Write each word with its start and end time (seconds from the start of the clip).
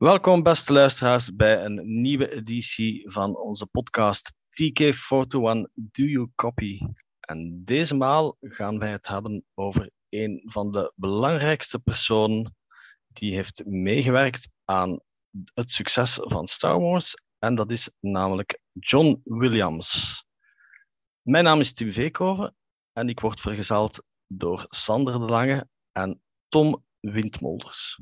Welkom, 0.00 0.42
beste 0.42 0.72
luisteraars, 0.72 1.34
bij 1.34 1.64
een 1.64 2.00
nieuwe 2.00 2.32
editie 2.32 3.10
van 3.10 3.36
onze 3.36 3.66
podcast 3.66 4.32
TK41 4.32 5.72
Do 5.74 6.04
You 6.04 6.30
Copy? 6.34 6.78
En 7.20 7.64
deze 7.64 7.94
maal 7.94 8.36
gaan 8.40 8.78
wij 8.78 8.90
het 8.90 9.08
hebben 9.08 9.44
over 9.54 9.90
een 10.08 10.42
van 10.44 10.70
de 10.70 10.92
belangrijkste 10.96 11.78
personen 11.78 12.56
die 13.08 13.34
heeft 13.34 13.64
meegewerkt 13.64 14.48
aan 14.64 15.00
het 15.54 15.70
succes 15.70 16.18
van 16.22 16.46
Star 16.46 16.80
Wars. 16.80 17.14
En 17.38 17.54
dat 17.54 17.70
is 17.70 17.90
namelijk 18.00 18.60
John 18.72 19.20
Williams. 19.24 20.24
Mijn 21.22 21.44
naam 21.44 21.60
is 21.60 21.72
Tim 21.72 21.90
Veekhoven 21.90 22.56
en 22.92 23.08
ik 23.08 23.20
word 23.20 23.40
vergezeld 23.40 24.02
door 24.26 24.66
Sander 24.68 25.12
de 25.12 25.18
Lange 25.18 25.68
en 25.92 26.22
Tom 26.48 26.84
Windmolders. 27.00 27.98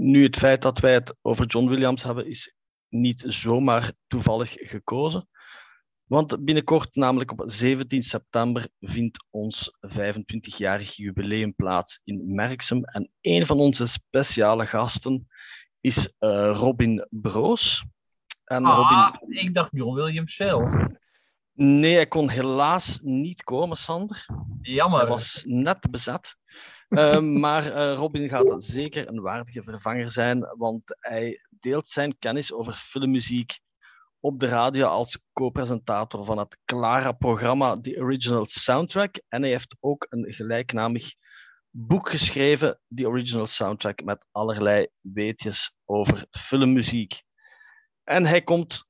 Nu, 0.00 0.22
het 0.22 0.36
feit 0.36 0.62
dat 0.62 0.78
wij 0.78 0.92
het 0.92 1.16
over 1.22 1.46
John 1.46 1.68
Williams 1.68 2.02
hebben, 2.02 2.26
is 2.26 2.54
niet 2.88 3.24
zomaar 3.26 3.92
toevallig 4.06 4.56
gekozen. 4.58 5.28
Want 6.04 6.44
binnenkort, 6.44 6.94
namelijk 6.94 7.30
op 7.30 7.42
17 7.46 8.02
september, 8.02 8.68
vindt 8.80 9.24
ons 9.30 9.70
25-jarig 9.86 10.96
jubileum 10.96 11.54
plaats 11.54 12.00
in 12.04 12.34
Merksem. 12.34 12.84
En 12.84 13.10
een 13.20 13.46
van 13.46 13.58
onze 13.58 13.86
speciale 13.86 14.66
gasten 14.66 15.28
is 15.80 16.12
uh, 16.20 16.50
Robin 16.54 17.06
Broos. 17.10 17.84
En 18.44 18.64
ah, 18.64 18.76
Robin... 18.76 19.36
ik 19.36 19.54
dacht 19.54 19.70
John 19.72 19.94
Williams 19.94 20.34
zelf. 20.34 20.86
Nee, 21.52 21.94
hij 21.94 22.06
kon 22.06 22.28
helaas 22.28 22.98
niet 23.02 23.44
komen, 23.44 23.76
Sander. 23.76 24.26
Jammer. 24.60 25.00
Hij 25.00 25.08
was 25.08 25.42
net 25.46 25.90
bezet. 25.90 26.36
Uh, 26.88 27.20
maar 27.20 27.66
uh, 27.66 27.94
Robin 27.94 28.28
gaat 28.28 28.54
zeker 28.64 29.08
een 29.08 29.20
waardige 29.20 29.62
vervanger 29.62 30.12
zijn, 30.12 30.40
want 30.56 30.82
hij 31.00 31.46
deelt 31.60 31.88
zijn 31.88 32.18
kennis 32.18 32.52
over 32.52 32.72
filmmuziek 32.72 33.58
op 34.20 34.40
de 34.40 34.46
radio 34.46 34.86
als 34.86 35.18
co-presentator 35.32 36.24
van 36.24 36.38
het 36.38 36.58
Clara-programma 36.64 37.80
The 37.80 37.96
Original 37.98 38.46
Soundtrack. 38.46 39.20
En 39.28 39.42
hij 39.42 39.50
heeft 39.50 39.76
ook 39.80 40.06
een 40.08 40.32
gelijknamig 40.32 41.14
boek 41.70 42.10
geschreven, 42.10 42.80
The 42.94 43.06
Original 43.06 43.46
Soundtrack, 43.46 44.04
met 44.04 44.26
allerlei 44.30 44.86
weetjes 45.00 45.76
over 45.84 46.26
filmmuziek. 46.30 47.22
En 48.04 48.26
hij 48.26 48.42
komt 48.42 48.84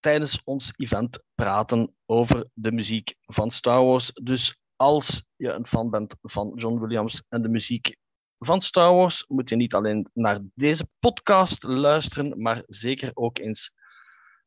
tijdens 0.00 0.40
ons 0.44 0.72
event 0.76 1.24
praten 1.34 1.94
over 2.06 2.48
de 2.54 2.72
muziek 2.72 3.14
van 3.20 3.50
Star 3.50 3.84
Wars. 3.84 4.10
Dus 4.12 4.58
als 4.76 5.24
je 5.36 5.48
een 5.48 5.66
fan 5.66 5.90
bent 5.90 6.14
van 6.22 6.52
John 6.54 6.78
Williams 6.80 7.22
en 7.28 7.42
de 7.42 7.48
muziek 7.48 7.96
van 8.38 8.60
Star 8.60 8.94
Wars, 8.94 9.24
moet 9.26 9.48
je 9.48 9.56
niet 9.56 9.74
alleen 9.74 10.10
naar 10.12 10.38
deze 10.54 10.88
podcast 10.98 11.62
luisteren, 11.62 12.42
maar 12.42 12.62
zeker 12.66 13.10
ook 13.14 13.38
eens 13.38 13.72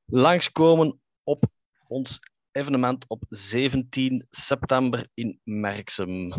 langskomen 0.06 1.02
op 1.24 1.44
ons 1.88 2.20
evenement 2.52 3.06
op 3.08 3.24
17 3.30 4.28
september 4.30 5.08
in 5.14 5.40
Merksem. 5.44 6.34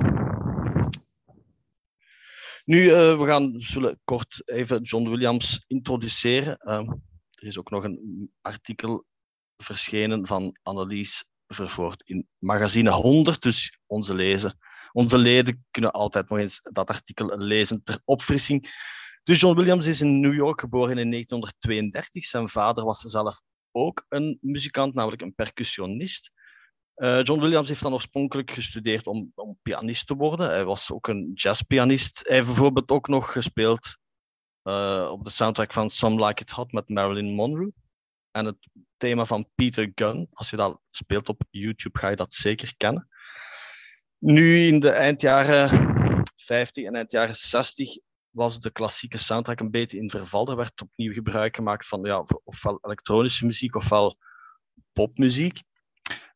Nu, 2.65 2.83
uh, 2.83 3.19
we 3.19 3.27
gaan 3.27 3.61
zullen 3.61 4.01
kort 4.05 4.43
even 4.45 4.83
John 4.83 5.09
Williams 5.09 5.65
introduceren. 5.67 6.59
Uh, 6.63 6.93
er 7.35 7.47
is 7.47 7.59
ook 7.59 7.71
nog 7.71 7.85
een 7.85 8.31
artikel 8.41 9.05
verschenen 9.57 10.27
van 10.27 10.59
Annelies 10.63 11.30
Vervoort 11.55 12.03
in 12.03 12.29
magazine 12.39 12.91
100, 12.91 13.43
dus 13.43 13.79
onze, 13.87 14.15
lezen, 14.15 14.59
onze 14.93 15.19
leden 15.19 15.67
kunnen 15.71 15.93
altijd 15.93 16.29
nog 16.29 16.39
eens 16.39 16.61
dat 16.63 16.89
artikel 16.89 17.39
lezen 17.39 17.83
ter 17.83 18.01
opfrissing. 18.05 18.69
Dus 19.23 19.41
John 19.41 19.57
Williams 19.57 19.87
is 19.87 20.01
in 20.01 20.21
New 20.21 20.35
York 20.35 20.61
geboren 20.61 20.99
in 20.99 21.11
1932. 21.11 22.25
Zijn 22.25 22.49
vader 22.49 22.85
was 22.85 23.01
zelf 23.01 23.41
ook 23.73 24.05
een 24.09 24.39
muzikant, 24.41 24.95
namelijk 24.95 25.23
een 25.23 25.35
percussionist. 25.35 26.31
Uh, 26.97 27.23
John 27.23 27.41
Williams 27.41 27.69
heeft 27.69 27.83
dan 27.83 27.93
oorspronkelijk 27.93 28.51
gestudeerd 28.51 29.07
om, 29.07 29.33
om, 29.35 29.59
pianist 29.63 30.07
te 30.07 30.15
worden. 30.15 30.49
Hij 30.49 30.65
was 30.65 30.93
ook 30.93 31.09
een 31.09 31.31
jazzpianist. 31.35 32.21
Hij 32.27 32.37
heeft 32.37 32.49
bijvoorbeeld 32.49 32.91
ook 32.91 33.09
nog 33.09 33.33
gespeeld 33.33 33.99
uh, 34.65 35.09
op 35.11 35.25
de 35.25 35.31
soundtrack 35.31 35.73
van 35.73 35.91
Some 35.91 36.27
Like 36.27 36.43
It 36.43 36.51
Hot 36.51 36.73
met 36.73 36.89
Marilyn 36.89 37.35
Monroe. 37.35 37.73
En 38.31 38.45
het 38.45 38.69
thema 38.97 39.25
van 39.25 39.49
Peter 39.55 39.93
Gunn, 39.95 40.29
als 40.33 40.51
je 40.51 40.57
dat 40.57 40.81
speelt 40.91 41.29
op 41.29 41.43
YouTube, 41.51 41.99
ga 41.99 42.09
je 42.09 42.17
dat 42.17 42.35
zeker 42.35 42.75
kennen. 42.77 43.09
Nu 44.19 44.67
in 44.67 44.81
de 44.81 44.91
eindjaren 44.91 45.69
50 46.37 46.85
en 46.85 46.95
eindjaren 46.95 47.35
60 47.35 47.89
was 48.31 48.61
de 48.61 48.71
klassieke 48.71 49.19
soundtrack 49.19 49.61
een 49.61 49.71
beetje 49.71 49.99
in 49.99 50.11
verval. 50.11 50.49
Er 50.49 50.57
werd 50.57 50.81
opnieuw 50.81 51.13
gebruik 51.13 51.57
gemaakt 51.57 51.87
van 51.87 52.03
ja, 52.05 52.25
ofwel 52.45 52.79
elektronische 52.83 53.47
muziek 53.47 53.75
ofwel 53.75 54.19
popmuziek. 54.93 55.63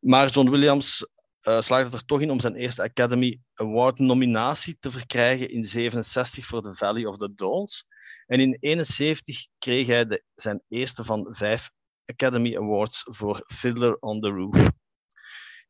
Maar 0.00 0.30
John 0.30 0.50
Williams 0.50 1.06
uh, 1.42 1.60
slaagde 1.60 1.96
er 1.96 2.04
toch 2.04 2.20
in 2.20 2.30
om 2.30 2.40
zijn 2.40 2.54
eerste 2.54 2.82
Academy 2.82 3.40
Award 3.54 3.98
nominatie 3.98 4.76
te 4.80 4.90
verkrijgen 4.90 5.50
in 5.50 5.64
67 5.64 6.46
voor 6.46 6.62
The 6.62 6.74
Valley 6.74 7.04
of 7.04 7.16
the 7.16 7.34
Dolls. 7.34 7.86
En 8.26 8.40
in 8.40 8.56
71 8.60 9.46
kreeg 9.58 9.86
hij 9.86 10.06
de, 10.06 10.24
zijn 10.34 10.62
eerste 10.68 11.04
van 11.04 11.26
vijf 11.30 11.70
Academy 12.06 12.56
Awards 12.56 13.06
voor 13.10 13.42
Fiddler 13.46 13.96
on 14.00 14.20
the 14.20 14.28
Roof. 14.28 14.70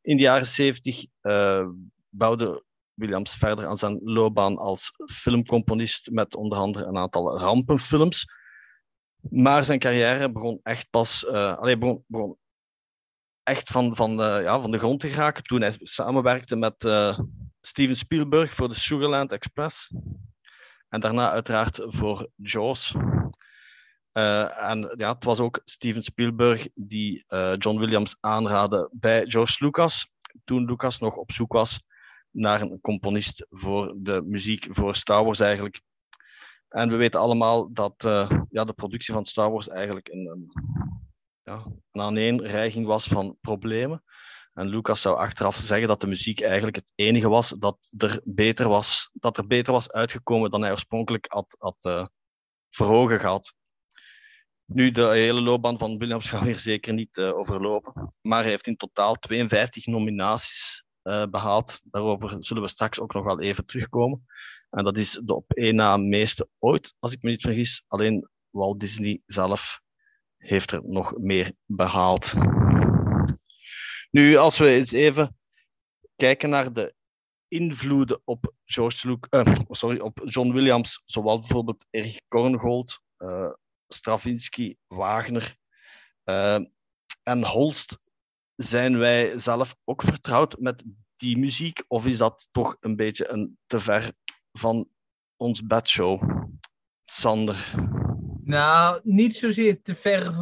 In 0.01 0.17
de 0.17 0.23
jaren 0.23 0.47
70 0.47 1.07
uh, 1.23 1.69
bouwde 2.09 2.65
Williams 2.95 3.35
verder 3.35 3.67
aan 3.67 3.79
zijn 3.79 4.01
loopbaan 4.03 4.59
als 4.59 4.93
filmcomponist 5.13 6.11
met 6.11 6.37
onder 6.37 6.59
andere 6.59 6.85
een 6.85 6.97
aantal 6.97 7.39
rampenfilms. 7.39 8.27
Maar 9.31 9.65
zijn 9.65 9.79
carrière 9.79 10.33
begon 10.33 10.61
echt 10.63 10.91
pas, 10.91 11.25
uh, 11.29 11.57
allee, 11.59 11.79
begon, 11.79 12.05
begon, 12.07 12.39
echt 13.43 13.71
van, 13.71 13.97
van, 13.97 14.11
uh, 14.11 14.43
ja, 14.43 14.61
van 14.61 14.71
de 14.71 14.79
grond 14.79 15.01
te 15.01 15.09
geraken 15.09 15.43
toen 15.43 15.61
hij 15.61 15.77
samenwerkte 15.79 16.57
met 16.57 16.75
Steven 17.61 17.97
Spielberg 17.97 18.53
voor 18.53 18.69
de 18.69 18.75
Sugarland 18.75 19.33
Express. 19.33 19.93
En 20.89 21.01
daarna 21.01 21.31
uiteraard 21.31 21.81
voor 21.85 22.31
Jaws. 22.37 22.95
Uh, 24.17 24.71
en 24.71 24.95
ja, 24.97 25.13
het 25.13 25.25
was 25.25 25.39
ook 25.39 25.61
Steven 25.65 26.03
Spielberg 26.03 26.69
die 26.75 27.25
John 27.59 27.79
Williams 27.79 28.17
aanraadde 28.21 28.89
bij 28.93 29.27
George 29.27 29.65
Lucas. 29.65 30.09
Toen 30.45 30.65
Lucas 30.65 30.99
nog 30.99 31.17
op 31.17 31.33
zoek 31.33 31.53
was 31.53 31.83
naar 32.31 32.61
een 32.61 32.81
componist 32.81 33.47
voor 33.51 33.95
de 33.97 34.23
muziek 34.23 34.67
voor 34.71 34.97
Star 34.97 35.25
Wars 35.25 35.41
eigenlijk. 35.41 35.83
En 36.69 36.89
we 36.89 36.97
weten 36.97 37.21
allemaal 37.21 37.73
dat 37.73 38.05
uh, 38.05 38.31
ja, 38.51 38.65
de 38.65 38.73
productie 38.73 39.15
van 39.15 39.25
Star 39.25 39.51
Wars 39.51 39.69
eigenlijk 39.69 40.09
een, 40.09 40.27
een, 40.27 40.51
ja, 41.43 41.65
een 41.91 42.01
aaneenreiging 42.01 42.87
was 42.87 43.07
van 43.07 43.37
problemen. 43.41 44.03
En 44.53 44.69
Lucas 44.69 45.01
zou 45.01 45.17
achteraf 45.17 45.57
zeggen 45.57 45.89
dat 45.89 46.01
de 46.01 46.07
muziek 46.07 46.41
eigenlijk 46.41 46.77
het 46.77 46.93
enige 46.95 47.29
was 47.29 47.49
dat 47.49 47.93
er 47.97 48.21
beter 48.25 48.69
was, 48.69 49.11
dat 49.13 49.39
er 49.39 49.47
beter 49.47 49.73
was 49.73 49.91
uitgekomen 49.91 50.51
dan 50.51 50.63
hij 50.63 50.71
oorspronkelijk 50.71 51.27
had, 51.29 51.57
had 51.59 52.09
verhogen 52.71 53.21
gehad. 53.21 53.55
Nu, 54.67 54.91
de 54.91 55.07
hele 55.07 55.41
loopbaan 55.41 55.79
van 55.79 55.99
Williams 55.99 56.29
gaan 56.29 56.41
we 56.41 56.47
hier 56.47 56.59
zeker 56.59 56.93
niet 56.93 57.17
uh, 57.17 57.37
overlopen. 57.37 58.09
Maar 58.21 58.41
hij 58.41 58.51
heeft 58.51 58.67
in 58.67 58.77
totaal 58.77 59.15
52 59.15 59.87
nominaties 59.87 60.85
uh, 61.03 61.27
behaald. 61.27 61.81
Daarover 61.85 62.37
zullen 62.39 62.63
we 62.63 62.69
straks 62.69 63.01
ook 63.01 63.15
nog 63.15 63.25
wel 63.25 63.41
even 63.41 63.67
terugkomen. 63.67 64.27
En 64.71 64.85
dat 64.85 64.97
is 64.97 65.21
de 65.25 65.35
op 65.35 65.53
één 65.53 65.75
na 65.75 65.97
meeste 65.97 66.49
ooit, 66.59 66.95
als 66.99 67.13
ik 67.13 67.23
me 67.23 67.31
niet 67.31 67.43
vergis. 67.43 67.85
Alleen 67.87 68.29
Walt 68.51 68.81
Disney 68.81 69.23
zelf 69.27 69.81
heeft 70.37 70.71
er 70.71 70.81
nog 70.85 71.19
meer 71.19 71.53
behaald. 71.65 72.35
Nu, 74.11 74.37
als 74.37 74.59
we 74.59 74.67
eens 74.67 74.93
even 74.93 75.37
kijken 76.17 76.51
naar 76.51 76.73
de 76.73 76.95
invloeden 77.49 78.21
op, 78.25 78.53
George 78.65 79.09
Luke, 79.09 79.45
uh, 79.47 79.55
sorry, 79.69 79.99
op 79.99 80.21
John 80.25 80.53
Williams, 80.53 81.01
zoals 81.03 81.41
bijvoorbeeld 81.41 81.87
Erich 81.91 82.21
Korngold, 82.29 83.01
Stravinsky, 83.89 84.77
Wagner 84.87 85.57
uh, 86.25 86.61
en 87.23 87.45
Holst, 87.45 87.99
zijn 88.57 88.99
wij 88.99 89.39
zelf 89.39 89.77
ook 89.85 90.03
vertrouwd 90.03 90.59
met 90.59 90.85
die 91.17 91.39
muziek? 91.39 91.85
Of 91.89 92.07
is 92.07 92.19
dat 92.19 92.49
toch 92.51 92.77
een 92.81 92.97
beetje 92.97 93.29
een 93.29 93.59
te 93.67 93.81
ver 93.81 94.13
van 94.53 94.89
ons 95.37 95.67
bedshow? 95.67 96.43
Sander? 97.05 97.75
Nou, 98.45 99.01
niet 99.03 99.37
zozeer 99.37 99.83
te 99.83 99.95
ver 99.95 100.33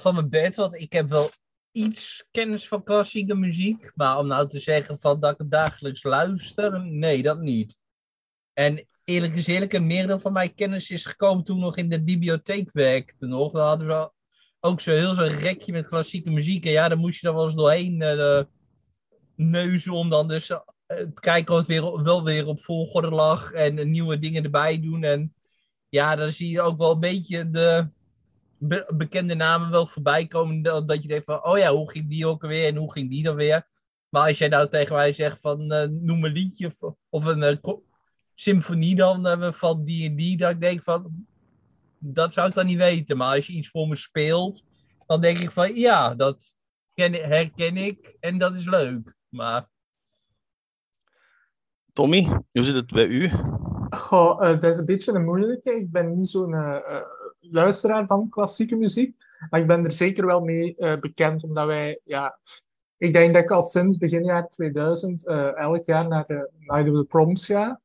van 0.00 0.14
mijn 0.14 0.28
bed, 0.28 0.56
want 0.56 0.74
ik 0.74 0.92
heb 0.92 1.08
wel 1.08 1.30
iets 1.72 2.26
kennis 2.30 2.68
van 2.68 2.84
klassieke 2.84 3.34
muziek. 3.34 3.90
Maar 3.94 4.18
om 4.18 4.26
nou 4.26 4.48
te 4.48 4.60
zeggen 4.60 4.98
van 4.98 5.20
dat 5.20 5.32
ik 5.32 5.38
het 5.38 5.50
dagelijks 5.50 6.02
luister, 6.02 6.84
nee, 6.84 7.22
dat 7.22 7.40
niet. 7.40 7.76
En 8.52 8.88
eerlijk 9.06 9.36
is 9.36 9.46
eerlijk, 9.46 9.72
een 9.72 9.86
meerdeel 9.86 10.18
van 10.18 10.32
mijn 10.32 10.54
kennis 10.54 10.90
is 10.90 11.06
gekomen 11.06 11.44
toen 11.44 11.58
nog 11.58 11.76
in 11.76 11.88
de 11.88 12.02
bibliotheek 12.02 12.70
werkte. 12.72 13.26
Nog. 13.26 13.52
Dan 13.52 13.66
hadden 13.66 13.86
we 13.86 14.10
ook 14.60 14.80
zo 14.80 14.90
heel 14.90 15.14
zo'n 15.14 15.38
rekje 15.38 15.72
met 15.72 15.86
klassieke 15.86 16.30
muziek. 16.30 16.64
En 16.64 16.72
ja, 16.72 16.88
daar 16.88 16.98
moest 16.98 17.20
je 17.20 17.26
dan 17.26 17.36
wel 17.36 17.44
eens 17.44 17.54
doorheen 17.54 18.00
uh, 18.00 18.42
neuzen 19.36 19.92
om 19.92 20.08
dan 20.08 20.28
dus 20.28 20.50
uh, 20.50 20.58
te 20.86 21.10
kijken 21.14 21.52
of 21.54 21.58
het 21.58 21.68
weer, 21.68 22.02
wel 22.02 22.24
weer 22.24 22.46
op 22.46 22.62
volgorde 22.62 23.10
lag. 23.10 23.52
En 23.52 23.90
nieuwe 23.90 24.18
dingen 24.18 24.44
erbij 24.44 24.80
doen. 24.80 25.04
En 25.04 25.34
ja, 25.88 26.16
dan 26.16 26.30
zie 26.30 26.50
je 26.50 26.60
ook 26.60 26.78
wel 26.78 26.92
een 26.92 27.00
beetje 27.00 27.50
de 27.50 27.88
be- 28.58 28.92
bekende 28.94 29.34
namen 29.34 29.70
wel 29.70 29.86
voorbij 29.86 30.26
komen. 30.26 30.62
Dat, 30.62 31.02
je 31.02 31.08
denkt 31.08 31.24
van, 31.24 31.44
oh 31.44 31.58
ja, 31.58 31.72
hoe 31.72 31.90
ging 31.90 32.08
die 32.08 32.26
ook 32.26 32.42
alweer 32.42 32.66
en 32.66 32.76
hoe 32.76 32.92
ging 32.92 33.10
die 33.10 33.22
dan 33.22 33.36
weer? 33.36 33.66
Maar 34.08 34.28
als 34.28 34.38
jij 34.38 34.48
nou 34.48 34.68
tegen 34.68 34.94
mij 34.94 35.12
zegt 35.12 35.40
van, 35.40 35.72
eh, 35.72 35.88
noem 35.88 36.24
een 36.24 36.32
liedje 36.32 36.72
of, 37.10 37.24
een 37.24 37.42
eh, 37.42 37.56
symfonie 38.36 38.94
dan 38.94 39.26
eh, 39.26 39.52
van 39.52 39.84
die 39.84 40.08
en 40.08 40.16
die, 40.16 40.36
dat 40.36 40.50
ik 40.50 40.60
denk 40.60 40.82
van, 40.82 41.26
dat 41.98 42.32
zou 42.32 42.48
ik 42.48 42.54
dan 42.54 42.66
niet 42.66 42.78
weten. 42.78 43.16
Maar 43.16 43.34
als 43.34 43.46
je 43.46 43.52
iets 43.52 43.68
voor 43.68 43.88
me 43.88 43.96
speelt, 43.96 44.64
dan 45.06 45.20
denk 45.20 45.38
ik 45.38 45.50
van, 45.50 45.74
ja, 45.74 46.14
dat 46.14 46.56
ken, 46.94 47.12
herken 47.12 47.76
ik 47.76 48.16
en 48.20 48.38
dat 48.38 48.54
is 48.54 48.66
leuk. 48.66 49.14
Maar 49.28 49.68
Tommy, 51.92 52.22
hoe 52.24 52.62
zit 52.62 52.74
het 52.74 52.92
bij 52.92 53.06
u? 53.06 53.30
Goh, 53.90 54.42
eh, 54.42 54.60
dat 54.60 54.64
is 54.64 54.78
een 54.78 54.86
beetje 54.86 55.12
een 55.12 55.24
moeilijke. 55.24 55.70
Ik 55.70 55.90
ben 55.90 56.16
niet 56.16 56.28
zo'n 56.28 56.54
eh, 56.54 56.76
eh, 56.76 57.02
luisteraar 57.40 58.06
van 58.06 58.28
klassieke 58.28 58.76
muziek, 58.76 59.16
maar 59.50 59.60
ik 59.60 59.66
ben 59.66 59.84
er 59.84 59.92
zeker 59.92 60.26
wel 60.26 60.40
mee 60.40 60.76
eh, 60.76 61.00
bekend, 61.00 61.42
omdat 61.42 61.66
wij, 61.66 62.00
ja, 62.04 62.38
ik 62.96 63.12
denk 63.12 63.34
dat 63.34 63.42
ik 63.42 63.50
al 63.50 63.62
sinds 63.62 63.98
begin 63.98 64.24
jaar 64.24 64.48
2000 64.48 65.26
eh, 65.26 65.56
elk 65.56 65.84
jaar 65.84 66.08
naar 66.08 66.24
de 66.24 66.50
Night 66.58 66.88
of 66.88 66.94
the 66.94 67.04
Proms 67.04 67.46
ga. 67.46 67.80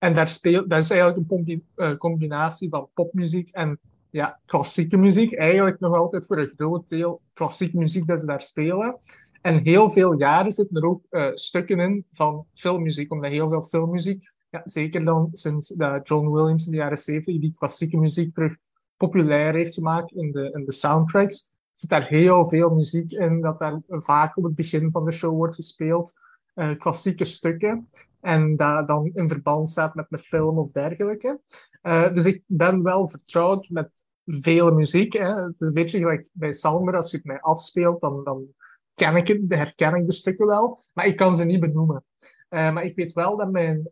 En 0.00 0.14
daar 0.14 0.28
speelt, 0.28 0.70
dat 0.70 0.78
is 0.78 0.90
eigenlijk 0.90 1.30
een 1.30 1.64
eh, 1.74 1.96
combinatie 1.96 2.68
van 2.68 2.88
popmuziek 2.94 3.48
en 3.48 3.78
ja, 4.10 4.40
klassieke 4.46 4.96
muziek. 4.96 5.32
Eigenlijk 5.34 5.80
nog 5.80 5.96
altijd 5.96 6.26
voor 6.26 6.38
een 6.38 6.52
groot 6.56 6.88
deel 6.88 7.20
klassieke 7.32 7.78
muziek 7.78 8.06
dat 8.06 8.18
ze 8.18 8.26
daar 8.26 8.40
spelen. 8.40 8.96
En 9.40 9.62
heel 9.62 9.90
veel 9.90 10.12
jaren 10.12 10.52
zitten 10.52 10.76
er 10.76 10.88
ook 10.88 11.02
eh, 11.10 11.26
stukken 11.34 11.80
in 11.80 12.04
van 12.12 12.46
filmmuziek, 12.54 13.12
omdat 13.12 13.30
heel 13.30 13.48
veel 13.48 13.62
filmmuziek 13.62 14.30
ja, 14.50 14.60
zeker 14.64 15.04
dan 15.04 15.28
sinds 15.32 15.68
dat 15.68 16.08
John 16.08 16.30
Williams 16.30 16.64
in 16.64 16.70
de 16.70 16.76
jaren 16.76 16.98
70 16.98 17.40
die 17.40 17.54
klassieke 17.56 17.96
muziek 17.96 18.34
terug 18.34 18.56
populair 18.96 19.54
heeft 19.54 19.74
gemaakt 19.74 20.12
in 20.12 20.32
de, 20.32 20.50
in 20.52 20.64
de 20.64 20.72
soundtracks, 20.72 21.48
zit 21.72 21.90
daar 21.90 22.06
heel 22.06 22.48
veel 22.48 22.70
muziek 22.70 23.10
in 23.10 23.40
dat 23.40 23.58
daar 23.58 23.80
vaak 23.88 24.36
op 24.36 24.44
het 24.44 24.54
begin 24.54 24.90
van 24.90 25.04
de 25.04 25.10
show 25.10 25.36
wordt 25.36 25.54
gespeeld. 25.54 26.12
Eh, 26.54 26.78
klassieke 26.78 27.24
stukken. 27.24 27.88
En 28.20 28.56
dat 28.56 28.86
dan 28.86 29.10
in 29.14 29.28
verband 29.28 29.70
staat 29.70 29.94
met 29.94 30.06
een 30.08 30.18
film 30.18 30.58
of 30.58 30.72
dergelijke. 30.72 31.40
Eh, 31.82 32.14
dus 32.14 32.26
ik 32.26 32.42
ben 32.46 32.82
wel 32.82 33.08
vertrouwd 33.08 33.68
met 33.68 33.90
vele 34.24 34.72
muziek. 34.72 35.12
Hè. 35.12 35.26
Het 35.26 35.60
is 35.60 35.68
een 35.68 35.74
beetje 35.74 35.98
gelijk 35.98 36.28
bij 36.32 36.52
Salmer, 36.52 36.96
als 36.96 37.10
je 37.10 37.16
het 37.16 37.26
mij 37.26 37.40
afspeelt, 37.40 38.00
dan, 38.00 38.24
dan 38.24 38.46
ken 38.94 39.16
ik 39.16 39.28
het, 39.28 39.40
herken 39.48 39.94
ik 39.94 40.06
de 40.06 40.12
stukken 40.12 40.46
wel, 40.46 40.80
maar 40.92 41.06
ik 41.06 41.16
kan 41.16 41.36
ze 41.36 41.44
niet 41.44 41.60
benoemen. 41.60 42.04
Eh, 42.48 42.72
maar 42.72 42.84
ik 42.84 42.96
weet 42.96 43.12
wel 43.12 43.36
dat 43.36 43.50
mijn, 43.50 43.88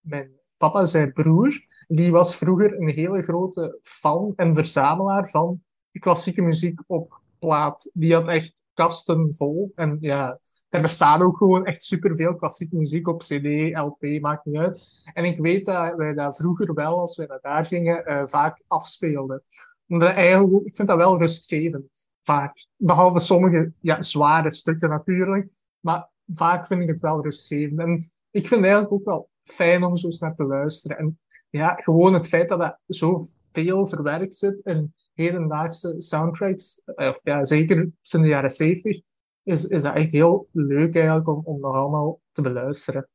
mijn 0.00 0.30
papa, 0.56 0.84
zijn 0.84 1.12
broer, 1.12 1.66
die 1.88 2.10
was 2.10 2.36
vroeger 2.36 2.80
een 2.80 2.88
hele 2.88 3.22
grote 3.22 3.78
fan 3.82 4.32
en 4.36 4.54
verzamelaar 4.54 5.30
van 5.30 5.62
klassieke 5.98 6.42
muziek 6.42 6.80
op 6.86 7.20
plaat. 7.38 7.90
Die 7.92 8.14
had 8.14 8.28
echt 8.28 8.62
kasten 8.74 9.34
vol. 9.34 9.72
En 9.74 9.96
ja, 10.00 10.38
er 10.72 10.80
bestaat 10.80 11.20
ook 11.20 11.36
gewoon 11.36 11.66
echt 11.66 11.82
superveel 11.82 12.34
klassieke 12.34 12.76
muziek 12.76 13.08
op 13.08 13.20
CD, 13.20 13.76
LP, 13.78 14.20
maakt 14.20 14.44
niet 14.44 14.56
uit. 14.56 15.02
En 15.12 15.24
ik 15.24 15.38
weet 15.38 15.64
dat 15.64 15.96
wij 15.96 16.14
dat 16.14 16.36
vroeger 16.36 16.74
wel, 16.74 17.00
als 17.00 17.16
wij 17.16 17.26
naar 17.26 17.38
daar 17.40 17.66
gingen, 17.66 18.06
eh, 18.06 18.22
vaak 18.26 18.62
afspeelden. 18.66 19.42
Omdat 19.88 20.08
eigenlijk, 20.08 20.66
ik 20.66 20.76
vind 20.76 20.88
dat 20.88 20.96
wel 20.96 21.18
rustgevend, 21.18 22.08
vaak. 22.22 22.66
Behalve 22.76 23.18
sommige 23.18 23.72
ja, 23.80 24.02
zware 24.02 24.54
stukken 24.54 24.88
natuurlijk. 24.88 25.48
Maar 25.80 26.08
vaak 26.26 26.66
vind 26.66 26.80
ik 26.80 26.88
het 26.88 27.00
wel 27.00 27.22
rustgevend. 27.22 27.78
En 27.78 28.10
ik 28.30 28.46
vind 28.46 28.60
het 28.60 28.70
eigenlijk 28.70 28.92
ook 28.92 29.04
wel 29.04 29.28
fijn 29.44 29.84
om 29.84 29.96
zo 29.96 30.06
eens 30.06 30.18
naar 30.18 30.34
te 30.34 30.44
luisteren. 30.44 30.96
En 30.96 31.18
ja, 31.50 31.74
gewoon 31.74 32.14
het 32.14 32.28
feit 32.28 32.48
dat 32.48 32.58
dat 32.58 32.78
zoveel 32.86 33.86
verwerkt 33.86 34.36
zit 34.36 34.60
in 34.64 34.94
hedendaagse 35.14 35.94
soundtracks, 35.98 36.82
eh, 36.84 37.08
of 37.08 37.20
ja, 37.22 37.44
zeker 37.44 37.76
sinds 38.02 38.26
de 38.26 38.32
jaren 38.32 38.50
70, 38.50 39.02
is, 39.42 39.64
is 39.64 39.82
dat 39.82 39.94
echt 39.94 40.10
heel 40.10 40.48
leuk 40.52 40.94
eigenlijk 40.94 41.28
om, 41.28 41.40
om 41.44 41.60
dat 41.60 41.74
allemaal 41.74 42.20
te 42.32 42.42
beluisteren. 42.42 43.08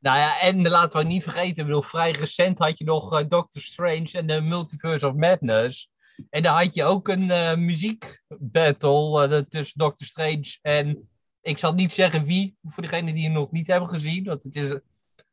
Nou 0.00 0.18
ja, 0.18 0.40
en 0.40 0.68
laten 0.68 0.98
we 0.98 1.06
niet 1.06 1.22
vergeten, 1.22 1.64
bedoel, 1.66 1.82
vrij 1.82 2.10
recent 2.10 2.58
had 2.58 2.78
je 2.78 2.84
nog 2.84 3.12
eh, 3.12 3.28
Doctor 3.28 3.62
Strange 3.62 4.08
en 4.12 4.26
de 4.26 4.40
Multiverse 4.40 5.06
of 5.06 5.14
Madness. 5.14 5.90
En 6.30 6.42
daar 6.42 6.62
had 6.62 6.74
je 6.74 6.84
ook 6.84 7.08
een 7.08 7.30
eh, 7.30 7.56
muziekbattle 7.56 9.28
eh, 9.28 9.42
tussen 9.48 9.78
Doctor 9.78 10.06
Strange 10.06 10.58
en, 10.62 11.08
ik 11.40 11.58
zal 11.58 11.74
niet 11.74 11.92
zeggen 11.92 12.24
wie, 12.24 12.56
voor 12.62 12.82
degenen 12.82 13.14
die 13.14 13.24
het 13.24 13.32
nog 13.32 13.50
niet 13.50 13.66
hebben 13.66 13.88
gezien, 13.88 14.24
want 14.24 14.42
het 14.42 14.56
is 14.56 14.78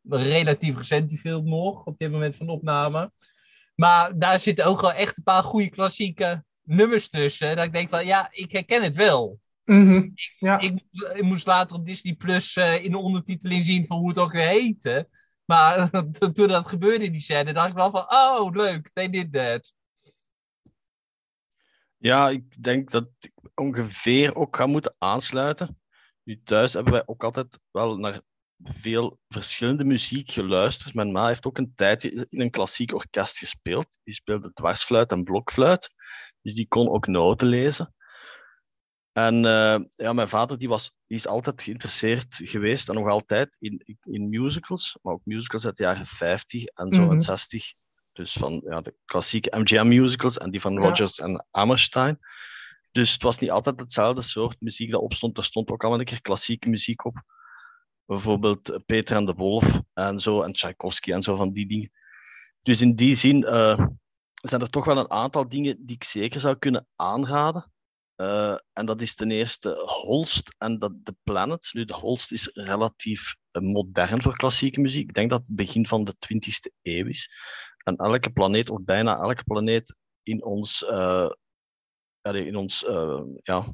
relatief 0.09 0.77
recent 0.77 1.09
die 1.09 1.17
film 1.17 1.49
nog, 1.49 1.83
op 1.83 1.97
dit 1.97 2.11
moment 2.11 2.35
van 2.35 2.49
opname. 2.49 3.11
Maar 3.75 4.19
daar 4.19 4.39
zitten 4.39 4.65
ook 4.65 4.81
wel 4.81 4.93
echt 4.93 5.17
een 5.17 5.23
paar 5.23 5.43
goede 5.43 5.69
klassieke 5.69 6.43
nummers 6.63 7.09
tussen. 7.09 7.55
Dat 7.55 7.65
ik 7.65 7.71
denk 7.71 7.89
van, 7.89 8.05
ja, 8.05 8.27
ik 8.31 8.51
herken 8.51 8.83
het 8.83 8.95
wel. 8.95 9.39
Mhm. 9.65 10.03
Ja. 10.39 10.59
Ik, 10.59 10.83
ik 11.13 11.21
moest 11.21 11.45
later 11.45 11.75
op 11.75 11.85
Disney 11.85 12.15
Plus 12.15 12.55
eh, 12.55 12.83
in 12.83 12.91
de 12.91 12.97
ondertiteling 12.97 13.65
zien 13.65 13.85
van 13.85 13.97
hoe 13.97 14.09
het 14.09 14.17
ook 14.17 14.31
weer 14.31 14.47
heette. 14.47 15.09
Maar 15.45 15.89
toen 16.33 16.47
dat 16.47 16.67
gebeurde 16.67 17.05
in 17.05 17.11
die 17.11 17.21
scène, 17.21 17.53
dacht 17.53 17.69
ik 17.69 17.75
wel 17.75 17.91
van, 17.91 18.11
oh, 18.11 18.51
leuk, 18.51 18.89
they 18.93 19.09
did 19.09 19.33
that. 19.33 19.73
Ja, 21.97 22.29
ik 22.29 22.63
denk 22.63 22.91
dat 22.91 23.09
ik 23.19 23.31
ongeveer 23.55 24.35
ook 24.35 24.55
ga 24.55 24.65
moeten 24.65 24.95
aansluiten. 24.97 25.81
Nu 26.23 26.41
thuis 26.43 26.73
hebben 26.73 26.93
wij 26.93 27.03
ook 27.05 27.23
altijd 27.23 27.59
wel 27.71 27.97
naar 27.97 28.21
veel 28.63 29.19
verschillende 29.27 29.83
muziek 29.83 30.31
geluisterd. 30.31 30.93
Mijn 30.93 31.11
ma 31.11 31.27
heeft 31.27 31.45
ook 31.45 31.57
een 31.57 31.73
tijdje 31.75 32.27
in 32.29 32.41
een 32.41 32.49
klassiek 32.49 32.93
orkest 32.93 33.37
gespeeld. 33.37 33.87
Die 34.03 34.13
speelde 34.13 34.53
dwarsfluit 34.53 35.11
en 35.11 35.23
blokfluit. 35.23 35.93
Dus 36.41 36.53
die 36.53 36.67
kon 36.67 36.89
ook 36.89 37.07
noten 37.07 37.47
lezen. 37.47 37.93
En 39.13 39.35
uh, 39.35 39.79
ja, 39.89 40.13
mijn 40.13 40.27
vader 40.27 40.57
die 40.57 40.67
was, 40.67 40.91
die 41.07 41.17
is 41.17 41.27
altijd 41.27 41.61
geïnteresseerd 41.61 42.39
geweest 42.43 42.89
en 42.89 42.95
nog 42.95 43.07
altijd 43.09 43.55
in, 43.59 43.97
in 44.01 44.29
musicals, 44.29 44.97
maar 45.01 45.13
ook 45.13 45.25
musicals 45.25 45.65
uit 45.65 45.77
de 45.77 45.83
jaren 45.83 46.05
50 46.05 46.63
en 46.63 46.93
zo 46.93 47.01
Mhm. 47.01 47.11
en 47.11 47.19
60. 47.19 47.73
Dus 48.11 48.33
van 48.33 48.61
ja, 48.65 48.81
de 48.81 48.95
klassieke 49.05 49.57
MGM 49.57 49.87
musicals 49.87 50.37
en 50.37 50.51
die 50.51 50.61
van 50.61 50.73
Ja. 50.73 50.79
Rodgers 50.79 51.19
en 51.19 51.45
Hammerstein. 51.51 52.19
Dus 52.91 53.13
het 53.13 53.23
was 53.23 53.37
niet 53.39 53.51
altijd 53.51 53.79
hetzelfde 53.79 54.21
soort 54.21 54.61
muziek 54.61 54.91
dat 54.91 55.01
opstond. 55.01 55.37
Er 55.37 55.43
stond 55.43 55.71
ook 55.71 55.83
al 55.83 55.99
een 55.99 56.05
keer 56.05 56.21
klassieke 56.21 56.69
muziek 56.69 57.05
op. 57.05 57.21
Bijvoorbeeld 58.05 58.69
eh, 58.69 58.79
Peter 58.85 59.15
en 59.15 59.25
de 59.25 59.33
Wolf 59.33 59.81
en 59.93 60.19
zo, 60.19 60.41
en 60.41 60.53
Tchaikovsky 60.53 61.11
en 61.11 61.21
zo 61.21 61.35
van 61.35 61.51
die 61.51 61.67
dingen. 61.67 61.91
Dus 62.61 62.81
in 62.81 62.95
die 62.95 63.15
zin 63.15 63.43
eh, 63.43 63.85
zijn 64.33 64.61
er 64.61 64.69
toch 64.69 64.85
wel 64.85 64.97
een 64.97 65.11
aantal 65.11 65.49
dingen 65.49 65.85
die 65.85 65.95
ik 65.95 66.03
zeker 66.03 66.39
zou 66.39 66.55
kunnen 66.55 66.87
aanraden. 66.95 67.72
Eh, 68.15 68.57
en 68.73 68.85
dat 68.85 69.01
is 69.01 69.15
ten 69.15 69.31
eerste 69.31 69.69
Holst 70.03 70.55
en 70.57 70.79
dat, 70.79 71.05
de 71.05 71.15
Planets. 71.23 71.73
Nu, 71.73 71.85
de 71.85 71.93
Holst 71.93 72.31
is 72.31 72.49
relatief 72.53 73.35
eh, 73.51 73.61
modern 73.61 74.21
voor 74.21 74.37
klassieke 74.37 74.81
muziek. 74.81 75.07
Ik 75.07 75.13
denk 75.13 75.29
dat 75.29 75.47
het 75.47 75.55
begin 75.55 75.85
van 75.85 76.03
de 76.03 76.15
20e 76.19 76.73
eeuw 76.81 77.07
is. 77.07 77.29
En 77.83 77.95
elke 77.95 78.31
planeet, 78.31 78.69
of 78.69 78.83
bijna 78.83 79.17
elke 79.17 79.43
planeet 79.43 79.95
in 80.23 80.43
ons, 80.43 80.85
eh, 80.85 81.29
in 82.21 82.55
ons, 82.55 82.79
ja, 83.43 83.65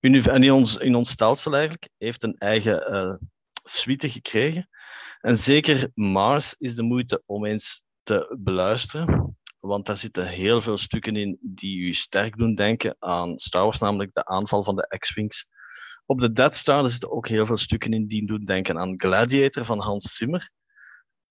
in 0.00 0.52
ons, 0.52 0.76
in 0.76 0.94
ons 0.94 1.10
stelsel 1.10 1.52
eigenlijk, 1.52 1.88
heeft 1.98 2.22
een 2.22 2.36
eigen 2.38 3.30
suite 3.64 4.10
gekregen. 4.10 4.68
En 5.20 5.38
zeker 5.38 5.90
Mars 5.94 6.54
is 6.58 6.74
de 6.74 6.82
moeite 6.82 7.22
om 7.26 7.44
eens 7.44 7.84
te 8.02 8.36
beluisteren. 8.38 9.37
Want 9.68 9.86
daar 9.86 9.96
zitten 9.96 10.26
heel 10.26 10.60
veel 10.60 10.76
stukken 10.76 11.16
in 11.16 11.38
die 11.40 11.78
u 11.78 11.92
sterk 11.92 12.36
doen 12.36 12.54
denken 12.54 12.96
aan 12.98 13.38
Star 13.38 13.62
Wars, 13.62 13.78
namelijk 13.78 14.14
de 14.14 14.24
aanval 14.24 14.64
van 14.64 14.76
de 14.76 14.94
X-Wings. 14.98 15.46
Op 16.06 16.20
de 16.20 16.32
Death 16.32 16.54
Star 16.54 16.88
zitten 16.90 17.10
ook 17.10 17.28
heel 17.28 17.46
veel 17.46 17.56
stukken 17.56 17.90
in 17.92 18.06
die 18.06 18.26
doen 18.26 18.42
denken 18.42 18.78
aan 18.78 18.94
Gladiator 19.00 19.64
van 19.64 19.78
Hans 19.80 20.16
Zimmer. 20.16 20.50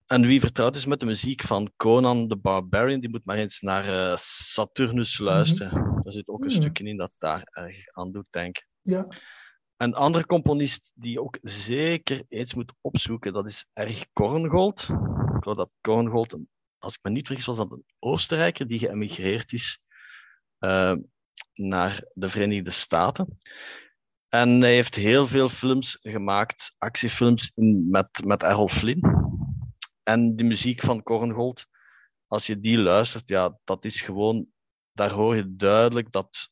En 0.05 0.21
wie 0.21 0.39
vertrouwd 0.39 0.75
is 0.75 0.85
met 0.85 0.99
de 0.99 1.05
muziek 1.05 1.41
van 1.41 1.71
Conan 1.75 2.27
the 2.27 2.37
Barbarian, 2.37 2.99
die 2.99 3.09
moet 3.09 3.25
maar 3.25 3.37
eens 3.37 3.61
naar 3.61 4.11
eh, 4.11 4.17
Saturnus 4.17 5.17
luisteren. 5.17 5.99
Daar 6.03 6.11
zit 6.11 6.27
ook 6.27 6.39
een 6.41 6.45
Mhm. 6.51 6.55
stukje 6.55 6.83
in 6.83 6.97
dat 6.97 7.15
daar 7.17 7.41
erg 7.43 7.87
aan 7.87 8.11
doet 8.11 8.27
denken. 8.29 8.65
Ja. 8.81 9.07
Een 9.77 9.93
andere 9.93 10.25
componist 10.25 10.91
die 10.95 11.11
je 11.11 11.21
ook 11.21 11.37
zeker 11.41 12.23
eens 12.27 12.53
moet 12.53 12.73
opzoeken, 12.81 13.33
dat 13.33 13.47
is 13.47 13.65
Erg 13.73 14.05
Korngold. 14.13 14.81
Ik 14.81 15.43
geloof 15.43 15.57
dat 15.57 15.69
Korngold, 15.81 16.33
een- 16.33 16.49
als 16.79 16.93
ik 16.93 16.99
me 17.03 17.09
niet 17.09 17.27
vergis, 17.27 17.45
was 17.45 17.57
dat 17.57 17.71
een 17.71 17.85
Oostenrijker 17.99 18.67
die 18.67 18.79
geëmigreerd 18.79 19.51
is 19.51 19.81
eh, 20.57 20.95
naar 21.53 22.05
de 22.13 22.29
Verenigde 22.29 22.71
Staten. 22.71 23.37
En 24.29 24.61
hij 24.61 24.73
heeft 24.73 24.95
heel 24.95 25.27
veel 25.27 25.49
films 25.49 25.97
gemaakt, 26.01 26.75
actiefilms 26.77 27.51
met, 27.89 28.25
met 28.25 28.43
Errol 28.43 28.67
Flynn. 28.67 29.01
En 30.03 30.35
die 30.35 30.45
muziek 30.45 30.81
van 30.81 31.03
Korngold, 31.03 31.65
als 32.27 32.47
je 32.47 32.59
die 32.59 32.79
luistert, 32.79 33.27
ja, 33.27 33.59
dat 33.63 33.85
is 33.85 34.01
gewoon, 34.01 34.47
daar 34.91 35.11
hoor 35.11 35.35
je 35.35 35.55
duidelijk 35.55 36.11
dat 36.11 36.49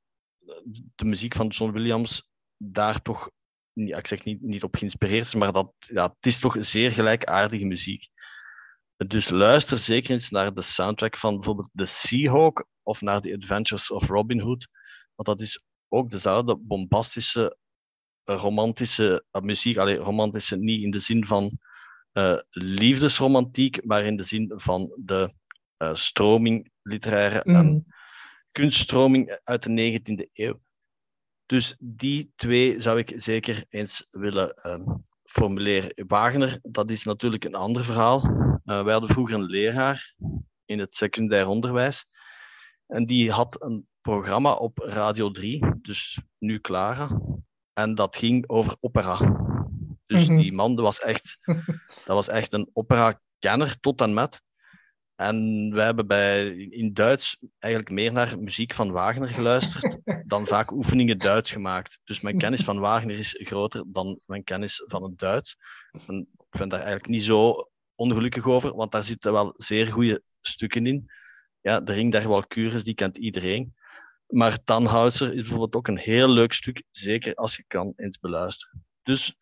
de 0.95 1.05
muziek 1.05 1.35
van 1.35 1.47
John 1.47 1.71
Williams 1.71 2.29
daar 2.57 3.01
toch, 3.01 3.29
ik 3.73 4.07
zeg 4.07 4.23
niet, 4.23 4.41
niet 4.41 4.63
op 4.63 4.75
geïnspireerd 4.75 5.25
is, 5.25 5.35
maar 5.35 5.51
dat, 5.53 5.73
ja, 5.77 6.03
het 6.03 6.25
is 6.25 6.39
toch 6.39 6.55
zeer 6.59 6.91
gelijkaardige 6.91 7.65
muziek. 7.65 8.07
Dus 8.97 9.29
luister 9.29 9.77
zeker 9.77 10.11
eens 10.11 10.29
naar 10.29 10.53
de 10.53 10.61
soundtrack 10.61 11.17
van 11.17 11.35
bijvoorbeeld 11.35 11.69
The 11.73 11.85
Seahawk 11.85 12.67
of 12.83 13.01
naar 13.01 13.21
The 13.21 13.33
Adventures 13.33 13.91
of 13.91 14.07
Robin 14.07 14.39
Hood. 14.39 14.67
Want 15.15 15.27
dat 15.27 15.41
is 15.41 15.63
ook 15.87 16.09
dezelfde 16.09 16.57
bombastische, 16.57 17.57
eh, 18.23 18.35
romantische 18.35 19.25
uh, 19.31 19.41
muziek. 19.41 19.77
Alleen 19.77 19.97
romantische 19.97 20.57
niet 20.57 20.81
in 20.81 20.91
de 20.91 20.99
zin 20.99 21.25
van 21.25 21.59
uh, 22.13 22.39
liefdesromantiek, 22.49 23.85
maar 23.85 24.05
in 24.05 24.15
de 24.15 24.23
zin 24.23 24.51
van 24.55 24.93
de 25.03 25.33
uh, 25.77 25.95
stroming, 25.95 26.71
literaire 26.81 27.41
mm. 27.43 27.55
en 27.55 27.85
kunststroming 28.51 29.39
uit 29.43 29.63
de 29.63 29.99
19e 29.99 30.31
eeuw. 30.33 30.59
Dus 31.45 31.75
die 31.79 32.31
twee 32.35 32.79
zou 32.81 32.99
ik 32.99 33.13
zeker 33.15 33.65
eens 33.69 34.07
willen 34.09 34.71
um, 34.71 35.03
formuleren. 35.35 36.07
Wagner, 36.07 36.59
dat 36.61 36.89
is 36.91 37.03
natuurlijk 37.03 37.43
een 37.43 37.55
ander 37.55 37.83
verhaal. 37.83 38.23
Uh, 38.25 38.83
wij 38.83 38.91
hadden 38.91 39.09
vroeger 39.09 39.35
een 39.35 39.45
leraar 39.45 40.15
in 40.65 40.79
het 40.79 40.95
secundair 40.95 41.47
onderwijs. 41.47 42.05
En 42.87 43.05
die 43.05 43.31
had 43.31 43.63
een 43.63 43.87
programma 44.01 44.53
op 44.53 44.77
Radio 44.77 45.31
3, 45.31 45.65
dus 45.81 46.21
nu 46.37 46.59
Clara. 46.59 47.21
En 47.73 47.95
dat 47.95 48.15
ging 48.15 48.49
over 48.49 48.75
opera. 48.79 49.17
Dus 50.05 50.21
mm 50.21 50.27
-hmm. 50.27 50.35
die 50.35 50.53
man 50.53 50.75
was 50.75 50.99
echt, 50.99 51.39
dat 52.05 52.15
was 52.15 52.27
echt 52.27 52.53
een 52.53 52.69
opera-kenner 52.73 53.79
tot 53.79 54.01
en 54.01 54.13
met. 54.13 54.41
En 55.15 55.69
wij 55.73 55.85
hebben 55.85 56.07
bij, 56.07 56.49
in 56.55 56.93
Duits 56.93 57.37
eigenlijk 57.59 57.93
meer 57.93 58.11
naar 58.11 58.39
muziek 58.39 58.73
van 58.73 58.91
Wagner 58.91 59.29
geluisterd 59.29 59.97
dan 60.27 60.45
vaak 60.45 60.71
oefeningen 60.71 61.17
Duits 61.17 61.51
gemaakt. 61.51 61.99
Dus 62.03 62.21
mijn 62.21 62.37
kennis 62.37 62.63
van 62.63 62.79
Wagner 62.79 63.17
is 63.17 63.39
groter 63.43 63.83
dan 63.87 64.19
mijn 64.25 64.43
kennis 64.43 64.83
van 64.87 65.03
het 65.03 65.17
Duits. 65.17 65.57
En 66.07 66.27
ik 66.37 66.57
vind 66.57 66.69
daar 66.71 66.79
eigenlijk 66.79 67.09
niet 67.09 67.23
zo 67.23 67.69
ongelukkig 67.95 68.45
over, 68.45 68.75
want 68.75 68.91
daar 68.91 69.03
zitten 69.03 69.31
wel 69.31 69.53
zeer 69.57 69.87
goede 69.87 70.21
stukken 70.41 70.85
in. 70.85 71.11
Ja, 71.61 71.79
de 71.79 71.93
Ring 71.93 72.11
der 72.11 72.27
Walkures, 72.27 72.83
die 72.83 72.93
kent 72.93 73.17
iedereen. 73.17 73.73
Maar 74.27 74.63
Tannhauser 74.63 75.33
is 75.33 75.41
bijvoorbeeld 75.41 75.75
ook 75.75 75.87
een 75.87 75.97
heel 75.97 76.29
leuk 76.29 76.53
stuk, 76.53 76.83
zeker 76.91 77.35
als 77.35 77.55
je 77.55 77.63
kan 77.67 77.93
eens 77.95 78.19
beluisteren. 78.19 78.85
Dus 79.03 79.35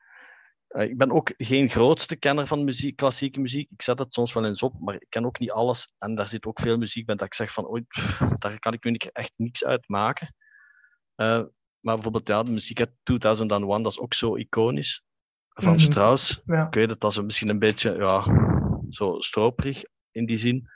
ik 0.73 0.97
ben 0.97 1.11
ook 1.11 1.33
geen 1.37 1.69
grootste 1.69 2.15
kenner 2.15 2.47
van 2.47 2.63
muziek, 2.63 2.95
klassieke 2.95 3.39
muziek. 3.39 3.71
Ik 3.71 3.81
zet 3.81 3.99
het 3.99 4.13
soms 4.13 4.33
wel 4.33 4.45
eens 4.45 4.61
op, 4.61 4.79
maar 4.79 4.95
ik 4.95 5.05
ken 5.09 5.25
ook 5.25 5.39
niet 5.39 5.51
alles. 5.51 5.93
En 5.97 6.15
daar 6.15 6.27
zit 6.27 6.45
ook 6.45 6.59
veel 6.59 6.77
muziek 6.77 7.05
bij 7.05 7.15
dat 7.15 7.25
ik 7.25 7.33
zeg 7.33 7.53
van, 7.53 7.65
ooit, 7.65 7.85
daar 8.39 8.59
kan 8.59 8.73
ik 8.73 8.83
nu 8.83 8.95
echt 9.11 9.33
niks 9.37 9.63
uit 9.63 9.89
maken. 9.89 10.35
Uh, 11.15 11.43
maar 11.79 11.93
bijvoorbeeld 11.93 12.27
ja, 12.27 12.43
de 12.43 12.51
muziek 12.51 12.79
uit 12.79 12.91
2001, 13.03 13.83
dat 13.83 13.91
is 13.91 13.99
ook 13.99 14.13
zo 14.13 14.35
iconisch. 14.35 15.03
Van 15.53 15.71
mm 15.71 15.73
-hmm. 15.73 15.83
Strauss. 15.83 16.41
Ja. 16.45 16.67
Ik 16.67 16.73
weet 16.73 16.89
het, 16.89 16.99
dat 16.99 17.11
is 17.11 17.21
misschien 17.21 17.49
een 17.49 17.59
beetje 17.59 17.95
ja, 17.95 18.25
zo 18.89 19.19
stroperig 19.19 19.83
in 20.11 20.25
die 20.25 20.37
zin. 20.37 20.69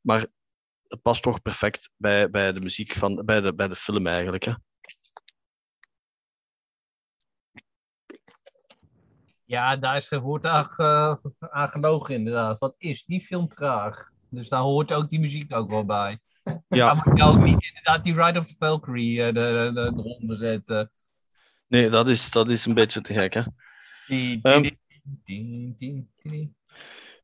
Maar 0.00 0.26
het 0.82 1.02
past 1.02 1.22
toch 1.22 1.42
perfect 1.42 1.90
bij, 1.96 2.30
bij 2.30 2.52
de 2.52 2.60
muziek 2.60 2.94
van, 2.94 3.22
bij 3.24 3.40
de, 3.40 3.54
bij 3.54 3.68
de 3.68 3.76
film 3.76 4.06
eigenlijk. 4.06 4.44
Hè. 4.44 4.52
Ja, 9.52 9.76
daar 9.76 9.96
is 9.96 10.06
geen 10.08 10.20
woord 10.20 10.44
aan, 10.44 10.68
uh, 10.76 11.14
aan 11.38 11.68
gelogen 11.68 12.14
inderdaad. 12.14 12.58
Wat 12.58 12.74
is 12.78 13.04
die 13.04 13.20
film 13.20 13.48
traag? 13.48 14.10
Dus 14.28 14.48
daar 14.48 14.60
hoort 14.60 14.92
ook 14.92 15.08
die 15.08 15.20
muziek 15.20 15.54
ook 15.54 15.70
wel 15.70 15.84
bij. 15.84 16.18
Ja. 16.68 16.94
Maar 16.94 17.16
je 17.16 17.22
ook 17.22 17.38
niet 17.38 17.62
inderdaad 17.62 18.04
die 18.04 18.14
Ride 18.14 18.38
of 18.38 18.46
the 18.46 18.54
Valkyrie 18.58 19.18
uh, 19.18 19.26
de, 19.26 19.32
de, 19.32 19.70
de, 19.74 19.92
eronder 19.96 20.38
zetten. 20.38 20.90
Nee, 21.66 21.88
dat 21.88 22.08
is, 22.08 22.30
dat 22.30 22.50
is 22.50 22.66
een 22.66 22.74
beetje 22.74 23.00
te 23.00 23.12
gek, 23.12 23.34
hè. 23.34 23.42
Die, 24.06 24.40
die, 25.24 26.08
um, 26.22 26.56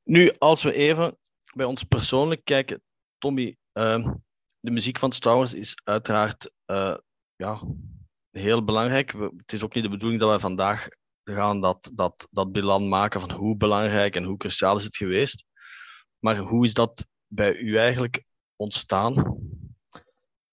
nu, 0.04 0.32
als 0.38 0.62
we 0.62 0.73
even 0.73 1.18
bij 1.54 1.66
ons 1.66 1.82
persoonlijk 1.82 2.44
kijken, 2.44 2.82
Tommy, 3.18 3.56
uh, 3.73 4.08
de 4.61 4.70
muziek 4.70 4.99
van 4.99 5.12
Star 5.12 5.37
Wars 5.37 5.54
is 5.54 5.80
uiteraard 5.85 6.50
uh, 6.66 6.97
ja, 7.37 7.61
heel 8.30 8.64
belangrijk. 8.64 9.12
Het 9.37 9.52
is 9.52 9.62
ook 9.62 9.75
niet 9.75 9.85
de 9.85 9.90
bedoeling 9.90 10.20
dat 10.20 10.28
wij 10.28 10.38
vandaag 10.38 10.88
gaan 11.35 11.61
dat, 11.61 11.90
dat, 11.94 12.28
dat 12.30 12.52
bilan 12.52 12.88
maken 12.88 13.20
van 13.20 13.30
hoe 13.30 13.56
belangrijk 13.56 14.16
en 14.16 14.25
hoe 14.25 14.37
cruciaal 14.37 14.76
is 14.76 14.85
het 14.85 14.97
geweest. 14.97 15.44
Maar 16.18 16.37
hoe 16.37 16.64
is 16.64 16.75
dat 16.75 17.06
bij 17.26 17.56
u 17.56 17.76
eigenlijk 17.76 18.25
ontstaan? 18.56 19.16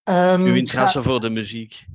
Um, 0.03 0.41
Uw 0.41 0.55
interesse 0.55 0.97
ja, 0.97 1.03
voor 1.03 1.21
de 1.21 1.29
muziek? 1.29 1.85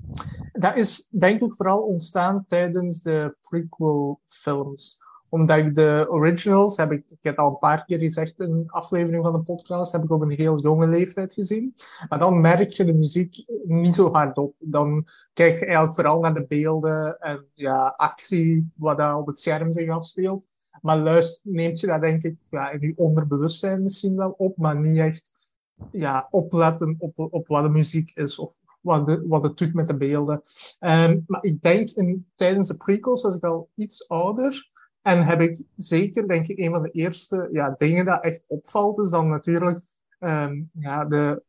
Dat 0.52 0.76
is 0.76 1.08
denk 1.08 1.42
ik 1.42 1.54
vooral 1.54 1.78
ontstaan 1.78 2.44
tijdens 2.49 3.02
de 3.02 3.37
prequel-films 3.40 4.99
omdat 5.30 5.58
ik 5.58 5.75
de 5.75 6.06
originals, 6.08 6.76
heb 6.76 6.92
ik, 6.92 7.10
ik 7.10 7.22
heb 7.22 7.38
al 7.38 7.50
een 7.50 7.58
paar 7.58 7.84
keer 7.84 7.99
gezegd 7.99 8.40
in 8.40 8.50
een 8.50 8.70
aflevering 8.70 9.25
van 9.25 9.32
de 9.32 9.40
podcast, 9.40 9.92
heb 9.92 10.02
ik 10.02 10.10
op 10.10 10.20
een 10.20 10.30
heel 10.30 10.60
jonge 10.60 10.87
leeftijd 10.87 11.34
gezien. 11.34 11.75
Maar 12.08 12.18
dan 12.18 12.40
merk 12.40 12.68
je 12.68 12.84
de 12.84 12.94
muziek 12.94 13.44
niet 13.64 13.94
zo 13.94 14.12
hard 14.12 14.37
op. 14.37 14.54
Dan 14.58 15.06
kijk 15.32 15.58
je 15.58 15.64
eigenlijk 15.64 15.94
vooral 15.94 16.20
naar 16.20 16.34
de 16.34 16.46
beelden 16.49 17.18
en 17.18 17.44
ja, 17.54 17.94
actie, 17.96 18.72
wat 18.76 18.99
daar 18.99 19.16
op 19.16 19.26
het 19.26 19.38
scherm 19.38 19.72
zich 19.72 19.90
afspeelt. 19.90 20.44
Maar 20.80 20.99
luister, 20.99 21.52
neemt 21.52 21.80
je 21.80 21.87
dat 21.87 22.00
denk 22.00 22.22
ik 22.22 22.37
ja, 22.50 22.70
in 22.70 22.80
je 22.80 22.96
onderbewustzijn 22.96 23.82
misschien 23.82 24.16
wel 24.16 24.34
op, 24.38 24.56
maar 24.56 24.80
niet 24.80 24.99
echt 24.99 25.49
ja, 25.92 26.28
opletten 26.30 26.96
op, 26.99 27.18
op 27.18 27.46
wat 27.46 27.62
de 27.62 27.68
muziek 27.68 28.10
is 28.14 28.38
of 28.38 28.58
wat, 28.80 29.06
de, 29.06 29.26
wat 29.26 29.42
het 29.42 29.58
doet 29.58 29.75
met 29.75 29.87
de 29.87 29.96
beelden. 29.96 30.42
Um, 30.80 31.25
maar 31.26 31.42
ik 31.42 31.62
denk 31.62 31.90
in, 31.90 32.26
tijdens 32.34 32.68
de 32.68 32.76
prequels 32.76 33.22
was 33.22 33.34
ik 33.34 33.44
al 33.44 33.70
iets 33.75 34.08
ouder. 34.08 34.70
En 35.02 35.26
heb 35.26 35.40
ik 35.40 35.64
zeker, 35.76 36.28
denk 36.28 36.47
ik, 36.47 36.59
een 36.59 36.71
van 36.71 36.83
de 36.83 36.90
eerste 36.90 37.49
ja, 37.52 37.75
dingen 37.78 38.04
dat 38.04 38.23
echt 38.23 38.45
opvalt, 38.49 38.99
is 38.99 39.11
dan 39.11 39.28
natuurlijk 39.28 39.83
um, 40.19 40.71
ja, 40.73 41.04
de, 41.04 41.42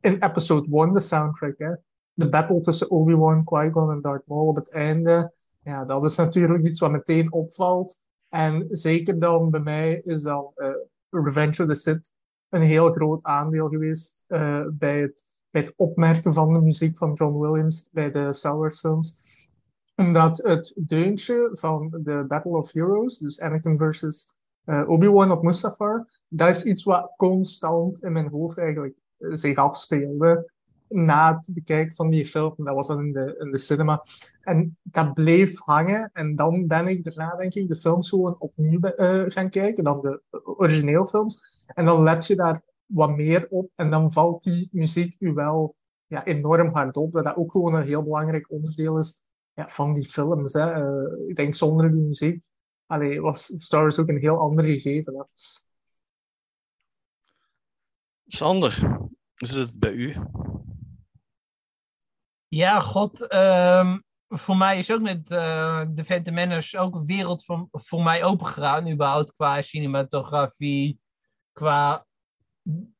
in 0.00 0.22
episode 0.22 0.76
1, 0.76 0.92
de 0.92 1.00
soundtrack. 1.00 1.58
Hè? 1.58 1.72
De 2.12 2.28
battle 2.28 2.60
tussen 2.60 2.90
Obi-Wan, 2.90 3.44
Qui-Gon 3.44 3.90
en 3.90 4.00
Darth 4.00 4.26
Maul 4.26 4.46
op 4.46 4.56
het 4.56 4.70
einde. 4.70 5.32
Ja, 5.62 5.84
dat 5.84 6.04
is 6.04 6.16
natuurlijk 6.16 6.66
iets 6.66 6.80
wat 6.80 6.90
meteen 6.90 7.32
opvalt. 7.32 7.98
En 8.28 8.66
zeker 8.68 9.18
dan 9.18 9.50
bij 9.50 9.60
mij 9.60 10.00
is 10.00 10.22
dan 10.22 10.52
uh, 10.56 10.70
Revenge 11.10 11.62
of 11.62 11.68
the 11.68 11.74
Sith 11.74 12.12
een 12.48 12.62
heel 12.62 12.90
groot 12.90 13.22
aandeel 13.22 13.68
geweest 13.68 14.24
uh, 14.28 14.64
bij, 14.72 15.00
het, 15.00 15.38
bij 15.50 15.62
het 15.62 15.74
opmerken 15.76 16.32
van 16.32 16.52
de 16.52 16.60
muziek 16.60 16.98
van 16.98 17.12
John 17.12 17.38
Williams 17.38 17.88
bij 17.92 18.10
de 18.10 18.32
Star 18.32 18.56
Wars 18.56 18.80
films 18.80 19.37
omdat 19.98 20.36
het 20.36 20.72
deuntje 20.76 21.50
van 21.52 21.88
de 22.02 22.24
Battle 22.28 22.56
of 22.56 22.72
Heroes, 22.72 23.18
dus 23.18 23.40
Anakin 23.40 23.78
versus 23.78 24.32
uh, 24.64 24.88
Obi-Wan 24.88 25.30
op 25.30 25.42
Mustafar, 25.42 26.06
dat 26.28 26.48
is 26.48 26.64
iets 26.64 26.84
wat 26.84 27.12
constant 27.16 28.02
in 28.02 28.12
mijn 28.12 28.28
hoofd 28.28 28.58
eigenlijk 28.58 28.94
uh, 29.18 29.34
zich 29.34 29.56
afspeelde 29.56 30.52
na 30.88 31.34
het 31.36 31.48
bekijken 31.50 31.94
van 31.94 32.10
die 32.10 32.26
film. 32.26 32.54
Dat 32.56 32.74
was 32.74 32.86
dan 32.86 33.00
in 33.00 33.12
de, 33.12 33.36
in 33.38 33.50
de 33.50 33.58
cinema. 33.58 34.02
En 34.40 34.76
dat 34.82 35.14
bleef 35.14 35.58
hangen. 35.58 36.10
En 36.12 36.36
dan 36.36 36.66
ben 36.66 36.86
ik 36.86 37.04
daarna, 37.04 37.36
denk 37.36 37.54
ik, 37.54 37.68
de 37.68 37.76
films 37.76 38.08
gewoon 38.08 38.36
opnieuw 38.38 38.80
uh, 38.82 39.24
gaan 39.26 39.50
kijken, 39.50 39.84
dan 39.84 40.00
de 40.00 40.22
origineel 40.44 41.06
films. 41.06 41.64
En 41.66 41.84
dan 41.84 42.02
let 42.02 42.26
je 42.26 42.36
daar 42.36 42.62
wat 42.86 43.16
meer 43.16 43.46
op. 43.50 43.70
En 43.74 43.90
dan 43.90 44.12
valt 44.12 44.42
die 44.42 44.68
muziek 44.72 45.16
u 45.18 45.32
wel 45.32 45.74
ja, 46.06 46.24
enorm 46.24 46.72
hard 46.72 46.96
op. 46.96 47.12
Dat 47.12 47.24
dat 47.24 47.36
ook 47.36 47.50
gewoon 47.50 47.74
een 47.74 47.86
heel 47.86 48.02
belangrijk 48.02 48.50
onderdeel 48.50 48.98
is 48.98 49.26
ja, 49.58 49.68
van 49.68 49.94
die 49.94 50.04
films. 50.04 50.52
Hè. 50.52 50.82
Uh, 50.82 51.28
ik 51.28 51.36
denk 51.36 51.54
zonder 51.54 51.90
die 51.90 52.00
muziek 52.00 52.44
allee, 52.86 53.20
was 53.20 53.44
Star 53.44 53.80
Wars 53.80 53.98
ook 53.98 54.08
een 54.08 54.18
heel 54.18 54.38
ander 54.38 54.64
gegeven. 54.64 55.14
Hè. 55.14 55.22
Sander, 58.26 58.98
zit 59.34 59.68
het 59.68 59.78
bij 59.78 59.92
u? 59.92 60.16
Ja, 62.48 62.80
god. 62.80 63.32
Um, 63.34 64.04
voor 64.28 64.56
mij 64.56 64.78
is 64.78 64.92
ook 64.92 65.00
met 65.00 65.30
uh, 65.30 65.80
The 65.80 66.04
Phantom 66.04 66.34
Menace 66.34 66.78
ook 66.78 66.94
een 66.94 67.06
wereld 67.06 67.44
voor, 67.44 67.68
voor 67.70 68.02
mij 68.02 68.24
opengegaan. 68.24 68.90
Überhaupt 68.90 69.34
qua 69.34 69.62
cinematografie, 69.62 71.00
qua 71.52 72.06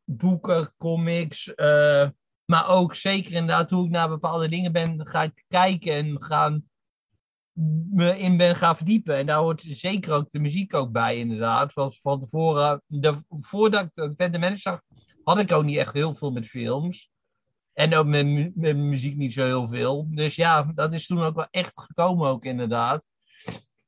boeken, 0.04 0.74
comics. 0.78 1.52
Uh, 1.56 2.08
maar 2.50 2.68
ook 2.68 2.94
zeker 2.94 3.32
inderdaad 3.32 3.70
hoe 3.70 3.84
ik 3.84 3.90
naar 3.90 4.08
bepaalde 4.08 4.48
dingen 4.48 4.72
ben 4.72 5.06
ga 5.06 5.32
kijken 5.48 5.92
en 5.92 6.22
gaan, 6.22 6.68
me 7.90 8.18
in 8.18 8.36
ben 8.36 8.56
gaan 8.56 8.76
verdiepen. 8.76 9.16
En 9.16 9.26
daar 9.26 9.38
hoort 9.38 9.64
zeker 9.66 10.12
ook 10.12 10.30
de 10.30 10.38
muziek 10.38 10.74
ook 10.74 10.92
bij 10.92 11.16
inderdaad. 11.16 11.74
Want 11.74 12.00
van 12.00 12.20
tevoren, 12.20 12.82
de, 12.86 13.24
voordat 13.28 13.84
ik 13.84 14.32
de 14.32 14.38
Menace 14.38 14.56
zag, 14.56 14.80
had 15.24 15.38
ik 15.38 15.52
ook 15.52 15.64
niet 15.64 15.76
echt 15.76 15.92
heel 15.92 16.14
veel 16.14 16.30
met 16.30 16.46
films. 16.46 17.10
En 17.72 17.94
ook 17.94 18.06
met, 18.06 18.56
met 18.56 18.76
muziek 18.76 19.16
niet 19.16 19.32
zo 19.32 19.44
heel 19.44 19.68
veel. 19.68 20.06
Dus 20.10 20.34
ja, 20.34 20.62
dat 20.74 20.94
is 20.94 21.06
toen 21.06 21.22
ook 21.22 21.36
wel 21.36 21.48
echt 21.50 21.80
gekomen 21.80 22.28
ook 22.28 22.44
inderdaad. 22.44 23.04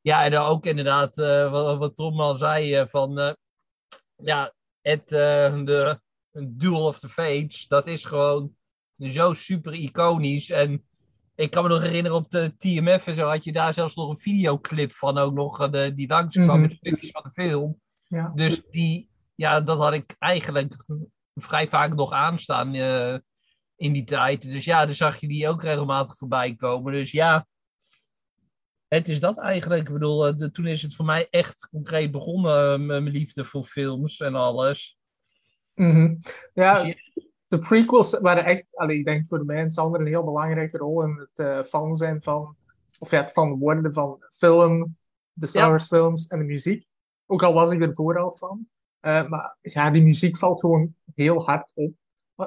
Ja, 0.00 0.24
en 0.24 0.30
dan 0.30 0.46
ook 0.46 0.66
inderdaad, 0.66 1.18
uh, 1.18 1.50
wat, 1.50 1.78
wat 1.78 1.96
Tom 1.96 2.20
al 2.20 2.34
zei, 2.34 2.80
uh, 2.80 2.86
van 2.86 3.18
uh, 3.18 3.32
ja, 4.16 4.52
het, 4.80 5.08
de 5.08 6.00
Duel 6.32 6.86
of 6.86 6.98
the 6.98 7.08
Fates, 7.08 7.66
dat 7.68 7.86
is 7.86 8.04
gewoon 8.04 8.54
zo 8.98 9.34
super 9.34 9.72
iconisch. 9.72 10.50
En 10.50 10.84
ik 11.34 11.50
kan 11.50 11.62
me 11.62 11.68
nog 11.68 11.82
herinneren 11.82 12.18
op 12.18 12.30
de 12.30 12.56
TMF 12.56 13.06
en 13.06 13.14
zo 13.14 13.28
had 13.28 13.44
je 13.44 13.52
daar 13.52 13.74
zelfs 13.74 13.94
nog 13.94 14.10
een 14.10 14.18
videoclip 14.18 14.92
van 14.92 15.18
ook 15.18 15.34
nog, 15.34 15.70
de, 15.70 15.94
die 15.94 16.08
langskwam 16.08 16.46
mm 16.46 16.52
-hmm. 16.52 16.60
met 16.60 16.70
de 16.70 16.76
stukjes 16.76 17.10
van 17.10 17.22
de 17.22 17.42
film. 17.42 17.80
Ja. 18.06 18.32
Dus 18.34 18.62
die, 18.70 19.08
ja, 19.34 19.60
dat 19.60 19.78
had 19.78 19.92
ik 19.92 20.16
eigenlijk 20.18 20.84
vrij 21.34 21.68
vaak 21.68 21.94
nog 21.94 22.12
aanstaan 22.12 22.74
uh, 22.74 23.18
in 23.76 23.92
die 23.92 24.04
tijd. 24.04 24.50
Dus 24.50 24.64
ja, 24.64 24.86
dan 24.86 24.94
zag 24.94 25.20
je 25.20 25.28
die 25.28 25.48
ook 25.48 25.62
regelmatig 25.62 26.16
voorbij 26.16 26.54
komen. 26.54 26.92
Dus 26.92 27.10
ja, 27.10 27.46
het 28.88 29.08
is 29.08 29.20
dat 29.20 29.38
eigenlijk. 29.38 29.86
Ik 29.86 29.92
bedoel, 29.92 30.28
uh, 30.28 30.38
de, 30.38 30.50
toen 30.50 30.66
is 30.66 30.82
het 30.82 30.94
voor 30.94 31.04
mij 31.04 31.28
echt 31.30 31.68
concreet 31.68 32.10
begonnen, 32.10 32.86
mijn 32.86 33.08
liefde 33.08 33.44
voor 33.44 33.64
films 33.64 34.20
en 34.20 34.34
alles. 34.34 34.99
Mm 35.80 35.90
-hmm. 35.90 36.18
Ja, 36.54 36.82
dus 36.82 37.10
de 37.48 37.58
prequels 37.58 38.18
waren 38.18 38.44
echt, 38.44 38.64
allee, 38.72 38.98
ik 38.98 39.04
denk 39.04 39.26
voor 39.26 39.38
de 39.38 39.44
mensen 39.44 39.94
een 39.94 40.06
heel 40.06 40.24
belangrijke 40.24 40.78
rol 40.78 41.02
in 41.02 41.28
het 41.34 41.68
fan 41.68 41.96
zijn 41.96 42.22
van, 42.22 42.56
of 42.98 43.10
ja, 43.10 43.20
het 43.20 43.30
fan 43.30 43.58
worden 43.58 43.92
van 43.92 44.24
film, 44.30 44.96
de 45.32 45.46
Star 45.46 45.68
Wars 45.68 45.88
ja. 45.88 45.96
films 45.96 46.26
en 46.26 46.38
de 46.38 46.44
muziek. 46.44 46.86
Ook 47.26 47.42
al 47.42 47.54
was 47.54 47.70
ik 47.70 47.82
er 47.82 47.94
vooral 47.94 48.36
van. 48.36 48.66
Uh, 49.06 49.28
maar 49.28 49.56
ja, 49.60 49.90
die 49.90 50.02
muziek 50.02 50.36
valt 50.36 50.60
gewoon 50.60 50.94
heel 51.14 51.44
hard 51.44 51.72
op. 51.74 51.92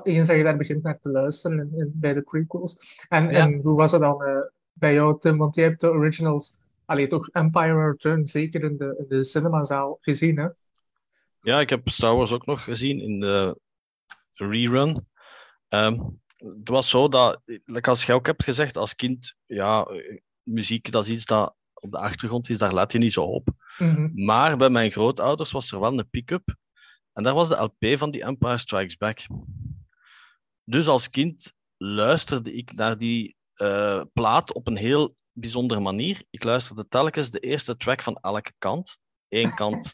Eens 0.03 0.27
dat 0.27 0.37
je 0.37 0.43
daar 0.43 0.57
begint 0.57 0.83
naar 0.83 0.99
te 0.99 1.09
luisteren 1.09 1.59
in, 1.59 1.79
in, 1.79 1.91
bij 1.95 2.13
de 2.13 2.21
prequels. 2.21 3.05
En, 3.09 3.23
ja. 3.23 3.31
en 3.31 3.59
hoe 3.61 3.75
was 3.75 3.91
het 3.91 4.01
dan 4.01 4.27
uh, 4.27 4.37
bij 4.73 4.93
jou, 4.93 5.19
Tim? 5.19 5.37
Want 5.37 5.55
jij 5.55 5.65
hebt 5.65 5.81
de 5.81 5.89
originals, 5.89 6.59
alleen 6.85 7.09
toch 7.09 7.29
Empire 7.29 7.89
Return, 7.89 8.25
zeker 8.25 8.63
in 8.63 8.77
de, 8.77 8.95
in 8.97 9.05
de 9.07 9.23
cinemazaal 9.23 9.97
gezien, 10.01 10.37
hè? 10.37 10.47
Ja, 11.43 11.59
ik 11.59 11.69
heb 11.69 11.89
Star 11.89 12.15
Wars 12.15 12.31
ook 12.31 12.45
nog 12.45 12.63
gezien 12.63 12.99
in 12.99 13.19
de 13.19 13.59
rerun. 14.31 15.07
Um, 15.69 16.21
het 16.35 16.69
was 16.69 16.89
zo 16.89 17.07
dat, 17.07 17.41
als 17.81 18.05
jij 18.05 18.15
ook 18.15 18.25
hebt 18.25 18.43
gezegd, 18.43 18.77
als 18.77 18.95
kind, 18.95 19.35
ja, 19.45 19.87
muziek 20.43 20.91
dat 20.91 21.05
is 21.05 21.11
iets 21.11 21.25
dat 21.25 21.55
op 21.73 21.91
de 21.91 21.97
achtergrond 21.97 22.49
is, 22.49 22.57
daar 22.57 22.73
let 22.73 22.91
je 22.91 22.97
niet 22.97 23.13
zo 23.13 23.23
op. 23.23 23.47
Mm 23.77 23.95
-hmm. 23.95 24.11
Maar 24.25 24.57
bij 24.57 24.69
mijn 24.69 24.91
grootouders 24.91 25.51
was 25.51 25.71
er 25.71 25.79
wel 25.79 25.97
een 25.97 26.09
pick-up. 26.09 26.55
En 27.13 27.23
daar 27.23 27.33
was 27.33 27.49
de 27.49 27.61
LP 27.61 27.97
van 27.97 28.11
die 28.11 28.23
Empire 28.23 28.57
Strikes 28.57 28.97
Back. 28.97 29.19
Dus 30.63 30.87
als 30.87 31.09
kind 31.09 31.53
luisterde 31.77 32.53
ik 32.53 32.73
naar 32.73 32.97
die 32.97 33.35
uh, 33.55 34.01
plaat 34.13 34.53
op 34.53 34.67
een 34.67 34.75
heel 34.75 35.15
bijzondere 35.31 35.79
manier. 35.79 36.23
Ik 36.29 36.43
luisterde 36.43 36.87
telkens 36.87 37.31
de 37.31 37.39
eerste 37.39 37.77
track 37.77 38.03
van 38.03 38.17
elke 38.21 38.53
kant. 38.57 38.97
Eén 39.33 39.53
kant 39.55 39.91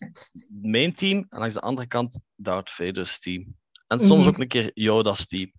main 0.61 0.93
team 0.93 1.25
en 1.29 1.39
langs 1.39 1.53
de 1.53 1.59
andere 1.59 1.87
kant 1.87 2.19
Darth 2.35 2.69
Vader's 2.69 3.19
team. 3.19 3.55
En 3.87 3.99
soms 3.99 4.11
mm 4.11 4.19
-hmm. 4.19 4.27
ook 4.27 4.39
een 4.39 4.47
keer 4.47 4.71
Yoda's 4.73 5.25
team. 5.25 5.51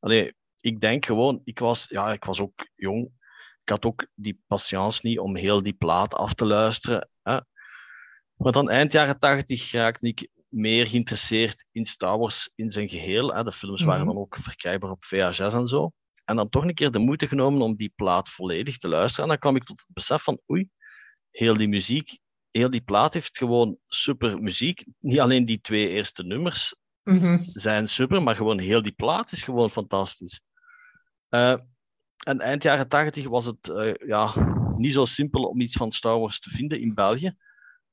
Allee, 0.00 0.34
ik 0.60 0.80
denk 0.80 1.06
gewoon, 1.06 1.40
ik 1.44 1.58
was, 1.58 1.86
ja, 1.88 2.12
ik 2.12 2.24
was 2.24 2.40
ook 2.40 2.68
jong 2.74 3.12
ik 3.64 3.70
had 3.70 3.84
ook 3.84 4.06
die 4.14 4.42
patience 4.46 5.00
niet 5.02 5.18
om 5.18 5.36
heel 5.36 5.62
die 5.62 5.72
plaat 5.72 6.14
af 6.14 6.34
te 6.34 6.46
luisteren. 6.46 7.08
Hè. 7.22 7.40
Maar 8.34 8.52
dan 8.52 8.70
eind 8.70 8.92
jaren 8.92 9.18
tachtig 9.18 9.72
raakte 9.72 10.06
ik 10.06 10.28
meer 10.48 10.86
geïnteresseerd 10.86 11.64
in 11.70 11.84
Star 11.84 12.18
Wars 12.18 12.52
in 12.54 12.70
zijn 12.70 12.88
geheel. 12.88 13.34
Hè. 13.34 13.44
De 13.44 13.52
films 13.52 13.82
waren 13.82 14.04
Mhm. 14.04 14.12
dan 14.12 14.22
ook 14.22 14.36
verkrijgbaar 14.36 14.90
op 14.90 15.04
VHS 15.04 15.54
en 15.54 15.66
zo. 15.66 15.92
En 16.24 16.36
dan 16.36 16.48
toch 16.48 16.64
een 16.64 16.74
keer 16.74 16.90
de 16.90 16.98
moeite 16.98 17.28
genomen 17.28 17.62
om 17.62 17.76
die 17.76 17.92
plaat 17.96 18.28
volledig 18.28 18.78
te 18.78 18.88
luisteren. 18.88 19.22
En 19.22 19.28
dan 19.28 19.38
kwam 19.38 19.56
ik 19.56 19.64
tot 19.64 19.78
het 19.78 19.94
besef 19.94 20.22
van, 20.22 20.40
oei, 20.50 20.68
heel 21.30 21.56
die 21.56 21.68
muziek, 21.68 22.18
heel 22.58 22.70
die 22.70 22.80
plaat 22.80 23.14
heeft 23.14 23.38
gewoon 23.38 23.78
super 23.88 24.42
muziek. 24.42 24.84
Niet 24.98 25.20
alleen 25.20 25.44
die 25.44 25.60
twee 25.60 25.88
eerste 25.88 26.22
nummers 26.22 26.74
Mhm. 27.04 27.38
zijn 27.42 27.88
super, 27.88 28.22
maar 28.22 28.36
gewoon 28.36 28.58
heel 28.58 28.82
die 28.82 28.92
plaat 28.92 29.32
is 29.32 29.42
gewoon 29.42 29.70
fantastisch. 29.70 30.40
Eh, 31.28 31.58
en 32.26 32.40
eind 32.40 32.62
jaren 32.62 32.88
80 32.88 33.28
was 33.28 33.44
het 33.44 33.68
eh, 33.68 33.94
ja, 34.06 34.32
niet 34.76 34.92
zo 34.92 35.04
simpel 35.04 35.42
om 35.42 35.60
iets 35.60 35.76
van 35.76 35.90
Star 35.90 36.18
Wars 36.18 36.40
te 36.40 36.50
vinden 36.50 36.80
in 36.80 36.94
België. 36.94 37.36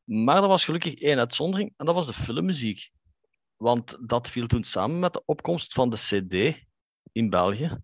Maar 0.03 0.41
er 0.41 0.47
was 0.47 0.65
gelukkig 0.65 0.95
één 0.95 1.19
uitzondering, 1.19 1.73
en 1.77 1.85
dat 1.85 1.95
was 1.95 2.05
de 2.05 2.13
filmmuziek. 2.13 2.91
Want 3.57 3.97
dat 4.09 4.29
viel 4.29 4.47
toen 4.47 4.63
samen 4.63 4.99
met 4.99 5.13
de 5.13 5.25
opkomst 5.25 5.73
van 5.73 5.89
de 5.89 5.97
CD 5.97 6.65
in 7.11 7.29
België. 7.29 7.83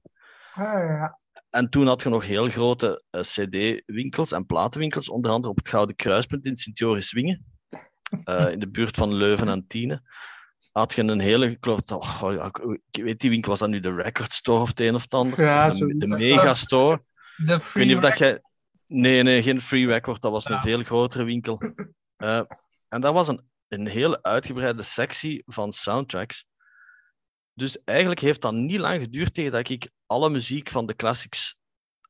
Ah, 0.54 0.63
ja. 0.63 1.20
En 1.50 1.70
toen 1.70 1.88
had 1.88 2.02
je 2.04 2.10
nog 2.10 2.26
heel 2.26 2.50
grote 2.50 3.04
eh, 3.10 3.22
CD-winkels 3.22 4.32
en 4.32 4.46
platenwinkels, 4.46 5.10
onder 5.10 5.32
andere 5.32 5.50
op 5.52 5.58
het 5.58 5.70
Gouden 5.70 5.96
Kruispunt 5.96 6.46
in 6.46 6.56
Sint-Joris-Wingen, 6.56 7.46
eh, 8.24 8.52
in 8.52 8.60
de 8.60 8.70
buurt 8.70 8.96
van 8.96 9.14
Leuven 9.14 9.48
en 9.50 9.68
Tiene. 9.68 10.02
Had 10.72 10.94
je 10.94 11.02
een 11.02 11.20
hele, 11.20 11.50
ik 11.50 11.58
geloof, 11.60 11.82
dat- 11.82 12.22
oh, 12.22 12.34
ik- 12.46 12.78
ik 12.92 13.04
weet 13.04 13.20
die 13.20 13.30
winkel, 13.30 13.50
was 13.50 13.60
dat 13.60 13.70
nu 13.70 13.80
de 13.80 13.94
Record 13.96 14.34
Store 14.34 14.60
of 14.62 14.68
het 14.68 14.80
een 14.80 14.96
of 14.96 15.02
het 15.02 15.14
ander? 15.14 15.42
Ja, 15.42 15.70
de, 15.70 15.98
de 15.98 16.08
Megastore. 16.08 17.04
De 17.36 17.44
Ik 17.44 17.48
weet 17.48 17.62
free 17.62 17.86
niet 17.86 17.96
of 17.96 18.02
dat 18.02 18.18
jij. 18.18 18.42
Nee, 18.88 19.24
nee, 19.24 19.44
geen 19.44 19.62
Free 19.62 19.86
Record. 19.88 20.22
Dat 20.22 20.32
was 20.32 20.46
een 20.46 20.60
veel 20.60 20.84
grotere 20.84 21.24
winkel. 21.24 21.62
Eh, 22.18 22.42
en 22.90 23.02
daar 23.02 23.14
was 23.14 23.28
een, 23.28 23.42
een 23.68 23.88
hele 23.88 24.22
uitgebreide 24.24 24.84
sectie 24.84 25.44
van 25.46 25.72
soundtracks. 25.72 26.46
Dus 27.58 27.84
eigenlijk 27.84 28.20
heeft 28.20 28.41
dat 28.41 28.54
niet 28.54 28.80
lang 28.80 29.02
geduurd 29.02 29.34
tegen 29.34 29.52
dat 29.52 29.70
ik 29.70 29.89
alle 30.06 30.30
muziek 30.30 30.70
van 30.70 30.86
de 30.86 30.96
classics. 30.96 31.58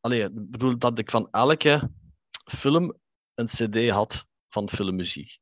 Allee, 0.02 0.24
ik 0.24 0.52
bedoel 0.52 0.78
dat 0.78 1.00
ik 1.00 1.10
van 1.12 1.28
elke 1.32 1.92
film 2.52 2.98
een 3.34 3.46
CD 3.46 3.90
had 3.90 4.26
van 4.50 4.70
filmmuziek. 4.70 5.38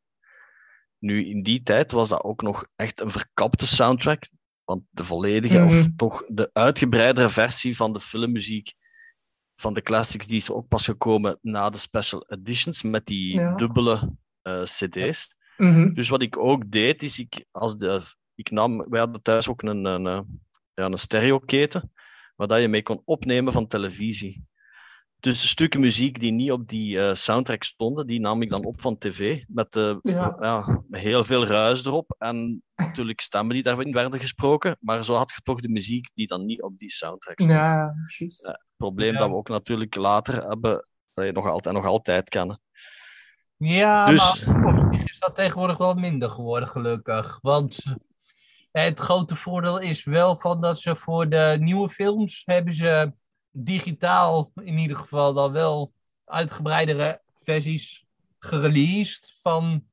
Nu, 0.99 1.25
in 1.25 1.43
die 1.43 1.63
tijd 1.63 1.91
was 1.91 2.09
dat 2.09 2.23
ook 2.23 2.41
nog 2.41 2.65
echt 2.75 2.99
een 3.01 3.09
verkapte 3.11 3.67
soundtrack. 3.67 4.29
Want 4.63 4.83
de 4.89 5.03
volledige, 5.03 5.59
Mhm. 5.59 5.67
of 5.67 5.95
toch 5.95 6.23
de 6.27 6.49
uitgebreidere 6.53 7.29
versie 7.29 7.75
van 7.75 7.93
de 7.93 7.99
filmmuziek 7.99 8.73
van 9.55 9.73
de 9.73 9.81
classics, 9.81 10.27
die 10.27 10.37
is 10.37 10.51
ook 10.51 10.67
pas 10.67 10.85
gekomen 10.85 11.37
na 11.41 11.69
de 11.69 11.77
special 11.77 12.25
editions 12.27 12.81
met 12.81 13.05
die 13.05 13.33
Ja. 13.33 13.55
dubbele 13.55 14.15
eh, 14.41 14.63
CD's. 14.63 15.35
Mhm. 15.57 15.93
Dus 15.93 16.09
wat 16.09 16.21
ik 16.21 16.37
ook 16.37 16.71
deed, 16.71 17.03
is 17.03 17.19
ik, 17.19 17.45
als 17.51 17.77
de, 17.77 18.01
ik 18.35 18.51
nam, 18.51 18.89
wij 18.89 18.99
hadden 18.99 19.21
thuis 19.21 19.47
ook 19.47 19.61
een, 19.61 19.85
een, 19.85 20.07
eh, 20.07 20.21
ja, 20.73 20.85
een 20.85 20.97
stereoketen, 20.97 21.93
waar 22.35 22.47
dat 22.47 22.61
je 22.61 22.67
mee 22.67 22.83
kon 22.83 23.01
opnemen 23.05 23.53
van 23.53 23.67
televisie. 23.67 24.45
Dus 25.19 25.49
stukken 25.49 25.79
muziek 25.79 26.19
die 26.19 26.31
niet 26.31 26.51
op 26.51 26.67
die 26.67 26.99
eh, 27.01 27.13
soundtrack 27.13 27.63
stonden, 27.63 28.07
die 28.07 28.19
nam 28.19 28.41
ik 28.41 28.49
dan 28.49 28.65
op 28.65 28.81
van 28.81 28.97
tv, 28.97 29.43
met, 29.47 29.75
eh, 29.75 29.95
Ja. 30.01 30.83
heel 30.89 31.23
veel 31.23 31.45
ruis 31.45 31.85
erop. 31.85 32.15
En 32.17 32.63
natuurlijk 32.75 33.21
stemmen 33.21 33.53
die 33.53 33.63
daarin 33.63 33.91
werden 33.91 34.19
gesproken, 34.19 34.77
maar 34.79 35.03
zo 35.03 35.13
had 35.13 35.31
je 35.35 35.41
toch 35.41 35.59
de 35.59 35.69
muziek 35.69 36.09
die 36.13 36.27
dan 36.27 36.45
niet 36.45 36.61
op 36.61 36.77
die 36.77 36.91
soundtrack 36.91 37.39
stond. 37.39 37.51
Ja, 37.51 37.93
juist. 38.17 38.45
Ja. 38.45 38.61
probleem 38.77 39.13
Ja. 39.13 39.19
dat 39.19 39.29
we 39.29 39.35
ook 39.35 39.49
natuurlijk 39.49 39.95
later 39.95 40.47
hebben, 40.47 40.87
dat 41.13 41.25
je 41.25 41.31
nog 41.31 41.47
altijd, 41.47 41.75
nog 41.75 41.85
altijd 41.85 42.29
kennen. 42.29 42.59
Ja, 43.57 44.05
Dus- 44.05 44.45
maar 44.45 45.03
is 45.05 45.19
dat 45.19 45.35
tegenwoordig 45.35 45.77
wel 45.77 45.93
minder 45.93 46.29
geworden, 46.29 46.69
gelukkig. 46.69 47.39
Want 47.41 47.83
het 48.83 48.99
grote 48.99 49.35
voordeel 49.35 49.79
is 49.79 50.03
wel 50.03 50.35
van 50.37 50.61
dat 50.61 50.79
ze 50.79 50.95
voor 50.95 51.29
de 51.29 51.57
nieuwe 51.59 51.89
films 51.89 52.41
hebben 52.45 52.73
ze 52.73 53.13
digitaal 53.51 54.51
in 54.63 54.77
ieder 54.77 54.97
geval 54.97 55.33
dan 55.33 55.51
wel 55.51 55.93
uitgebreidere 56.25 57.21
versies 57.43 58.05
gereleased 58.39 59.37
van 59.41 59.83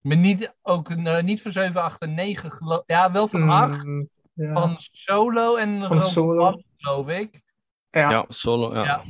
maar 0.00 0.16
niet, 0.16 0.54
ook 0.62 0.88
een, 0.90 1.06
eh, 1.06 1.22
niet 1.22 1.42
van 1.42 1.52
7, 1.52 1.82
8 1.82 2.00
en 2.00 2.14
9, 2.14 2.50
gelo- 2.50 2.82
ja, 2.86 3.12
wel 3.12 3.28
van 3.28 3.50
8, 3.50 3.84
Mm, 3.84 4.08
ja. 4.32 4.52
van 4.52 4.76
Solo 4.78 5.56
en 5.56 5.82
Van 5.86 6.00
Solo. 6.00 6.62
Geloof 6.76 7.08
ik. 7.08 7.42
ja. 7.90 8.10
Ja, 8.10 8.24
solo, 8.28 8.74
ja. 8.74 8.84
Ja. 8.84 9.04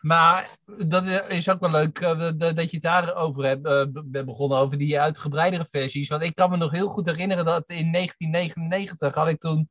Maar 0.00 0.56
dat 0.86 1.04
is 1.28 1.48
ook 1.50 1.60
wel 1.60 1.70
leuk 1.70 2.00
eh, 2.00 2.30
dat- 2.36 2.56
je 2.70 2.76
het 2.76 2.82
daarover 2.82 3.44
hebt, 3.44 3.66
eh, 3.66 3.84
begonnen, 4.24 4.58
over 4.58 4.78
die 4.78 5.00
uitgebreidere 5.00 5.66
versies. 5.70 6.08
Want 6.08 6.22
ik 6.22 6.34
kan 6.34 6.50
me 6.50 6.56
nog 6.56 6.70
heel 6.70 6.88
goed 6.88 7.06
herinneren 7.06 7.44
dat 7.44 7.64
in 7.66 7.90
1999 7.90 9.14
had 9.14 9.28
ik 9.28 9.40
toen 9.40 9.70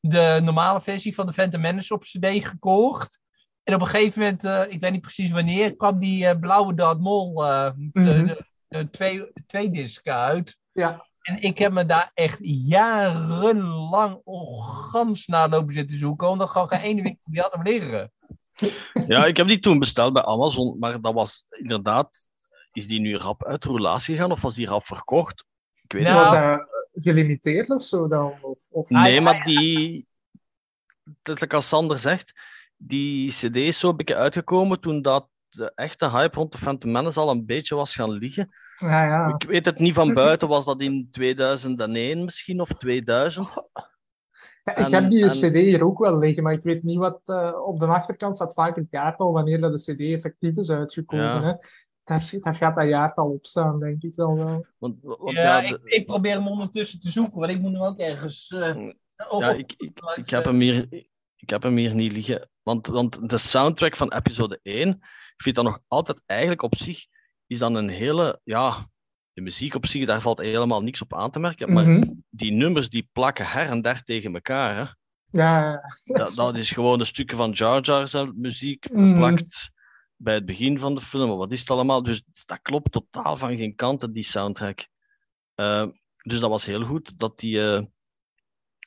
de 0.00 0.40
normale 0.42 0.80
versie 0.80 1.14
van 1.14 1.26
de 1.26 1.32
Phantom 1.32 1.60
Menace 1.60 1.94
op 1.94 2.02
cd 2.02 2.26
gekocht. 2.46 3.20
En 3.62 3.74
op 3.74 3.80
een 3.80 3.86
gegeven 3.86 4.20
moment, 4.20 4.44
eh, 4.44 4.62
ik 4.68 4.80
weet 4.80 4.90
niet 4.92 5.00
precies 5.00 5.30
wanneer, 5.30 5.76
kwam 5.76 5.98
die 5.98 6.38
blauwe 6.38 6.74
Darth 6.74 7.00
Maul, 7.00 7.34
de, 7.34 7.72
Mhm. 7.92 8.26
de, 8.26 8.44
de 8.68 8.90
twee, 8.90 9.32
twee 9.46 9.70
disc 9.70 10.06
uit. 10.08 10.58
Ja. 10.72 11.06
En 11.22 11.42
ik 11.42 11.58
heb 11.58 11.72
me 11.72 11.86
daar 11.86 12.10
echt 12.14 12.38
jarenlang 12.40 14.20
gans 14.90 15.26
naar 15.26 15.48
lopen 15.48 15.72
zitten 15.74 15.98
zoeken, 15.98 16.28
omdat 16.28 16.50
gewoon 16.50 16.68
geen 16.68 16.80
ene 16.80 17.02
winkel 17.02 17.32
die 17.32 17.40
had 17.40 17.52
hem 17.52 17.62
liggen. 17.62 18.12
Ja, 19.06 19.26
ik 19.26 19.36
heb 19.36 19.46
die 19.46 19.58
toen 19.58 19.78
besteld 19.78 20.12
bij 20.12 20.24
Amazon, 20.24 20.78
maar 20.78 21.00
dat 21.00 21.14
was 21.14 21.44
inderdaad. 21.50 22.26
Is 22.72 22.86
die 22.86 23.00
nu 23.00 23.16
rap 23.16 23.44
uit 23.44 23.62
de 23.62 23.68
roulatie 23.68 24.14
gegaan 24.14 24.32
of 24.32 24.42
was 24.42 24.54
die 24.54 24.66
rap 24.66 24.86
verkocht? 24.86 25.44
Ik 25.82 25.92
weet 25.92 26.02
Nou, 26.02 26.18
het 26.18 26.30
Was 26.30 26.40
dat 26.40 26.68
gelimiteerd 27.04 27.70
of 27.70 27.82
zo 27.82 28.08
dan? 28.08 28.34
Of, 28.42 28.58
of... 28.70 28.88
niet. 28.88 28.98
Nee, 29.00 29.12
hij- 29.12 29.20
maar 29.20 29.44
die. 29.44 30.06
Is 31.22 31.48
als 31.48 31.68
Sander 31.68 31.98
zegt, 31.98 32.32
die 32.76 33.30
CD 33.30 33.56
is 33.56 33.78
zo 33.78 33.88
een 33.88 33.96
beetje 33.96 34.16
uitgekomen 34.16 34.80
toen 34.80 35.02
dat 35.02 35.28
de 35.48 35.72
echte 35.74 36.10
hype 36.10 36.36
rond 36.36 36.52
de 36.52 36.58
Phantom 36.58 36.92
Menace 36.92 37.20
al 37.20 37.30
een 37.30 37.46
beetje 37.46 37.74
was 37.74 37.94
gaan 37.94 38.10
liggen. 38.10 38.48
Ja, 38.78 39.04
ja. 39.04 39.34
Ik 39.34 39.48
weet 39.48 39.64
het 39.64 39.78
niet 39.78 39.94
van 39.94 40.14
buiten, 40.24 40.48
was 40.48 40.64
dat 40.64 40.80
in 40.82 41.08
2001 41.10 42.24
misschien 42.24 42.60
of 42.60 42.68
2000? 42.68 43.54
Ik 44.76 44.90
heb 44.90 45.10
die 45.10 45.22
en- 45.22 45.28
cd 45.28 45.52
hier 45.52 45.84
ook 45.84 45.98
wel 45.98 46.18
liggen, 46.18 46.42
maar 46.42 46.52
ik 46.52 46.62
weet 46.62 46.82
niet 46.82 46.98
wat... 46.98 47.20
eh, 47.24 47.60
op 47.64 47.78
de 47.78 47.86
achterkant 47.86 48.36
staat 48.36 48.54
vaak 48.54 48.76
het 48.76 48.86
jaartal 48.90 49.32
wanneer 49.32 49.60
dat 49.60 49.72
de 49.84 49.92
cd 49.94 50.00
effectief 50.00 50.56
is 50.56 50.70
uitgekomen. 50.70 51.24
Ja. 51.24 51.42
Hè. 51.42 51.52
daar, 52.04 52.30
daar 52.40 52.54
gaat 52.54 52.76
dat 52.76 52.88
jaartal 52.88 53.30
op 53.30 53.46
staan, 53.46 53.80
denk 53.80 54.02
ik 54.02 54.14
wel. 54.14 54.36
wel. 54.36 54.66
Want, 54.78 54.96
want 55.02 55.30
ja, 55.36 55.60
ja, 55.60 55.68
de- 55.68 55.80
ik, 55.84 55.94
ik 55.94 56.06
probeer 56.06 56.32
hem 56.32 56.48
ondertussen 56.48 57.00
te 57.00 57.10
zoeken, 57.10 57.38
want 57.40 57.52
ik 57.52 57.60
moet 57.60 57.72
hem 57.72 57.82
ook 57.82 57.98
ergens... 57.98 58.48
eh, 58.50 58.76
op- 59.28 59.40
ja 59.40 59.50
ik, 59.50 59.74
ik, 59.76 60.00
ik, 60.14 60.30
heb 60.30 60.44
hem 60.44 60.60
hier, 60.60 60.86
ik 61.36 61.50
heb 61.50 61.62
hem 61.62 61.76
hier 61.76 61.94
niet 61.94 62.12
liggen. 62.12 62.48
Want, 62.62 62.86
want 62.86 63.28
de 63.28 63.38
soundtrack 63.38 63.96
van 63.96 64.12
episode 64.12 64.58
1, 64.62 64.88
ik 64.88 65.42
vind 65.42 65.56
dat 65.56 65.64
nog 65.64 65.80
altijd 65.88 66.22
eigenlijk 66.26 66.62
op 66.62 66.74
zich, 66.76 67.06
is 67.46 67.58
dan 67.58 67.74
een 67.74 67.88
hele, 67.88 68.40
ja, 68.44 68.88
de 69.38 69.44
muziek 69.44 69.74
op 69.74 69.86
zich, 69.86 70.06
daar 70.06 70.20
valt 70.22 70.38
helemaal 70.38 70.82
niks 70.82 71.02
op 71.02 71.14
aan 71.14 71.30
te 71.30 71.38
merken. 71.38 71.72
Maar 71.72 71.88
Mhm. 71.88 72.12
die 72.30 72.52
nummers 72.52 72.88
die 72.88 73.08
plakken 73.12 73.46
her 73.46 73.66
en 73.66 73.82
der 73.82 74.02
tegen 74.02 74.34
elkaar. 74.34 74.76
Hè. 74.76 74.84
Ja, 75.30 75.80
Dat, 76.04 76.34
dat 76.34 76.56
is 76.56 76.70
gewoon 76.70 77.00
een 77.00 77.06
stukje 77.06 77.36
van 77.36 77.50
Jar 77.50 77.80
Jar 77.82 78.08
zijn 78.08 78.32
muziek 78.40 78.90
Mhm. 78.90 79.08
geplakt 79.10 79.70
bij 80.16 80.34
het 80.34 80.44
begin 80.46 80.78
van 80.78 80.94
de 80.94 81.00
film. 81.00 81.36
Wat 81.36 81.52
is 81.52 81.60
het 81.60 81.70
allemaal? 81.70 82.02
Dus 82.02 82.22
dat 82.44 82.62
klopt 82.62 82.92
totaal 82.92 83.36
van 83.36 83.56
geen 83.56 83.74
kanten, 83.74 84.12
die 84.12 84.24
soundtrack. 84.24 84.88
Eh, 85.54 85.86
dus 86.22 86.40
dat 86.40 86.50
was 86.50 86.64
heel 86.64 86.84
goed 86.84 87.18
dat 87.18 87.38
die 87.38 87.62
eh, 87.72 87.82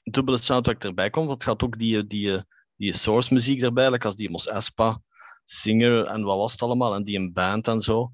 dubbele 0.03 0.37
soundtrack 0.37 0.83
erbij 0.83 1.09
komt. 1.09 1.27
Want 1.27 1.39
het 1.41 1.49
gaat 1.49 1.63
ook 1.63 1.77
die, 1.79 1.97
eh, 1.97 2.03
die, 2.07 2.43
die 2.75 2.93
source 2.93 3.33
muziek 3.33 3.61
erbij, 3.61 3.91
like 3.91 4.05
als 4.05 4.15
die 4.15 4.29
Mos 4.29 4.47
Espa, 4.47 5.01
Singer 5.43 6.05
en 6.05 6.23
wat 6.23 6.37
was 6.37 6.51
het 6.51 6.61
allemaal, 6.61 6.95
en 6.95 7.03
die 7.03 7.17
een 7.17 7.33
band 7.33 7.67
en 7.67 7.81
zo. 7.81 8.11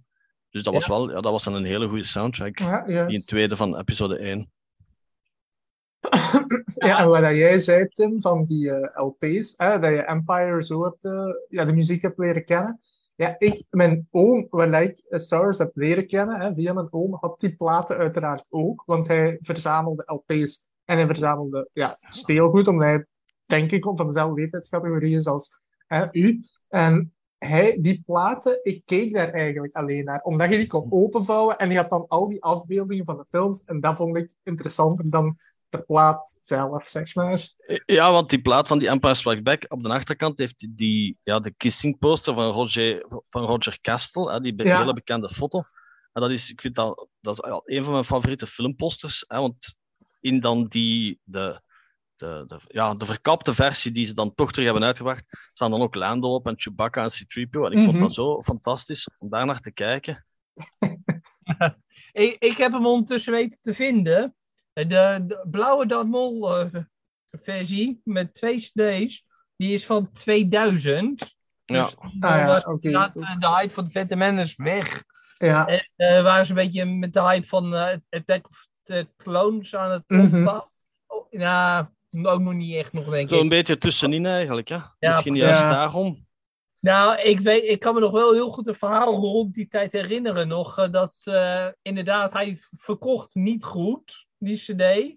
Dus 0.50 0.64
dat 0.64 0.74
was 0.74 0.86
Ja. 0.86 0.94
wel, 0.94 1.10
ja, 1.10 1.22
dat 1.22 1.32
was 1.32 1.44
dan 1.44 1.54
een 1.54 1.64
hele 1.66 1.88
goede 1.88 2.04
soundtrack. 2.04 2.60
ja, 2.60 2.86
Die 2.86 2.96
een 2.96 3.02
juist. 3.10 3.28
tweede 3.28 3.56
van 3.56 3.78
episode 3.78 4.18
1. 4.18 4.52
Ja, 6.76 7.00
en 7.00 7.08
wat 7.08 7.20
jij 7.20 7.58
zei, 7.58 7.88
Tim, 7.88 8.22
van 8.22 8.46
die 8.46 8.72
eh, 8.72 9.06
LP's, 9.06 9.54
hè, 9.58 9.80
dat 9.80 9.90
je 9.92 10.02
Empire 10.02 10.64
zo 10.64 10.84
hebt, 10.84 10.98
eh, 11.06 11.34
ja, 11.50 11.66
de 11.66 11.74
muziek 11.74 12.02
hebt 12.02 12.18
leren 12.18 12.46
kennen. 12.46 12.80
Ja, 13.16 13.36
ik, 13.38 13.64
mijn 13.70 14.08
oom, 14.12 14.48
waar 14.50 14.82
ik 14.84 14.98
eh, 15.10 15.20
Star 15.20 15.42
Wars 15.42 15.58
heb 15.58 15.72
leren 15.74 16.08
kennen, 16.08 16.40
hè, 16.40 16.54
via 16.54 16.74
mijn 16.74 16.88
oom, 16.92 17.18
had 17.20 17.40
die 17.40 17.56
platen 17.56 17.98
uiteraard 17.98 18.46
ook, 18.50 18.84
want 18.86 19.08
hij 19.08 19.38
verzamelde 19.42 20.04
LP's 20.06 20.66
en 20.86 20.98
hij 20.98 21.06
verzamelde 21.08 21.70
ja, 21.74 21.98
speelgoed, 22.08 22.68
omdat 22.68 22.88
hij, 22.88 23.06
denk 23.46 23.72
ik, 23.72 23.84
van 23.84 24.06
dezelfde 24.06 24.42
leeftijdscategorie 24.42 25.16
is 25.16 25.26
als 25.28 25.60
hè, 25.88 26.06
u. 26.12 26.44
En 26.68 27.14
hij, 27.38 27.78
die 27.82 28.04
platen, 28.06 28.60
ik 28.64 28.82
keek 28.86 29.14
daar 29.14 29.34
eigenlijk 29.34 29.74
alleen 29.76 30.04
naar, 30.04 30.22
omdat 30.22 30.50
je 30.50 30.58
die 30.58 30.68
kon 30.68 30.88
openvouwen 30.90 31.58
en 31.58 31.70
je 31.70 31.78
had 31.78 31.90
dan 31.90 32.06
al 32.08 32.30
die 32.30 32.44
afbeeldingen 32.44 33.06
van 33.06 33.18
de 33.18 33.26
films, 33.30 33.64
en 33.64 33.80
dat 33.80 33.96
vond 33.96 34.18
ik 34.18 34.36
interessanter 34.44 35.10
dan 35.10 35.38
de 35.70 35.82
plaat 35.82 36.38
zelf, 36.40 36.88
zeg 36.88 37.16
maar. 37.16 37.50
Ja, 37.86 38.12
want 38.12 38.30
die 38.30 38.42
plaat 38.42 38.68
van 38.68 38.80
die 38.80 38.88
Empire 38.88 39.14
Strikes 39.14 39.44
Back, 39.44 39.66
op 39.68 39.84
de 39.84 39.90
achterkant 39.90 40.38
heeft 40.38 40.60
die, 40.60 40.74
die 40.76 41.18
ja, 41.24 41.40
de 41.40 41.54
kissing 41.58 41.98
poster 41.98 42.34
van 42.34 42.52
Roger, 42.52 43.06
van 43.30 43.44
Roger 43.44 43.78
Castle, 43.82 44.32
hè, 44.32 44.40
die 44.40 44.56
be- 44.56 44.64
Ja. 44.64 44.80
hele 44.80 44.94
bekende 44.94 45.30
foto. 45.30 45.64
En 46.14 46.22
dat 46.22 46.32
is, 46.32 46.52
ik 46.52 46.62
vind 46.62 46.76
dat, 46.76 47.10
dat 47.22 47.34
is 47.34 47.52
een 47.76 47.84
van 47.84 47.92
mijn 47.92 48.04
favoriete 48.04 48.48
filmposters, 48.48 49.26
hè, 49.28 49.40
want 49.40 49.76
in 50.20 50.40
dan 50.40 50.66
die, 50.66 51.20
de, 51.24 51.62
de, 52.18 52.44
de, 52.48 52.60
ja, 52.68 52.96
de 52.96 53.06
verkapte 53.06 53.54
versie 53.54 53.92
die 53.92 54.06
ze 54.06 54.14
dan 54.14 54.34
toch 54.36 54.52
terug 54.52 54.66
hebben 54.66 54.84
uitgebracht, 54.88 55.24
staan 55.54 55.72
dan 55.72 55.82
ook 55.82 55.96
Lando 55.96 56.34
op 56.34 56.48
en 56.48 56.54
Chewbacca 56.58 57.04
en 57.04 57.10
C-3PO. 57.10 57.60
En 57.66 57.72
ik 57.72 57.78
vond 57.84 57.92
Mhm. 57.92 58.00
dat 58.00 58.14
zo 58.14 58.42
fantastisch 58.42 59.10
om 59.18 59.30
daar 59.30 59.46
naar 59.46 59.60
te 59.60 59.72
kijken. 59.72 60.26
ik, 62.12 62.36
ik 62.40 62.58
heb 62.58 62.72
hem 62.72 62.86
ondertussen 62.86 63.34
weten 63.34 63.60
te 63.62 63.74
vinden. 63.74 64.36
De, 64.74 64.84
de 65.28 65.46
blauwe 65.52 65.86
Dan 65.86 66.08
Mol 66.10 66.58
eh, 66.60 66.84
versie 67.32 68.02
met 68.04 68.34
twee 68.34 68.60
cd's, 68.60 69.26
die 69.56 69.74
is 69.74 69.86
van 69.86 70.12
2000. 70.12 71.36
Ja. 71.66 71.84
Dus 71.84 71.96
dan 72.20 72.32
Ah 72.32 72.38
ja, 72.38 72.46
was 72.46 72.64
eh, 72.64 73.40
de 73.40 73.48
hype 73.50 73.74
van 73.74 73.86
de 73.86 73.92
Phantom 73.92 74.18
Menace 74.18 74.64
weg. 74.64 75.04
Ja, 75.38 75.66
En 75.68 75.90
eh, 75.96 76.24
waren 76.24 76.46
ze 76.46 76.52
een 76.52 76.58
beetje 76.58 76.86
met 76.86 77.14
de 77.14 77.22
hype 77.22 77.48
van 77.48 77.76
eh, 77.76 77.98
Attack 78.10 78.48
of 78.50 78.68
the 78.84 79.08
Clones 79.18 79.76
aan 79.76 79.92
het 79.92 80.04
Mhm. 80.08 80.24
opbouwen. 80.38 80.66
Oh, 81.08 81.32
nou, 81.32 81.88
ook 82.22 82.40
nog 82.42 82.54
niet 82.54 82.76
echt 82.76 82.94
nog, 82.94 83.06
denk 83.10 83.30
Zo 83.30 83.38
een 83.38 83.44
ik. 83.44 83.50
beetje 83.50 83.78
tussenin 83.78 84.26
eigenlijk. 84.26 84.68
Hè? 84.68 84.78
Misschien 85.00 85.36
juist 85.36 85.62
ja. 85.62 85.72
daarom. 85.72 86.26
Nou, 86.80 87.22
ik, 87.22 87.40
weet, 87.40 87.64
ik 87.64 87.80
kan 87.80 87.94
me 87.94 88.00
nog 88.00 88.12
wel 88.12 88.34
heel 88.34 88.50
goed 88.50 88.68
een 88.68 88.76
verhaal 88.76 89.14
rond 89.16 89.54
die 89.54 89.68
tijd 89.68 89.92
herinneren 89.92 90.48
nog. 90.48 90.78
eh, 90.78 90.92
dat 90.92 91.22
eh, 91.24 91.68
inderdaad, 91.82 92.34
hij 92.34 92.58
verkocht 92.72 93.36
niet 93.36 93.64
goed, 93.64 94.28
die 94.38 94.58
cd. 94.58 95.16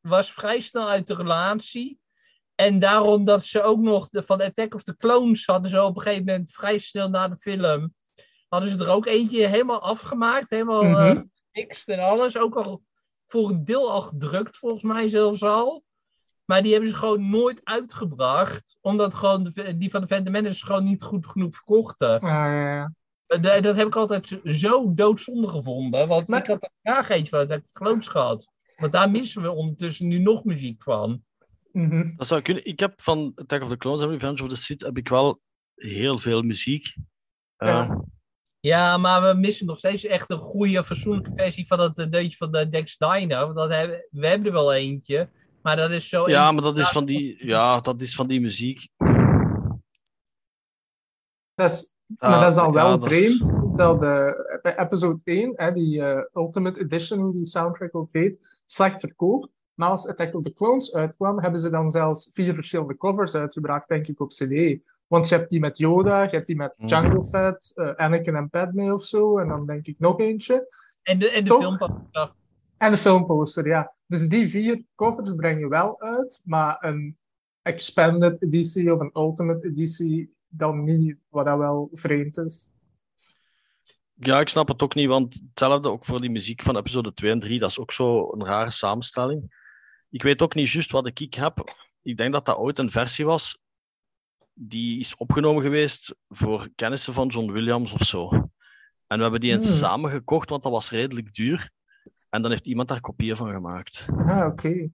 Was 0.00 0.32
vrij 0.32 0.60
snel 0.60 0.88
uit 0.88 1.06
de 1.06 1.14
relatie. 1.14 2.00
En 2.54 2.78
daarom 2.78 3.24
dat 3.24 3.44
ze 3.44 3.62
ook 3.62 3.80
nog 3.80 4.08
de, 4.08 4.22
van 4.22 4.42
Attack 4.42 4.74
of 4.74 4.82
the 4.82 4.96
Clones 4.96 5.46
hadden 5.46 5.70
ze 5.70 5.82
op 5.82 5.96
een 5.96 6.02
gegeven 6.02 6.24
moment 6.24 6.50
vrij 6.50 6.78
snel 6.78 7.08
na 7.08 7.28
de 7.28 7.36
film. 7.36 7.94
Hadden 8.48 8.70
ze 8.70 8.78
er 8.78 8.88
ook 8.90 9.06
eentje 9.06 9.46
helemaal 9.46 9.82
afgemaakt. 9.82 10.50
Helemaal 10.50 11.24
gefixt 11.52 11.88
en 11.88 11.98
alles. 11.98 12.36
Ook 12.36 12.54
al 12.54 12.82
voor 13.26 13.50
een 13.50 13.64
deel 13.64 13.90
al 13.92 14.00
gedrukt, 14.00 14.56
volgens 14.56 14.82
mij 14.82 15.08
zelfs 15.08 15.42
al. 15.42 15.84
Maar 16.52 16.62
die 16.62 16.72
hebben 16.72 16.90
ze 16.90 16.96
gewoon 16.96 17.30
nooit 17.30 17.60
uitgebracht. 17.64 18.76
Omdat 18.80 19.14
gewoon 19.14 19.42
de, 19.42 19.76
die 19.76 19.90
van 19.90 20.00
de 20.00 20.06
Phantom 20.06 20.32
Menace 20.32 20.66
gewoon 20.66 20.84
niet 20.84 21.02
goed 21.02 21.26
genoeg 21.26 21.54
verkochten. 21.54 22.18
Ja, 22.20 22.74
ja. 22.74 22.94
Dat, 23.26 23.42
dat 23.62 23.76
heb 23.76 23.86
ik 23.86 23.96
altijd 23.96 24.28
zo- 24.28 24.40
zo 24.44 24.94
doodzonde 24.94 25.48
gevonden. 25.48 26.08
Want 26.08 26.28
Maar- 26.28 26.40
ik 26.40 26.46
had 26.46 26.62
er 26.62 26.70
graag 26.82 27.08
eentje 27.08 27.28
van 27.36 27.40
of 27.40 27.46
the 27.48 27.62
Clones 27.72 28.06
gehad. 28.08 28.48
Want 28.76 28.92
daar 28.92 29.10
missen 29.10 29.42
we 29.42 29.50
ondertussen 29.50 30.08
nu 30.08 30.18
nog 30.18 30.44
muziek 30.44 30.82
van. 30.82 31.22
Mhm. 31.72 32.16
Dat 32.16 32.26
zou 32.26 32.42
kunnen. 32.42 32.64
Ik 32.64 32.80
heb 32.80 33.00
van 33.00 33.32
Attack 33.34 33.62
of 33.62 33.68
the 33.68 33.76
Clones 33.76 34.02
en 34.02 34.08
Revenge 34.10 34.42
of 34.42 34.48
the 34.48 34.56
Sith 34.56 34.80
heb 34.80 34.96
ik 34.98 35.08
wel 35.08 35.40
heel 35.74 36.18
veel 36.18 36.42
muziek. 36.42 36.96
Eh, 37.56 37.68
Ja. 37.68 38.04
Ja, 38.60 38.96
maar 38.96 39.22
we 39.34 39.40
missen 39.40 39.66
nog 39.66 39.78
steeds 39.78 40.04
echt 40.04 40.30
een 40.30 40.38
goede, 40.38 40.84
fatsoenlijke 40.84 41.32
versie 41.36 41.66
van 41.66 41.78
dat 41.78 41.98
eh, 41.98 42.10
deuntje 42.10 42.36
van 42.36 42.52
de 42.52 42.68
Dex 42.68 42.96
Dino. 42.96 43.44
Want 43.44 43.54
dat 43.56 43.70
hebben, 43.70 44.06
we 44.10 44.26
hebben 44.26 44.46
er 44.46 44.52
wel 44.52 44.72
eentje. 44.74 45.28
Maar 45.62 45.76
dat 45.76 45.90
is 45.90 46.08
zo... 46.08 46.28
ja, 46.28 46.52
maar 46.52 46.62
dat 46.62 46.78
is 46.78 46.88
van 46.88 47.04
die, 47.04 47.46
ja, 47.46 47.80
dat 47.80 48.00
is 48.00 48.14
van 48.14 48.26
die 48.26 48.40
muziek. 48.40 48.88
Dat 51.54 51.70
is, 51.70 51.94
maar 52.18 52.40
dat 52.40 52.52
is 52.52 52.58
al 52.58 52.72
wel 52.72 52.84
ja, 52.84 52.96
dat 52.96 53.10
is- 53.12 53.16
vreemd 53.38 53.76
dat 53.76 54.00
de, 54.00 54.58
bij 54.62 54.78
episode 54.78 55.20
1, 55.24 55.52
hè, 55.56 55.72
die 55.72 56.02
eh, 56.02 56.42
Ultimate 56.42 56.80
Edition, 56.80 57.32
die 57.32 57.46
soundtrack 57.46 57.94
ook 57.94 58.08
heet, 58.12 58.60
slecht 58.66 59.00
verkoopt. 59.00 59.48
Maar 59.74 59.88
als 59.88 60.08
Attack 60.08 60.34
of 60.34 60.42
the 60.42 60.52
Clones 60.52 60.94
uitkwam, 60.94 61.40
hebben 61.40 61.60
ze 61.60 61.70
dan 61.70 61.90
zelfs 61.90 62.30
vier 62.32 62.54
verschillende 62.54 62.96
covers 62.96 63.34
uitgebracht, 63.34 63.88
denk 63.88 64.06
ik, 64.06 64.20
op 64.20 64.28
CD. 64.28 64.84
Want 65.06 65.28
je 65.28 65.34
hebt 65.34 65.50
die 65.50 65.60
met 65.60 65.78
Yoda, 65.78 66.22
je 66.22 66.28
hebt 66.30 66.46
die 66.46 66.56
met 66.56 66.74
Hmm. 66.76 66.88
Jango 66.88 67.22
Fett, 67.22 67.72
eh, 67.74 67.90
Anakin 67.94 68.34
en 68.36 68.50
Padme 68.50 68.94
of 68.94 69.04
zo, 69.04 69.38
en 69.38 69.48
dan 69.48 69.66
denk 69.66 69.86
ik 69.86 69.98
nog 69.98 70.20
eentje. 70.20 70.74
En 71.02 71.18
de, 71.18 71.30
en 71.30 71.44
de 71.44 71.50
Toch? 71.50 71.76
film... 71.76 72.08
ja. 72.10 72.32
En 72.82 72.90
de 72.90 72.96
filmposter, 72.96 73.66
ja. 73.66 73.94
Dus 74.06 74.28
die 74.28 74.48
vier 74.48 74.84
covers 74.94 75.34
breng 75.34 75.60
je 75.60 75.68
wel 75.68 76.00
uit, 76.00 76.40
maar 76.44 76.76
een 76.80 77.16
expanded 77.62 78.42
editie 78.42 78.92
of 78.92 79.00
een 79.00 79.10
ultimate 79.14 79.66
editie 79.66 80.34
dan 80.48 80.84
niet, 80.84 81.16
wat 81.28 81.44
dat 81.44 81.58
wel 81.58 81.88
vreemd 81.92 82.38
is. 82.38 82.70
Ja, 84.14 84.40
ik 84.40 84.48
snap 84.48 84.68
het 84.68 84.82
ook 84.82 84.94
niet, 84.94 85.08
want 85.08 85.34
hetzelfde 85.34 85.88
ook 85.88 86.04
voor 86.04 86.20
die 86.20 86.30
muziek 86.30 86.62
van 86.62 86.76
episode 86.76 87.14
2 87.14 87.30
en 87.30 87.40
3, 87.40 87.58
dat 87.58 87.70
is 87.70 87.78
ook 87.78 87.92
zo 87.92 88.32
een 88.32 88.44
rare 88.44 88.70
samenstelling. 88.70 89.54
Ik 90.10 90.22
weet 90.22 90.42
ook 90.42 90.54
niet 90.54 90.70
juist 90.70 90.90
wat 90.90 91.06
ik 91.06 91.20
ik 91.20 91.34
heb. 91.34 91.74
Ik 92.02 92.16
denk 92.16 92.32
dat 92.32 92.44
dat 92.44 92.56
ooit 92.56 92.78
een 92.78 92.90
versie 92.90 93.24
was 93.24 93.60
die 94.54 94.98
is 94.98 95.16
opgenomen 95.16 95.62
geweest 95.62 96.14
voor 96.28 96.68
kennissen 96.74 97.14
van 97.14 97.28
John 97.28 97.52
Williams 97.52 97.92
of 97.92 98.02
zo. 98.02 98.28
En 99.06 99.16
we 99.16 99.22
hebben 99.22 99.40
die 99.40 99.52
eens 99.52 99.68
Hmm. 99.68 99.76
samen 99.76 100.10
gekocht, 100.10 100.48
want 100.48 100.62
dat 100.62 100.72
was 100.72 100.90
redelijk 100.90 101.34
duur. 101.34 101.70
En 102.30 102.42
dan 102.42 102.50
heeft 102.50 102.66
iemand 102.66 102.88
daar 102.88 103.00
kopieën 103.00 103.36
van 103.36 103.52
gemaakt. 103.52 104.06
Ah, 104.16 104.46
oké. 104.46 104.90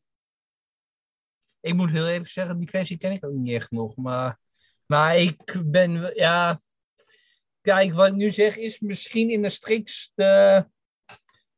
Ik 1.60 1.74
moet 1.74 1.90
heel 1.90 2.08
eerlijk 2.08 2.30
zeggen, 2.30 2.58
die 2.58 2.70
versie 2.70 2.96
ken 2.96 3.12
ik 3.12 3.24
ook 3.24 3.32
niet 3.32 3.54
echt 3.54 3.70
nog. 3.70 3.96
Maar, 3.96 4.38
maar 4.86 5.16
ik 5.16 5.62
ben, 5.64 6.10
ja... 6.14 6.60
Kijk, 7.60 7.94
wat 7.94 8.08
ik 8.08 8.14
nu 8.14 8.30
zeg 8.30 8.56
is 8.56 8.80
misschien 8.80 9.30
in 9.30 9.42
de 9.42 9.48
strikste 9.48 10.68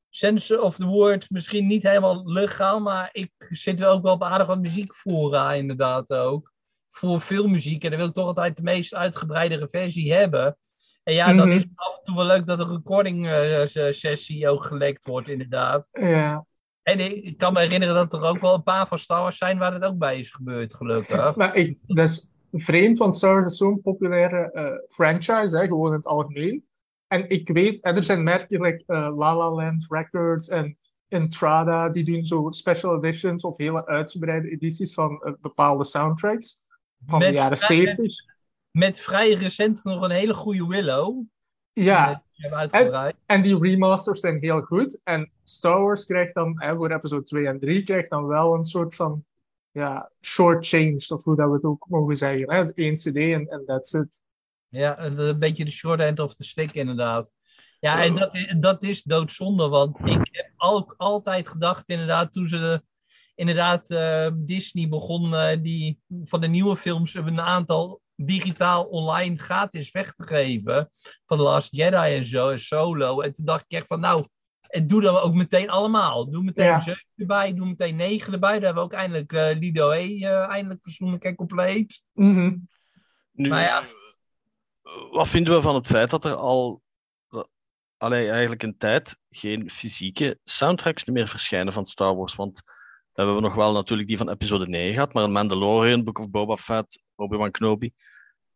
sense 0.08 0.60
of 0.60 0.76
the 0.76 0.86
word 0.86 1.30
misschien 1.30 1.66
niet 1.66 1.82
helemaal 1.82 2.30
legaal. 2.32 2.80
Maar 2.80 3.08
ik 3.12 3.32
zit 3.38 3.78
wel 3.78 3.90
ook 3.90 4.02
wel 4.02 4.12
op 4.12 4.22
aardig 4.22 4.46
wat 4.46 4.60
muziekfora 4.60 5.52
inderdaad 5.52 6.12
ook. 6.12 6.52
Voor 6.88 7.20
filmmuziek. 7.20 7.84
En 7.84 7.90
dan 7.90 7.98
wil 7.98 8.08
ik 8.08 8.14
toch 8.14 8.26
altijd 8.26 8.56
de 8.56 8.62
meest 8.62 8.94
uitgebreidere 8.94 9.68
versie 9.68 10.12
hebben. 10.12 10.58
En 11.02 11.14
ja, 11.14 11.26
dan 11.32 11.48
Mhm. 11.48 11.56
is 11.56 11.62
het 11.62 11.70
af 11.74 11.98
en 11.98 12.04
toe 12.04 12.14
wel 12.16 12.24
leuk 12.24 12.46
dat 12.46 12.58
een 12.60 12.68
recording 12.68 13.28
eh, 13.28 13.90
sessie 13.92 14.48
ook 14.48 14.64
gelekt 14.64 15.06
wordt 15.08 15.28
inderdaad. 15.28 15.88
Ja. 15.92 16.44
En 16.82 17.00
ik, 17.24 17.38
kan 17.38 17.52
me 17.52 17.60
herinneren 17.60 17.94
dat 17.94 18.12
er 18.12 18.22
ook 18.28 18.38
wel 18.38 18.54
een 18.54 18.62
paar 18.62 18.86
van 18.88 18.98
Star 18.98 19.20
Wars 19.22 19.38
zijn 19.38 19.58
waar 19.58 19.72
het 19.72 19.84
ook 19.84 19.98
bij 19.98 20.18
is 20.18 20.30
gebeurd, 20.30 20.74
gelukkig. 20.74 21.34
Maar 21.36 21.56
ik, 21.56 21.78
dat 21.86 22.08
is 22.08 22.32
vreemd, 22.52 22.98
want 22.98 23.16
Star 23.16 23.34
Wars 23.34 23.46
is 23.46 23.56
zo'n 23.56 23.80
populaire 23.80 24.50
eh, 24.52 24.72
franchise, 24.88 25.58
hè, 25.58 25.66
gewoon 25.66 25.90
in 25.90 25.96
het 25.96 26.06
algemeen. 26.06 26.64
En 27.06 27.28
ik 27.28 27.48
weet, 27.48 27.80
en 27.80 27.96
er 27.96 28.04
zijn 28.04 28.22
merken 28.22 28.60
like 28.60 28.82
eh, 28.86 29.16
La 29.16 29.36
La 29.36 29.50
Land 29.50 29.86
Records 29.88 30.48
en 30.48 30.78
Intrada, 31.08 31.88
die 31.88 32.04
doen 32.04 32.24
zo 32.24 32.48
special 32.50 32.96
editions 33.04 33.42
of 33.44 33.56
hele 33.56 33.86
uitgebreide 33.86 34.50
edities 34.50 34.94
van 34.94 35.22
eh, 35.22 35.32
bepaalde 35.40 35.84
soundtracks 35.84 36.60
van 37.06 37.18
de 37.18 37.30
jaren 37.30 37.58
vrij- 37.58 37.76
70. 37.76 38.14
Met 38.70 39.00
vrij 39.00 39.32
recent 39.32 39.84
nog 39.84 40.02
een 40.02 40.10
hele 40.10 40.34
goede 40.34 40.66
Willow. 40.66 41.22
Ja, 41.72 42.22
hebben 42.32 42.58
uitgebreid. 42.58 43.16
En 43.26 43.42
die 43.42 43.58
remasters 43.58 44.20
zijn 44.20 44.38
heel 44.40 44.60
goed. 44.60 44.98
En 45.04 45.30
Star 45.44 45.82
Wars 45.82 46.04
krijgt 46.04 46.34
dan, 46.34 46.62
hè, 46.62 46.76
voor 46.76 46.90
episode 46.92 47.24
2 47.24 47.46
en 47.46 47.58
3, 47.58 47.82
krijgt 47.82 48.10
dan 48.10 48.26
wel 48.26 48.54
een 48.54 48.66
soort 48.66 48.94
van 48.94 49.24
ja, 49.70 50.10
short 50.20 50.66
change, 50.66 51.04
of 51.08 51.24
hoe 51.24 51.36
dat 51.36 51.48
we 51.48 51.54
het 51.54 51.64
ook 51.64 51.86
mogen 51.88 52.16
zeggen. 52.16 52.52
Hè? 52.52 52.70
Eén 52.74 52.94
CD 52.94 53.16
en 53.16 53.46
en 53.48 53.64
that's 53.64 53.92
it. 53.92 54.20
Ja, 54.68 54.98
een, 54.98 55.38
beetje 55.38 55.64
de 55.64 55.70
short 55.70 56.00
end 56.00 56.18
of 56.18 56.34
the 56.34 56.44
stick 56.44 56.72
inderdaad. 56.72 57.30
Ja, 57.80 58.04
en 58.04 58.14
dat, 58.16 58.34
is- 58.34 58.54
dat 58.58 58.82
is 58.82 59.02
doodzonde, 59.02 59.68
want 59.68 60.00
ik 60.06 60.28
heb 60.30 60.52
ook 60.56 60.94
altijd 60.96 61.48
gedacht 61.48 61.88
inderdaad 61.88 62.32
toen 62.32 62.48
ze 62.48 62.82
inderdaad 63.34 63.90
eh, 63.90 64.30
Disney 64.34 64.88
begon 64.88 65.34
eh, 65.34 65.62
die 65.62 66.00
van 66.24 66.40
de 66.40 66.48
nieuwe 66.48 66.76
films 66.76 67.14
een 67.14 67.40
aantal 67.40 68.00
digitaal 68.26 68.84
online 68.84 69.38
gratis 69.38 69.90
weg 69.90 70.12
te 70.14 70.26
geven 70.26 70.88
van 71.26 71.36
The 71.36 71.42
Last 71.42 71.76
Jedi 71.76 72.14
en 72.16 72.24
zo 72.24 72.50
en 72.50 72.58
Solo. 72.60 73.20
En 73.20 73.32
toen 73.32 73.44
dacht 73.44 73.64
ik 73.68 73.78
echt 73.78 73.86
van 73.86 74.00
nou, 74.00 74.26
en 74.70 74.86
doe 74.86 75.00
dat 75.00 75.22
ook 75.22 75.34
meteen 75.34 75.70
allemaal. 75.70 76.30
Doe 76.30 76.42
meteen 76.42 76.64
Ja. 76.64 76.80
7 76.80 77.04
erbij, 77.16 77.54
doe 77.54 77.66
meteen 77.66 77.96
9 77.96 78.32
erbij. 78.32 78.52
Daar 78.52 78.60
hebben 78.60 78.82
we 78.82 78.88
ook 78.88 78.98
eindelijk 78.98 79.32
eh, 79.32 79.58
Lido 79.58 79.90
E 79.90 80.24
eh, 80.24 80.48
eindelijk 80.48 80.82
verzoenlijk 80.82 81.24
en 81.24 81.34
compleet. 81.34 82.02
Mhm. 82.12 82.56
Nu, 83.32 83.48
Maar 83.48 83.62
ja. 83.62 83.86
wat 85.10 85.28
vinden 85.28 85.54
we 85.54 85.62
van 85.62 85.74
het 85.74 85.86
feit 85.86 86.10
dat 86.10 86.24
er 86.24 86.34
al 86.34 86.82
allee, 87.96 88.30
eigenlijk 88.30 88.62
een 88.62 88.76
tijd 88.78 89.18
geen 89.30 89.70
fysieke 89.70 90.38
soundtracks 90.44 91.04
meer 91.04 91.28
verschijnen 91.28 91.72
van 91.72 91.84
Star 91.84 92.16
Wars? 92.16 92.34
Want 92.34 92.60
we 93.12 93.12
hebben 93.12 93.34
we 93.34 93.40
nog 93.40 93.54
wel 93.54 93.72
natuurlijk 93.72 94.08
die 94.08 94.16
van 94.16 94.30
episode 94.30 94.66
9 94.66 94.94
gehad, 94.94 95.12
maar 95.12 95.30
Mandalorian, 95.30 96.04
Book 96.04 96.18
of 96.18 96.30
Boba 96.30 96.56
Fett, 96.56 97.02
Obi-Wan 97.20 97.50
Kenobi, 97.50 97.92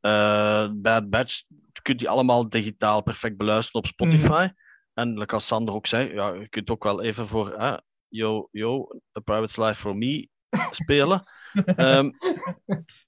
eh, 0.01 0.69
Bad 0.73 1.11
Batch, 1.11 1.43
je 1.73 1.83
kunt 1.83 1.99
die 1.99 2.09
allemaal 2.09 2.49
digitaal 2.49 3.03
perfect 3.03 3.37
beluisteren 3.37 3.81
op 3.81 3.87
Spotify. 3.87 4.49
En 4.95 5.19
like 5.19 5.35
als 5.35 5.47
Sander 5.47 5.75
ook 5.75 5.87
zei, 5.87 6.13
ja, 6.15 6.33
je 6.35 6.49
kunt 6.49 6.71
ook 6.71 6.85
wel 6.85 7.03
even 7.03 7.27
voor 7.27 7.51
eh, 7.51 7.77
Yo, 8.09 8.49
Yo, 8.51 8.89
A 9.19 9.21
Private 9.21 9.65
Life 9.65 9.81
for 9.81 9.97
Me 9.97 10.29
spelen. 10.71 11.23
Ehm, 11.65 12.11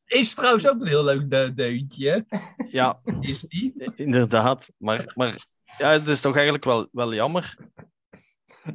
Is 0.05 0.35
trouwens 0.35 0.69
ook 0.69 0.81
een 0.81 0.87
heel 0.87 1.05
leuk 1.05 1.31
de- 1.31 1.53
deuntje. 1.55 2.27
ja, 2.71 3.01
Is 3.21 3.41
die? 3.41 3.91
Inderdaad, 3.97 4.71
maar, 4.77 5.13
maar 5.15 5.47
ja, 5.79 5.91
het 5.91 6.09
is 6.09 6.21
toch 6.21 6.35
eigenlijk 6.35 6.65
wel, 6.65 6.89
wel 6.93 7.15
jammer 7.15 7.57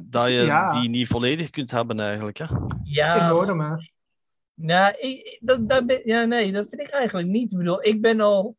dat 0.00 0.26
je 0.28 0.32
Ja. 0.34 0.80
die 0.80 0.88
niet 0.88 1.06
volledig 1.08 1.50
kunt 1.50 1.70
hebben 1.70 2.00
eigenlijk. 2.00 2.38
Hè? 2.38 2.44
Ja, 2.82 3.24
Enorm, 3.30 3.60
hè. 3.60 3.76
Nou, 4.54 4.94
ik, 4.98 5.38
dat, 5.40 5.68
dat 5.68 5.86
ben- 5.86 6.00
ja, 6.04 6.24
nee, 6.24 6.52
dat 6.52 6.68
vind 6.68 6.80
ik 6.80 6.88
eigenlijk 6.88 7.28
niet. 7.28 7.52
Ik 7.52 7.58
bedoel, 7.58 7.84
ik 7.84 8.00
ben 8.00 8.20
al 8.20 8.56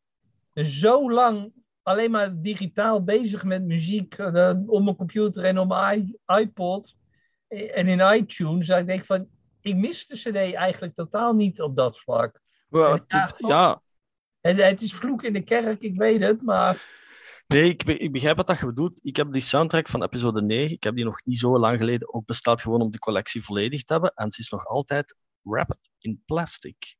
zo 0.53 1.11
lang 1.11 1.51
alleen 1.81 2.11
maar 2.11 2.41
digitaal 2.41 3.03
bezig 3.03 3.43
met 3.43 3.63
muziek 3.63 4.13
eh, 4.15 4.53
op 4.65 4.83
mijn 4.83 4.95
computer 4.95 5.43
en 5.43 5.59
op 5.59 5.67
mijn 5.67 6.17
iPod 6.25 6.95
eh, 7.47 7.77
en 7.77 7.87
in 7.87 8.15
iTunes. 8.15 8.67
Dat 8.67 8.79
ik 8.79 8.87
denk 8.87 9.05
van, 9.05 9.27
ik 9.61 9.75
mis 9.75 10.07
de 10.07 10.15
CD 10.15 10.53
eigenlijk 10.53 10.93
totaal 10.95 11.33
niet 11.33 11.61
op 11.61 11.75
dat 11.75 11.99
vlak. 11.99 12.41
Ja, 13.49 13.81
En 14.41 14.57
het 14.57 14.81
is 14.81 14.93
vloek 14.93 15.23
in 15.23 15.33
de 15.33 15.43
kerk, 15.43 15.81
ik 15.81 15.95
weet 15.95 16.21
het, 16.21 16.41
maar 16.41 17.01
nee, 17.47 17.69
ik, 17.69 17.83
ik 17.83 18.11
begrijp 18.11 18.37
wat 18.37 18.47
dat 18.47 18.59
je 18.59 18.65
bedoelt. 18.65 18.99
Ik 19.03 19.15
heb 19.15 19.31
die 19.31 19.41
soundtrack 19.41 19.87
van 19.89 20.03
episode 20.03 20.41
9, 20.41 20.75
ik 20.75 20.83
heb 20.83 20.95
die 20.95 21.03
nog 21.05 21.25
niet 21.25 21.37
zo 21.37 21.59
lang 21.59 21.77
geleden 21.77 22.13
ook 22.13 22.25
besteld, 22.25 22.61
gewoon 22.61 22.81
om 22.81 22.91
de 22.91 22.99
collectie 22.99 23.43
volledig 23.43 23.83
te 23.83 23.93
hebben. 23.93 24.11
En 24.15 24.31
ze 24.31 24.41
is 24.41 24.49
nog 24.49 24.65
altijd 24.65 25.15
wrapped 25.43 25.89
in 25.99 26.21
plastic, 26.25 26.95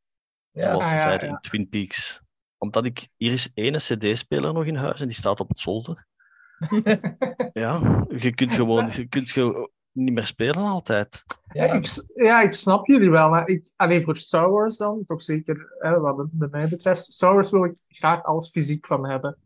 ja. 0.51 0.63
zoals 0.63 0.83
Ah, 0.83 0.89
ze 0.89 0.95
ja, 0.95 1.01
zeiden 1.01 1.27
ja. 1.27 1.33
in 1.33 1.41
Twin 1.41 1.69
Peaks. 1.69 2.21
Omdat 2.57 2.85
ik, 2.85 3.07
hier 3.17 3.31
is 3.31 3.51
ene 3.53 3.77
CD-speler 3.77 4.53
nog 4.53 4.65
in 4.65 4.75
huis 4.75 5.01
en 5.01 5.07
die 5.07 5.15
staat 5.15 5.39
op 5.39 5.49
het 5.49 5.59
zolder. 5.59 6.05
Ja, 7.53 8.05
je 8.09 8.33
kunt 8.35 8.53
gewoon 8.53 8.89
je 8.91 9.07
kunt 9.07 9.31
gewoon 9.31 9.69
niet 9.91 10.13
meer 10.13 10.25
spelen 10.25 10.63
altijd. 10.63 11.23
Ja. 11.51 11.73
Ik, 11.73 11.85
ja, 12.15 12.41
ik 12.41 12.53
snap 12.53 12.87
jullie 12.87 13.09
wel. 13.09 13.29
Maar 13.29 13.47
ik, 13.47 13.71
alleen 13.75 14.03
voor 14.03 14.17
Star 14.17 14.49
Wars 14.51 14.77
dan, 14.77 15.03
toch 15.05 15.21
zeker 15.21 15.75
hè, 15.79 15.99
wat 15.99 16.17
het 16.17 16.31
bij 16.31 16.47
mij 16.51 16.67
betreft. 16.67 17.13
Star 17.13 17.33
Wars 17.33 17.49
wil 17.49 17.63
ik 17.63 17.75
graag 17.87 18.23
alles 18.23 18.49
fysiek 18.49 18.85
van 18.85 19.09
hebben. 19.09 19.37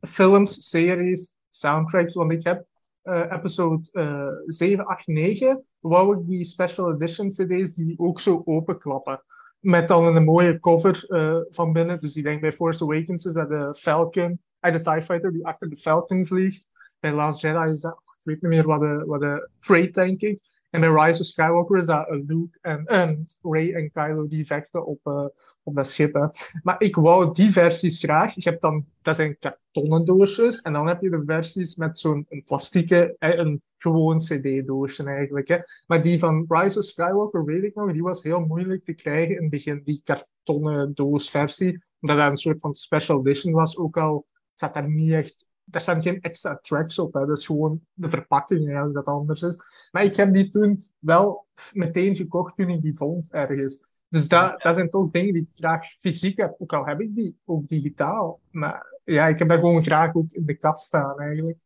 Films, 0.00 0.68
series, 0.68 1.34
soundtracks. 1.48 2.14
Want 2.14 2.32
ik 2.32 2.44
heb 2.44 2.66
episode 3.10 3.88
eh 3.92 4.28
7, 4.46 4.86
8, 4.86 5.06
9. 5.06 5.64
Wou 5.80 6.18
ik 6.18 6.26
die 6.26 6.44
special 6.44 6.92
edition 6.92 7.28
CD's 7.28 7.74
die 7.74 7.98
ook 7.98 8.20
zo 8.20 8.42
openklappen. 8.44 9.22
Met 9.60 9.88
dan 9.88 10.16
een 10.16 10.24
mooie 10.24 10.60
cover 10.60 11.04
eh, 11.08 11.40
van 11.50 11.72
binnen. 11.72 12.00
Dus 12.00 12.16
ik 12.16 12.24
denk 12.24 12.40
bij 12.40 12.52
Force 12.52 12.84
Awakens 12.84 13.24
is 13.24 13.32
dat 13.32 13.48
de 13.48 13.74
Falcon, 13.78 14.40
eh, 14.60 14.72
de 14.72 14.80
TIE 14.80 15.02
Fighter 15.02 15.32
die 15.32 15.46
achter 15.46 15.70
de 15.70 15.76
Falcon 15.76 16.26
vliegt. 16.26 16.66
Bij 17.00 17.12
Last 17.12 17.40
Jedi 17.40 17.70
is 17.70 17.80
dat, 17.80 17.92
ik 17.92 18.24
weet 18.24 18.42
niet 18.42 18.50
meer 18.50 18.66
wat 18.66 18.80
de, 18.80 19.04
wat 19.06 19.20
de 19.20 19.48
Trade, 19.60 19.90
denk 19.90 20.20
ik. 20.20 20.40
En 20.70 20.80
bij 20.80 20.88
Rise 20.88 21.20
of 21.20 21.26
Skywalker 21.26 21.76
is 21.76 21.86
dat 21.86 22.10
een 22.10 22.24
Luke 22.26 22.58
en 22.60 22.84
en 22.84 23.26
Ray 23.42 23.72
en 23.72 23.90
Kylo 23.90 24.26
die 24.26 24.46
vechten 24.46 24.86
op, 24.86 25.00
eh, 25.02 25.26
op 25.62 25.74
dat 25.74 25.88
schip. 25.88 26.30
Maar 26.62 26.82
ik 26.82 26.96
wou 26.96 27.34
die 27.34 27.52
versies 27.52 27.98
graag. 27.98 28.34
Je 28.34 28.48
hebt 28.48 28.62
dan, 28.62 28.86
dat 29.02 29.16
zijn 29.16 29.38
kartonnen 29.38 30.04
doosjes. 30.04 30.60
En 30.60 30.72
dan 30.72 30.86
heb 30.86 31.00
je 31.00 31.10
de 31.10 31.22
versies 31.26 31.76
met 31.76 31.98
zo'n 31.98 32.26
plastieke, 32.46 33.16
eh, 33.18 33.38
een 33.38 33.62
gewoon 33.76 34.18
CD-doosje 34.18 35.04
eigenlijk. 35.04 35.82
Maar 35.86 36.02
die 36.02 36.18
van 36.18 36.44
Rise 36.48 36.78
of 36.78 36.84
Skywalker, 36.84 37.44
weet 37.44 37.62
ik 37.62 37.74
nog, 37.74 37.92
die 37.92 38.02
was 38.02 38.22
heel 38.22 38.40
moeilijk 38.40 38.84
te 38.84 38.94
krijgen 38.94 39.36
in 39.36 39.40
het 39.40 39.50
begin, 39.50 39.82
die 39.84 40.00
kartonnen 40.04 40.94
doosversie. 40.94 41.84
Omdat 42.00 42.16
dat 42.16 42.30
een 42.30 42.36
soort 42.36 42.60
van 42.60 42.74
special 42.74 43.18
edition 43.18 43.52
was. 43.52 43.76
Ook 43.76 43.96
al 43.96 44.26
zat 44.54 44.74
daar 44.74 44.90
niet 44.90 45.12
echt 45.12 45.44
daar 45.70 45.82
staan 45.82 46.02
geen 46.02 46.20
extra 46.20 46.58
tracks 46.62 46.98
op. 46.98 47.12
Hè. 47.12 47.26
Dat 47.26 47.36
is 47.36 47.46
gewoon 47.46 47.80
de 47.92 48.08
verpakking 48.08 48.66
eigenlijk 48.66 48.94
dat 48.94 49.04
anders 49.04 49.42
is. 49.42 49.64
Maar 49.90 50.04
ik 50.04 50.16
heb 50.16 50.32
die 50.32 50.48
toen 50.48 50.84
wel 50.98 51.46
meteen 51.72 52.14
gekocht 52.14 52.56
toen 52.56 52.68
ik 52.68 52.82
die 52.82 52.96
vond 52.96 53.32
ergens. 53.32 53.88
Dus 54.08 54.28
dat, 54.28 54.60
dat 54.62 54.74
zijn 54.74 54.90
toch 54.90 55.10
dingen 55.10 55.32
die 55.32 55.42
ik 55.42 55.58
graag 55.58 55.86
fysiek 55.98 56.36
heb. 56.36 56.54
Ook 56.58 56.72
al 56.72 56.86
heb 56.86 57.00
ik 57.00 57.14
die 57.14 57.38
ook 57.44 57.68
digitaal. 57.68 58.40
Maar 58.50 58.98
ja, 59.04 59.26
ik 59.26 59.38
heb 59.38 59.48
dat 59.48 59.58
gewoon 59.58 59.82
graag 59.82 60.14
ook 60.14 60.32
in 60.32 60.46
de 60.46 60.56
kast 60.56 60.84
staan 60.84 61.18
eigenlijk. 61.18 61.58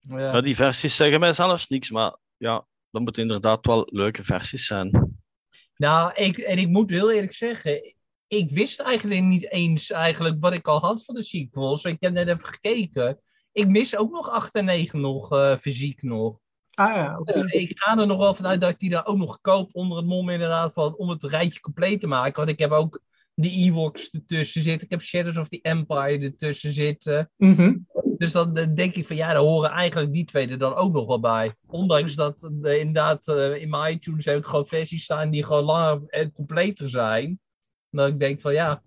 Ja. 0.00 0.18
Ja, 0.18 0.40
die 0.40 0.54
versies 0.54 0.96
zeggen 0.96 1.20
mij 1.20 1.32
zelfs 1.32 1.68
niks, 1.68 1.90
maar 1.90 2.16
ja, 2.36 2.66
dat 2.90 3.02
moeten 3.02 3.22
inderdaad 3.22 3.66
wel 3.66 3.88
leuke 3.90 4.22
versies 4.22 4.66
zijn. 4.66 5.20
Nou, 5.76 6.12
ik, 6.14 6.38
en 6.38 6.58
ik 6.58 6.68
moet 6.68 6.90
heel 6.90 7.12
eerlijk 7.12 7.32
zeggen, 7.32 7.94
ik 8.26 8.50
wist 8.50 8.80
eigenlijk 8.80 9.22
niet 9.22 9.50
eens 9.50 9.90
eigenlijk 9.90 10.36
wat 10.40 10.52
ik 10.52 10.68
al 10.68 10.80
had 10.80 11.04
van 11.04 11.14
de 11.14 11.22
sequels. 11.22 11.84
Ik 11.84 11.96
heb 12.00 12.12
net 12.12 12.28
even 12.28 12.48
gekeken. 12.48 13.20
Ik 13.52 13.68
mis 13.68 13.96
ook 13.96 14.10
nog 14.10 14.30
8 14.30 14.54
en 14.54 14.64
9 14.64 15.00
nog, 15.00 15.32
eh, 15.32 15.56
fysiek 15.56 16.02
nog. 16.02 16.38
Ah 16.74 16.94
ja, 16.94 17.18
oké. 17.18 17.32
Eh, 17.32 17.60
ik 17.62 17.78
ga 17.78 17.98
er 17.98 18.06
nog 18.06 18.18
wel 18.18 18.34
vanuit 18.34 18.60
dat 18.60 18.70
ik 18.70 18.78
die 18.78 18.90
daar 18.90 19.06
ook 19.06 19.16
nog 19.16 19.40
koop 19.40 19.68
onder 19.72 19.96
het 19.96 20.06
mom 20.06 20.28
inderdaad 20.28 20.72
van, 20.72 20.96
om 20.96 21.08
het 21.08 21.22
rijtje 21.22 21.60
compleet 21.60 22.00
te 22.00 22.06
maken. 22.06 22.36
Want 22.36 22.48
ik 22.48 22.58
heb 22.58 22.70
ook 22.70 23.00
de 23.34 23.50
Ewoks 23.50 24.10
ertussen 24.10 24.62
zitten. 24.62 24.84
Ik 24.84 24.90
heb 24.90 25.02
Shadows 25.02 25.36
of 25.36 25.48
the 25.48 25.60
Empire 25.60 26.18
ertussen 26.18 26.72
zitten. 26.72 27.30
Mhm. 27.36 27.76
Dus 28.18 28.32
dan 28.32 28.54
denk 28.54 28.94
ik 28.94 29.06
van 29.06 29.16
ja, 29.16 29.28
daar 29.32 29.42
horen 29.42 29.70
eigenlijk 29.70 30.12
die 30.12 30.24
twee 30.24 30.48
er 30.48 30.58
dan 30.58 30.74
ook 30.74 30.92
nog 30.92 31.06
wel 31.06 31.20
bij. 31.20 31.54
Ondanks 31.66 32.14
dat 32.14 32.50
eh, 32.62 32.78
inderdaad 32.78 33.28
eh, 33.28 33.56
in 33.56 33.70
mijn 33.70 33.94
iTunes 33.94 34.24
heb 34.24 34.38
ik 34.38 34.46
gewoon 34.46 34.66
versies 34.66 35.04
staan 35.04 35.30
die 35.30 35.44
gewoon 35.44 35.64
langer 35.64 36.02
en 36.06 36.32
completer 36.32 36.88
zijn. 36.88 37.40
Dat 37.90 38.08
ik 38.08 38.20
denk 38.20 38.40
van 38.40 38.52
ja. 38.52 38.82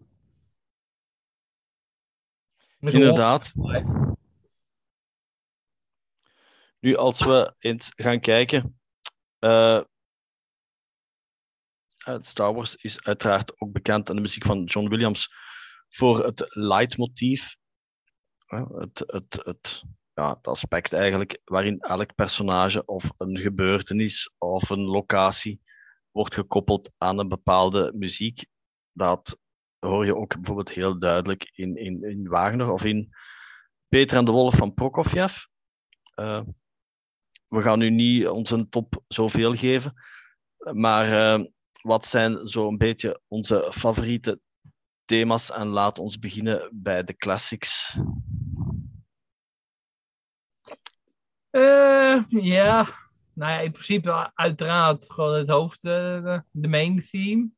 Inderdaad. 2.80 3.52
hoor- 3.56 4.05
Nu, 6.86 6.96
als 6.96 7.24
we 7.24 7.56
eens 7.60 7.92
gaan 7.96 8.20
kijken. 8.20 8.80
het 12.04 12.26
Star 12.26 12.54
Wars 12.54 12.76
is 12.76 13.02
uiteraard 13.04 13.62
ook 13.62 13.72
bekend 13.72 14.10
aan 14.10 14.16
de 14.16 14.22
muziek 14.22 14.46
van 14.46 14.64
John 14.64 14.90
Williams 14.90 15.34
voor 15.90 16.24
het 16.24 16.46
leidmotief. 16.56 17.56
Het, 18.46 19.04
het, 19.06 19.40
het, 19.44 19.84
ja, 20.14 20.38
aspect 20.42 20.94
eigenlijk 20.94 21.42
waarin 21.44 21.80
elk 21.80 22.16
personage 22.16 22.86
of 22.86 23.12
een 23.18 23.38
gebeurtenis 23.38 24.34
of 24.38 24.70
een 24.70 24.86
locatie 24.86 25.62
wordt 26.12 26.34
gekoppeld 26.34 26.92
aan 26.98 27.20
een 27.20 27.30
bepaalde 27.30 27.94
muziek. 27.96 28.46
Dat 28.92 29.40
hoor 29.80 30.06
je 30.06 30.16
ook 30.16 30.34
bijvoorbeeld 30.34 30.72
heel 30.72 31.00
duidelijk 31.00 31.52
in, 31.54 31.78
in, 31.78 32.04
in 32.04 32.28
Wagner 32.28 32.72
of 32.72 32.84
in 32.84 33.10
Peter 33.90 34.18
en 34.18 34.26
de 34.26 34.32
Wolf 34.32 34.56
van 34.56 34.74
Prokofjev. 34.74 35.44
Eh, 36.16 36.42
we 37.48 37.62
gaan 37.62 37.80
nu 37.80 37.90
niet 37.90 38.28
onze 38.28 38.70
top 38.70 39.04
zoveel 39.08 39.54
geven, 39.54 39.94
maar 40.58 41.12
eh, 41.12 41.46
wat 41.82 42.06
zijn 42.06 42.48
zo'n 42.48 42.78
beetje 42.78 43.22
onze 43.28 43.72
favoriete 43.74 44.40
thema's? 45.06 45.52
En 45.52 45.68
laat 45.68 46.00
ons 46.00 46.20
beginnen 46.20 46.70
bij 46.74 47.04
de 47.04 47.16
classics. 47.16 47.98
Eh, 51.50 52.24
ja, 52.28 52.88
nou 53.34 53.52
ja, 53.52 53.60
in 53.60 53.72
principe 53.72 54.32
uiteraard 54.34 55.12
gewoon 55.12 55.34
het 55.34 55.50
hoofd, 55.50 55.86
eh, 55.86 56.40
de 56.52 56.68
main 56.68 57.06
theme. 57.10 57.50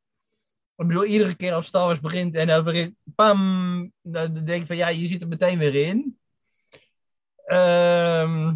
Ik 0.75 0.87
bedoel, 0.87 1.05
iedere 1.05 1.35
keer 1.35 1.53
als 1.53 1.65
Star 1.67 1.85
Wars 1.85 1.99
begint 1.99 2.35
en 2.35 2.47
dan 2.47 2.63
begint, 2.63 2.95
pam, 3.15 3.91
dan 4.01 4.33
denk 4.33 4.61
ik 4.61 4.67
van 4.67 4.75
ja, 4.75 4.87
je 4.87 5.07
zit 5.07 5.21
er 5.21 5.27
meteen 5.27 5.57
weer 5.57 5.75
in. 5.75 6.19
Ehm 7.45 8.55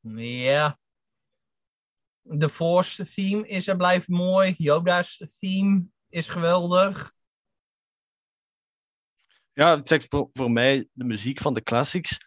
ja. 0.00 0.78
De 2.22 2.48
Force 2.48 3.04
theme 3.04 3.48
is 3.48 3.68
en 3.68 3.76
blijft 3.76 4.08
mooi. 4.08 4.54
Yoda's 4.58 5.34
theme 5.38 5.84
is 6.08 6.28
geweldig. 6.28 7.12
Ja, 9.52 9.78
zeg 9.84 10.04
voor, 10.08 10.28
voor 10.32 10.50
mij, 10.50 10.88
de 10.92 11.04
muziek 11.04 11.40
van 11.40 11.54
de 11.54 11.62
classics 11.62 12.18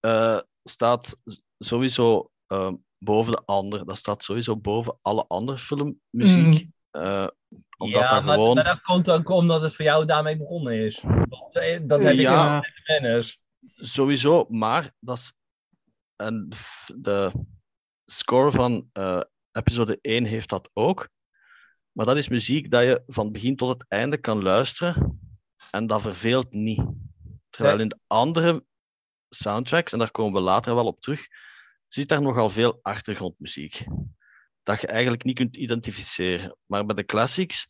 eh, 0.00 0.40
staat 0.62 1.20
sowieso 1.58 2.30
eh, 2.46 2.72
boven 2.98 3.32
de 3.32 3.42
andere. 3.44 3.84
Dat 3.84 3.96
staat 3.96 4.24
sowieso 4.24 4.56
boven 4.56 4.98
alle 5.02 5.24
andere 5.26 5.58
filmmuziek. 5.58 6.72
Eh, 6.90 7.26
omdat 7.76 8.00
ja, 8.00 8.20
maar, 8.20 8.34
gewoon... 8.34 8.54
maar 8.54 8.64
dat 8.64 8.80
komt 8.80 9.10
ook 9.10 9.28
omdat 9.28 9.62
het 9.62 9.74
voor 9.74 9.84
jou 9.84 10.06
daarmee 10.06 10.36
begonnen 10.36 10.74
is. 10.84 11.00
Dat, 11.52 11.88
dat 11.88 12.02
heb 12.02 12.12
ik 12.12 12.20
Ja. 12.20 12.62
Dennis. 12.84 13.38
Sowieso, 13.76 14.44
maar 14.48 14.92
dat 14.98 15.16
is... 15.16 15.36
En 16.24 16.48
de 16.96 17.32
score 18.04 18.52
van 18.52 18.88
eh, 18.92 19.20
episode 19.52 19.98
1 20.00 20.24
heeft 20.24 20.48
dat 20.48 20.70
ook. 20.72 21.08
Maar 21.92 22.06
dat 22.06 22.16
is 22.16 22.28
muziek 22.28 22.70
dat 22.70 22.82
je 22.82 23.02
van 23.06 23.32
begin 23.32 23.56
tot 23.56 23.68
het 23.68 23.84
einde 23.88 24.18
kan 24.18 24.42
luisteren. 24.42 25.20
En 25.70 25.86
dat 25.86 26.02
verveelt 26.02 26.52
niet. 26.52 26.84
Terwijl 27.50 27.80
in 27.80 27.88
de 27.88 27.98
andere 28.06 28.64
soundtracks, 29.28 29.92
en 29.92 29.98
daar 29.98 30.10
komen 30.10 30.32
we 30.32 30.40
later 30.40 30.74
wel 30.74 30.86
op 30.86 31.00
terug, 31.00 31.26
zit 31.86 32.08
daar 32.08 32.22
nogal 32.22 32.50
veel 32.50 32.78
achtergrondmuziek. 32.82 33.84
Dat 34.62 34.80
je 34.80 34.86
eigenlijk 34.86 35.24
niet 35.24 35.36
kunt 35.36 35.56
identificeren. 35.56 36.56
Maar 36.66 36.86
bij 36.86 36.94
de 36.94 37.04
classics, 37.04 37.68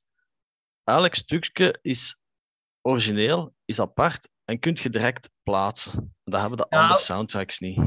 elk 0.85 1.15
stukje 1.15 1.79
is 1.83 2.17
origineel, 2.81 3.55
is 3.65 3.81
apart 3.81 4.29
en 4.45 4.59
kunt 4.59 4.79
je 4.79 4.91
direct 4.91 5.31
plaatsen. 5.43 5.93
En 5.93 6.33
dat 6.33 6.41
hebben 6.41 6.59
de 6.59 6.67
Nou, 6.69 6.83
andere 6.83 7.01
soundtracks 7.01 7.59
niet. 7.59 7.79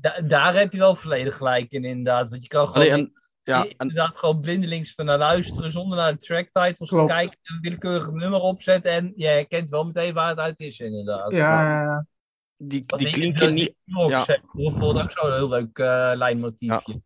Da- 0.00 0.20
daar 0.20 0.54
heb 0.54 0.72
je 0.72 0.78
wel 0.78 0.94
volledig 0.94 1.36
gelijk 1.36 1.70
in, 1.70 1.84
inderdaad. 1.84 2.30
Want 2.30 2.42
je 2.42 2.48
kan 2.48 2.66
gewoon 2.66 2.90
Allee, 2.90 2.98
en, 2.98 3.12
ja, 3.42 3.64
en, 3.64 3.74
inderdaad 3.78 4.16
gewoon 4.16 4.40
blindelings 4.40 4.94
ernaar 4.96 5.18
luisteren 5.18 5.72
zonder 5.72 5.98
naar 5.98 6.12
de 6.12 6.18
track 6.18 6.48
titles 6.50 6.88
te 6.88 7.04
kijken. 7.06 7.38
Een 7.42 7.60
willekeurig 7.60 8.10
nummer 8.10 8.40
opzetten 8.40 8.92
en 8.92 9.12
je 9.16 9.26
herkent 9.26 9.70
wel 9.70 9.84
meteen 9.84 10.14
waar 10.14 10.28
het 10.28 10.38
uit 10.38 10.60
is, 10.60 10.78
inderdaad. 10.78 11.32
Ja, 11.32 11.62
ja, 11.62 11.82
ja. 11.82 12.06
die, 12.56 12.84
die 12.86 12.96
die- 12.98 13.10
klinken 13.12 13.54
niet 13.54 13.74
Rox 13.84 14.26
ja. 14.26 14.40
bijvoorbeeld 14.52 15.00
ook 15.00 15.10
zo'n 15.12 15.32
heel 15.32 15.48
leuk 15.48 15.78
eh, 15.78 16.12
lijnmotiefje. 16.14 17.02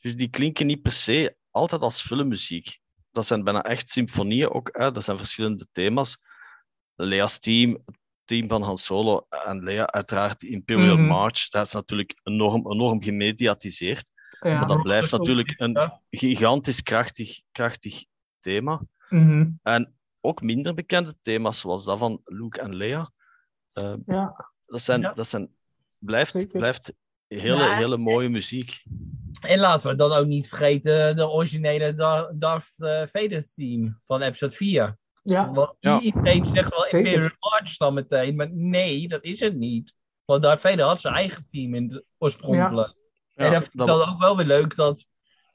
Dus 0.00 0.16
die 0.16 0.28
klinken 0.30 0.66
niet 0.66 0.82
per 0.82 0.92
se 0.92 1.36
altijd 1.50 1.82
als 1.82 2.02
filmmuziek. 2.02 2.78
Dat 3.12 3.26
zijn 3.26 3.44
bijna 3.44 3.62
echt 3.62 3.90
symfonieën 3.90 4.50
ook. 4.50 4.68
Hè? 4.72 4.90
Dat 4.92 5.04
zijn 5.04 5.16
verschillende 5.16 5.66
thema's. 5.72 6.22
Lea's 6.94 7.38
team, 7.38 7.70
het 7.70 7.97
team 8.28 8.48
van 8.48 8.62
Han 8.62 8.76
Solo 8.78 9.26
en 9.46 9.62
Lea, 9.62 9.86
uiteraard 9.86 10.40
die 10.40 10.50
Imperial 10.50 10.96
Mhm. 10.96 11.06
March. 11.06 11.48
Dat 11.48 11.66
is 11.66 11.72
natuurlijk 11.72 12.20
enorm, 12.22 12.72
enorm 12.72 13.02
gemediatiseerd. 13.02 14.10
Ja. 14.40 14.58
maar 14.58 14.68
dat 14.68 14.82
blijft 14.82 15.10
natuurlijk 15.10 15.54
een 15.60 15.92
gigantisch 16.10 16.82
krachtig, 16.82 17.40
krachtig 17.52 18.04
thema. 18.40 18.82
Mhm. 19.08 19.50
En 19.62 19.94
ook 20.20 20.42
minder 20.42 20.74
bekende 20.74 21.14
thema's, 21.20 21.60
zoals 21.60 21.84
dat 21.84 21.98
van 21.98 22.20
Luke 22.24 22.60
en 22.60 22.74
Leia. 22.76 23.12
Eh, 23.72 23.92
Ja. 24.06 24.50
dat, 24.66 24.80
zijn, 24.80 25.00
Ja. 25.00 25.12
dat 25.12 25.26
zijn, 25.28 25.50
blijft, 25.98 26.30
Zeker. 26.30 26.58
blijft 26.58 26.92
hele, 27.26 27.62
Ja. 27.64 27.76
hele 27.76 27.96
mooie 27.96 28.28
muziek. 28.28 28.82
En 29.40 29.58
laten 29.58 29.90
we 29.90 29.96
dan 29.96 30.12
ook 30.12 30.26
niet 30.26 30.48
vergeten 30.48 31.16
de 31.16 31.28
originele 31.28 31.94
Dar- 31.94 32.32
Darth 32.38 32.72
eh, 32.80 33.02
Vader 33.06 33.46
theme 33.54 33.98
van 34.04 34.22
episode 34.22 34.54
4. 34.54 34.98
Ja. 35.30 35.52
Want 35.52 35.76
Ja. 35.80 36.00
iedereen 36.00 36.54
zegt 36.54 36.70
wel. 36.70 36.84
Imperial 36.86 37.30
March 37.38 37.76
dan 37.76 37.94
meteen, 37.94 38.36
maar 38.36 38.50
nee, 38.52 39.08
dat 39.08 39.24
is 39.24 39.40
het 39.40 39.56
niet. 39.56 39.94
Want 40.24 40.42
Darth 40.42 40.60
Vader 40.60 40.84
had 40.84 41.00
zijn 41.00 41.14
eigen 41.14 41.42
theme 41.50 41.76
in 41.76 41.82
het 41.92 42.04
oorspronkelijk. 42.18 42.88
Ja, 43.34 43.44
en 43.44 43.50
dan 43.52 43.60
vind 43.60 43.72
ik 43.72 43.78
dat- 43.78 43.86
dan 43.88 44.08
ook 44.08 44.18
wel 44.20 44.36
weer 44.36 44.46
leuk 44.46 44.74
dat 44.76 45.06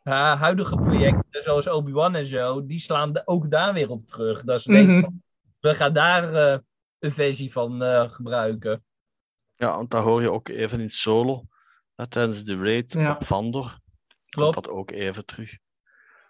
uh, 0.03 0.39
huidige 0.41 0.75
projecten, 0.75 1.43
zoals 1.43 1.67
Obi-Wan 1.67 2.15
en 2.15 2.25
zo, 2.25 2.65
die 2.65 2.79
slaan 2.79 3.15
er 3.15 3.21
ook 3.25 3.51
daar 3.51 3.73
weer 3.73 3.89
op 3.89 4.05
terug. 4.05 4.43
Dat 4.43 4.61
ze 4.61 4.71
denken, 4.71 4.93
Mhm. 4.93 5.01
van, 5.03 5.21
we 5.59 5.73
gaan 5.75 5.93
daar 5.93 6.33
eh, 6.33 6.59
een 6.99 7.11
versie 7.11 7.51
van 7.51 7.83
eh, 7.83 8.11
gebruiken. 8.11 8.83
Ja, 9.55 9.75
want 9.75 9.91
dat 9.91 10.03
hoor 10.03 10.21
je 10.21 10.31
ook 10.31 10.47
even 10.47 10.79
in 10.79 10.89
solo. 10.89 11.43
Hè, 11.95 12.07
tijdens 12.07 12.43
de 12.43 12.55
raid 12.55 12.93
Ja. 12.93 13.11
op 13.11 13.23
Vandor. 13.23 13.63
Komt 13.63 13.79
Klopt. 14.29 14.53
dat 14.55 14.69
ook 14.69 14.91
even 14.91 15.25
terug. 15.25 15.57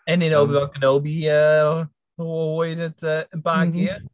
En 0.03 0.21
in. 0.21 0.37
Obi-Wan 0.37 0.71
Kenobi 0.71 1.29
eh, 1.29 1.85
hoor 2.15 2.67
je 2.67 2.75
het 2.75 3.03
eh, 3.03 3.21
een 3.29 3.41
paar 3.41 3.67
Mhm. 3.67 3.75
keer. 3.75 4.05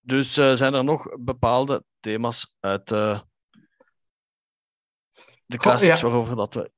Dus 0.00 0.36
eh, 0.36 0.52
zijn 0.52 0.74
er 0.74 0.84
nog 0.84 1.16
bepaalde 1.20 1.84
thema's 2.00 2.56
uit 2.60 2.92
eh, 2.92 3.20
de 5.46 5.56
classics 5.56 6.00
ja. 6.00 6.06
waarover 6.06 6.36
dat 6.36 6.54
we... 6.54 6.70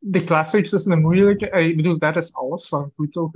De 0.00 0.24
classics 0.24 0.72
is 0.72 0.84
een 0.84 1.00
moeilijke. 1.00 1.48
Ik 1.48 1.76
bedoel, 1.76 1.98
daar 1.98 2.16
is 2.16 2.32
alles 2.34 2.68
van 2.68 2.92
goed 2.96 3.16
ook. 3.16 3.34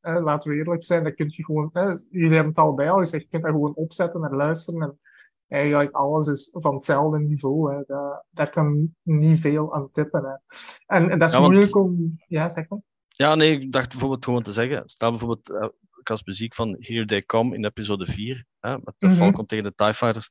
laten 0.00 0.50
we 0.50 0.56
eerlijk 0.56 0.84
zijn. 0.84 1.04
Dat 1.04 1.14
kun 1.14 1.32
je 1.36 1.44
gewoon. 1.44 1.70
jullie 2.10 2.28
hebben 2.34 2.48
het 2.48 2.58
allebei 2.58 2.88
al 2.88 2.98
gezegd. 2.98 3.22
Je 3.22 3.28
kunt 3.28 3.42
dat 3.42 3.52
gewoon 3.52 3.74
opzetten 3.74 4.24
en 4.24 4.34
luisteren. 4.34 4.82
En 4.82 4.98
eigenlijk 5.48 5.90
alles 5.92 6.26
is 6.26 6.48
van 6.52 6.74
hetzelfde 6.74 7.18
niveau. 7.18 7.74
Hè. 7.74 7.82
Dat, 7.86 8.24
daar 8.30 8.50
kan 8.50 8.94
niet 9.02 9.40
veel 9.40 9.74
aan 9.74 9.90
tippen. 9.90 10.24
Hè. 10.24 10.34
En, 10.96 11.10
en 11.10 11.18
dat 11.18 11.28
is 11.28 11.34
Ja, 11.34 11.40
want- 11.40 11.52
moeilijk 11.52 11.76
om. 11.76 12.08
Ja, 12.26 12.48
zeg 12.48 12.68
maar. 12.68 12.80
Ja, 13.20 13.34
nee, 13.34 13.60
ik 13.60 13.72
dacht 13.72 13.88
bijvoorbeeld 13.90 14.24
gewoon 14.24 14.42
te 14.42 14.52
zeggen. 14.52 14.82
Stel 14.88 15.10
bijvoorbeeld 15.10 15.50
eh, 15.50 15.68
ik 16.00 16.10
als 16.10 16.22
muziek 16.24 16.54
van 16.54 16.76
Here 16.78 17.04
They 17.04 17.22
Come 17.26 17.54
in 17.54 17.64
episode 17.64 18.06
4. 18.06 18.44
Hè, 18.60 18.70
met 18.70 18.94
de 18.98 19.06
Mhm. 19.06 19.16
Falcon 19.16 19.46
tegen 19.46 19.64
de 19.64 19.74
TIE 19.74 19.94
Fighters. 19.94 20.30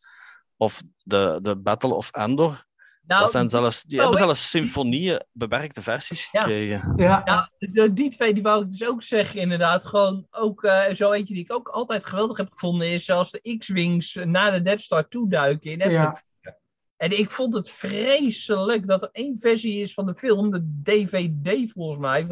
Of 0.57 0.81
de, 1.03 1.39
de 1.41 1.57
Battle 1.57 1.93
of 1.93 2.09
Endor. 2.15 2.67
Nou, 3.01 3.21
dat 3.21 3.31
zijn 3.31 3.49
zelfs, 3.49 3.83
die 3.83 3.97
nou, 3.97 4.09
hebben 4.09 4.25
zelfs 4.27 4.49
symfonieën, 4.49 5.25
bewerkte 5.31 5.81
versies 5.81 6.29
Ja. 6.31 6.39
gekregen. 6.41 6.93
Ja, 6.95 7.21
Ja, 7.25 7.51
de- 7.57 7.93
die 7.93 8.09
twee 8.09 8.33
die 8.33 8.43
wou 8.43 8.63
ik 8.63 8.69
dus 8.69 8.83
ook 8.87 9.03
zeggen, 9.03 9.41
inderdaad. 9.41 9.85
Gewoon 9.85 10.27
ook 10.31 10.63
eh, 10.63 10.93
zo 10.93 11.11
eentje 11.11 11.33
die 11.33 11.43
ik 11.43 11.53
ook 11.53 11.67
altijd 11.67 12.05
geweldig 12.05 12.37
heb 12.37 12.51
gevonden, 12.51 12.89
is 12.89 13.05
zoals 13.05 13.31
de 13.31 13.57
X-Wings 13.57 14.15
naar 14.23 14.51
de 14.51 14.61
Death 14.61 14.81
Star 14.81 15.07
toeduiken 15.07 15.71
in 15.71 15.81
episode 15.81 16.01
Ja. 16.03 16.21
4. 16.41 16.57
En 16.97 17.19
ik 17.19 17.29
vond 17.29 17.53
het 17.53 17.69
vreselijk 17.69 18.87
dat 18.87 19.01
er 19.01 19.09
één 19.11 19.39
versie 19.39 19.81
is 19.81 19.93
van 19.93 20.05
de 20.05 20.15
film, 20.15 20.51
de 20.51 20.79
DVD 20.83 21.71
volgens 21.71 21.99
mij. 21.99 22.27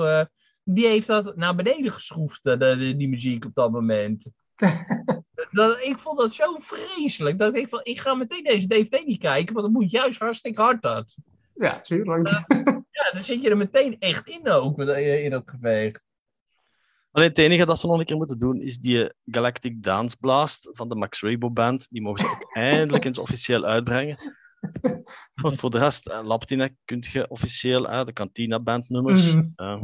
Eh, 0.68 0.74
die 0.74 0.88
heeft 0.88 1.08
dat 1.08 1.36
naar 1.36 1.56
beneden 1.56 1.92
geschroefd, 1.92 2.46
eh, 2.46 2.58
de, 2.60 2.78
de- 2.78 2.96
die 2.96 3.10
muziek 3.10 3.46
op 3.46 3.54
dat 3.56 3.72
moment. 3.72 4.30
dat, 5.52 5.82
ik 5.84 5.98
vond 5.98 6.18
dat 6.20 6.34
zo 6.34 6.56
vreselijk. 6.58 7.38
Dat 7.38 7.48
ik 7.48 7.54
denk 7.54 7.70
van, 7.70 7.80
ik 7.84 8.00
ga 8.00 8.14
meteen 8.14 8.44
deze 8.44 8.68
DVD 8.68 9.06
niet 9.06 9.20
kijken, 9.20 9.54
want 9.54 9.66
het 9.66 9.76
moet 9.76 9.92
juist 9.92 10.20
hartstikke 10.20 10.62
hard 10.62 10.82
dat. 10.82 11.16
ja, 11.56 11.80
tuurlijk. 11.80 12.28
Ja, 12.92 13.12
dan 13.12 13.24
zit 13.24 13.42
je 13.42 13.50
er 13.50 13.58
meteen 13.58 13.96
echt 14.00 14.28
in 14.28 14.50
ook, 14.50 14.80
eh, 14.80 15.24
in 15.24 15.30
dat 15.30 15.50
gevecht. 15.50 16.10
Alleen 17.12 17.30
het 17.30 17.38
enige 17.38 17.66
dat 17.66 17.80
ze 17.80 17.88
nog 17.88 18.00
een 18.00 18.06
keer 18.06 18.18
moeten 18.18 18.40
doen 18.40 18.62
is 18.62 18.78
die 18.78 19.14
Galactic 19.26 19.84
Dance 19.84 20.18
Blast 20.20 20.70
van 20.72 20.90
de 20.90 20.96
Max 20.96 21.22
Rebo 21.22 21.52
Band. 21.52 21.88
Die 21.90 22.02
mogen 22.02 22.20
ze 22.20 22.32
ook 22.32 22.56
eindelijk 22.56 23.06
eens 23.06 23.18
officieel 23.18 23.66
uitbrengen. 23.66 24.36
Want 25.34 25.60
voor 25.60 25.70
de 25.70 25.78
rest, 25.78 26.08
uh, 26.08 26.20
Laptinek 26.24 26.74
kun 26.86 27.04
je 27.12 27.28
officieel, 27.28 27.92
uh, 27.92 28.06
de 28.06 28.14
Cantina 28.14 28.60
Band 28.60 28.90
nummers. 28.90 29.36
Uh, 29.56 29.84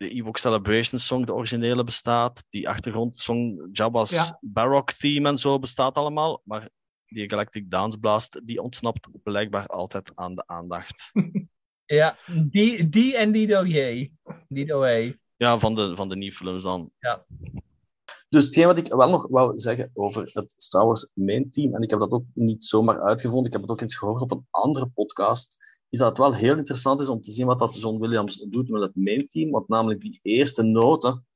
de 0.00 0.08
Ewok 0.08 0.38
Celebration 0.38 1.00
Song, 1.00 1.26
de 1.26 1.34
originele 1.34 1.84
bestaat. 1.84 2.44
Die 2.48 2.68
achtergrondsong, 2.68 3.68
Jabba's 3.72 4.10
Ja. 4.10 4.38
Baroque 4.40 4.94
theme 4.96 5.28
en 5.28 5.36
zo 5.36 5.58
bestaat 5.58 5.94
allemaal. 5.94 6.40
Maar 6.44 6.68
die 7.06 7.28
Galactic 7.28 7.70
Dance 7.70 7.98
Blast, 7.98 8.40
die 8.46 8.62
ontsnapt 8.62 9.08
blijkbaar 9.22 9.66
altijd 9.66 10.12
aan 10.14 10.34
de 10.34 10.46
aandacht. 10.46 11.10
Ja, 11.90 12.16
die, 12.50 12.88
die 12.88 13.16
en 13.16 13.32
Dido 13.32 13.64
J. 13.64 14.12
Dido. 14.48 14.86
Ja, 15.36 15.58
van 15.58 15.74
de, 15.74 15.96
van 15.96 16.08
de 16.08 16.16
nieuwe 16.16 16.34
films 16.34 16.62
dan. 16.62 16.90
Ja. 16.98 17.24
Dus 18.28 18.44
hetgeen 18.44 18.66
wat 18.66 18.78
ik 18.78 18.86
wel 18.86 19.10
nog 19.10 19.26
wou 19.28 19.58
zeggen 19.58 19.90
over 19.94 20.30
het 20.32 20.54
Star 20.56 20.86
Wars 20.86 21.10
main 21.14 21.50
team, 21.50 21.74
en 21.74 21.82
ik 21.82 21.90
heb 21.90 21.98
dat 21.98 22.10
ook 22.10 22.24
niet 22.34 22.64
zomaar 22.64 23.02
uitgevonden, 23.02 23.46
ik 23.46 23.52
heb 23.52 23.60
het 23.60 23.70
ook 23.70 23.80
eens 23.80 23.96
gehoord 23.96 24.22
op 24.22 24.30
een 24.30 24.46
andere 24.50 24.86
podcast, 24.86 25.69
is 25.90 25.98
dat 25.98 26.18
wel 26.18 26.34
heel 26.34 26.56
interessant 26.56 27.00
is 27.00 27.08
om 27.08 27.20
te 27.20 27.30
zien 27.30 27.46
wat 27.46 27.58
dat 27.58 27.80
John 27.80 28.00
Williams 28.00 28.36
doet 28.48 28.68
met 28.68 28.82
het 28.82 28.96
main 28.96 29.26
team, 29.26 29.50
want 29.50 29.68
namelijk 29.68 30.00
die 30.00 30.18
eerste 30.22 30.62
noten, 30.62 31.26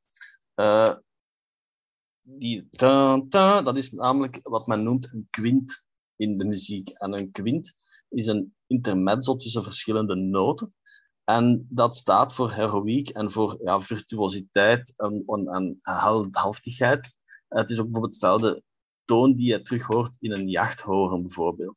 uh, 0.54 0.94
die 2.22 2.68
ta, 2.70 3.24
ta, 3.28 3.62
dat 3.62 3.76
is 3.76 3.90
namelijk 3.90 4.40
wat 4.42 4.66
men 4.66 4.82
noemt 4.82 5.12
een 5.12 5.26
quint 5.30 5.86
in 6.16 6.38
de 6.38 6.44
muziek. 6.44 6.88
En 6.88 7.12
een 7.12 7.30
quint 7.30 7.74
is 8.08 8.26
een 8.26 8.54
intermezzo 8.66 9.36
tussen 9.36 9.62
verschillende 9.62 10.14
noten. 10.14 10.74
En 11.24 11.66
dat 11.70 11.96
staat 11.96 12.34
voor 12.34 12.52
heroïek 12.52 13.08
en 13.08 13.30
voor 13.30 13.58
ja, 13.62 13.80
virtuositeit 13.80 14.94
en, 14.96 15.22
en, 15.26 15.78
heldhaftigheid. 15.82 17.14
Het 17.48 17.70
is 17.70 17.78
ook 17.78 17.84
bijvoorbeeld 17.84 18.12
hetzelfde 18.12 18.62
toon 19.04 19.34
die 19.34 19.50
je 19.50 19.62
terug 19.62 19.86
hoort 19.86 20.16
in 20.20 20.32
een 20.32 20.48
jachthoren, 20.48 21.22
bijvoorbeeld. 21.22 21.76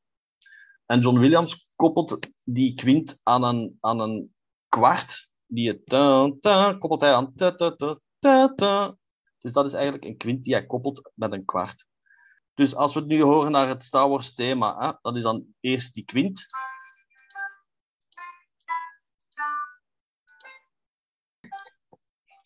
En 0.86 1.01
John 1.01 1.19
Williams 1.19 1.66
koppelt 1.78 2.28
die 2.43 2.75
kwint 2.75 3.19
aan 3.23 3.43
een, 3.43 3.78
aan 3.80 3.99
een 3.99 4.36
kwart, 4.69 5.32
die 5.45 5.67
het 5.67 5.89
koppelt 6.80 7.01
hij 7.01 7.13
aan 7.13 7.36
ta, 7.36 7.55
ta, 7.55 7.75
ta, 8.19 8.53
ta. 8.55 8.97
Dus 9.39 9.53
dat 9.53 9.65
is 9.65 9.73
eigenlijk 9.73 10.05
een 10.05 10.17
kwint 10.17 10.43
die 10.43 10.53
hij 10.53 10.65
koppelt 10.65 11.11
met 11.13 11.34
een 11.34 11.45
kwart. 11.45 11.86
Dus 12.53 12.75
als 12.75 12.93
we 12.93 12.99
het 12.99 13.09
nu 13.09 13.21
horen 13.21 13.51
naar 13.51 13.67
het 13.67 13.84
Star 13.84 14.09
Wars 14.09 14.34
thema, 14.34 14.78
hè, 14.80 14.91
dat 15.01 15.15
is 15.15 15.23
dan 15.23 15.45
eerst 15.59 15.93
die 15.93 16.05
kwint. 16.05 16.45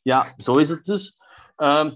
Ja, 0.01 0.34
zo 0.38 0.57
is 0.57 0.69
het 0.69 0.84
dus. 0.84 1.17
Ehm, 1.55 1.95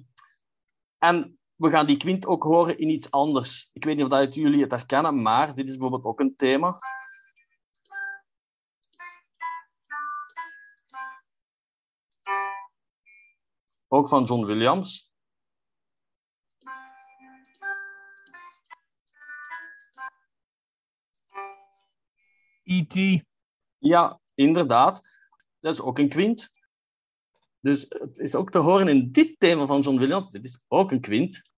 en 0.98 1.40
we 1.56 1.70
gaan 1.70 1.86
die 1.86 1.98
kwint 1.98 2.26
ook 2.26 2.44
horen 2.44 2.78
in 2.78 2.90
iets 2.90 3.12
anders. 3.12 3.70
Ik 3.74 3.84
weet 3.84 3.96
niet 3.96 4.06
of 4.06 4.12
dat 4.12 4.36
jullie 4.36 4.62
het 4.62 4.72
herkennen, 4.72 5.22
maar 5.22 5.56
dit 5.56 5.66
is 5.66 5.72
bijvoorbeeld 5.72 6.04
ook 6.04 6.20
een 6.20 6.36
thema. 6.36 6.78
Ook 13.96 14.10
van 14.10 14.24
John 14.24 14.46
Williams. 14.46 15.12
E.T. 22.64 23.24
Ja, 23.78 24.20
inderdaad. 24.34 25.02
Dat 25.60 25.74
is 25.74 25.82
ook 25.82 26.00
een 26.00 26.10
kwint. 26.10 26.52
Dus 27.60 27.86
het 27.90 28.18
is 28.18 28.36
ook 28.36 28.52
te 28.52 28.58
horen 28.58 28.88
in 28.88 29.12
dit 29.12 29.40
thema 29.40 29.66
van 29.66 29.82
John 29.82 29.98
Williams. 29.98 30.30
Dit 30.30 30.46
is 30.46 30.64
ook 30.68 30.92
een 30.92 31.02
kwint. 31.02 31.54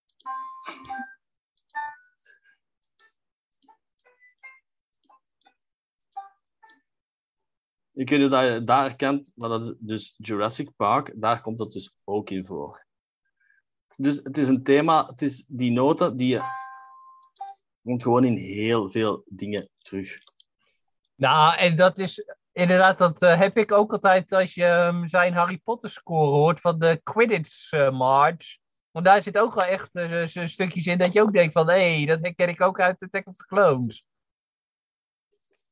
Je 7.98 8.04
kunt 8.04 8.32
daar, 8.68 8.82
herkent, 8.82 9.32
maar 9.36 9.50
dat 9.50 9.64
is 9.64 9.74
dus 9.80 10.14
Jurassic 10.18 10.76
Park. 10.76 11.12
Daar 11.16 11.42
komt 11.42 11.60
het 11.60 11.72
dus 11.72 11.94
ook 12.04 12.30
in 12.30 12.46
voor. 12.46 12.86
Dus 13.96 14.20
het 14.24 14.38
is 14.38 14.48
een 14.48 14.64
thema, 14.64 15.06
het 15.06 15.22
is 15.22 15.46
die 15.48 15.72
noten 15.72 16.18
die 16.18 16.28
je 16.28 16.42
komt 17.84 18.04
gewoon 18.04 18.24
in 18.24 18.36
heel 18.36 18.90
veel 18.90 19.24
dingen 19.26 19.70
terug. 19.78 20.18
Nou, 21.16 21.58
en 21.58 21.76
dat 21.76 21.98
is 21.98 22.26
inderdaad, 22.52 22.98
dat 22.98 23.22
eh, 23.22 23.40
heb 23.40 23.58
ik 23.58 23.72
ook 23.72 23.92
altijd 23.92 24.32
als 24.32 24.54
je 24.54 24.66
ehm, 24.66 25.08
zijn 25.08 25.34
Harry 25.34 25.58
Potter 25.58 25.90
score 25.90 26.30
hoort 26.30 26.62
van 26.62 26.80
de 26.80 27.00
Quidditch 27.04 27.72
eh, 27.72 27.92
March. 27.92 28.58
Want 28.92 29.06
daar 29.06 29.22
zit 29.22 29.38
ook 29.38 29.54
wel 29.54 29.66
echt 29.66 29.96
eh, 29.96 30.26
stukjes 30.26 30.86
in 30.86 30.98
dat 30.98 31.14
je 31.14 31.22
ook 31.22 31.34
denkt 31.34 31.54
van, 31.54 31.70
hé, 31.70 32.06
dat 32.06 32.22
herken 32.22 32.50
ik 32.50 32.62
ook 32.62 32.80
uit 32.80 33.04
Attack 33.04 33.28
of 33.28 33.36
the 33.36 33.46
Clones. 33.46 34.06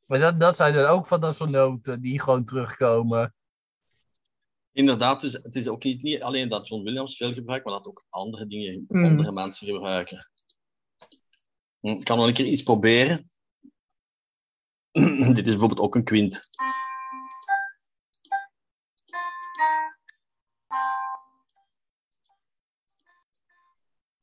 Maar 0.06 0.20
dat, 0.20 0.40
dat 0.40 0.56
zijn 0.56 0.74
er 0.74 0.88
ook 0.88 1.08
van 1.08 1.22
dat 1.22 1.36
soort 1.36 1.50
noten 1.50 2.02
die 2.02 2.22
gewoon 2.22 2.44
terugkomen. 2.46 3.36
Inderdaad, 4.72 5.22
dus 5.22 5.34
het 5.34 5.56
is 5.56 5.68
ook 5.68 5.84
niet, 5.84 6.02
niet 6.02 6.22
alleen 6.22 6.50
dat 6.50 6.68
John 6.68 6.84
Williams 6.84 7.18
veel 7.18 7.34
gebruikt, 7.34 7.66
maar 7.66 7.74
dat 7.74 7.88
ook 7.88 8.06
andere 8.10 8.48
dingen, 8.48 8.86
Mm. 8.88 9.06
andere 9.06 9.32
mensen 9.32 9.68
gebruiken. 9.68 10.30
Hm, 11.80 11.88
Ik 11.88 12.04
kan 12.04 12.18
nog 12.18 12.28
een 12.28 12.34
keer 12.34 12.46
iets 12.46 12.64
proberen. 12.64 13.30
Dit 15.36 15.48
is 15.48 15.52
bijvoorbeeld 15.52 15.80
ook 15.80 15.96
een 15.96 16.04
kwint. 16.04 16.50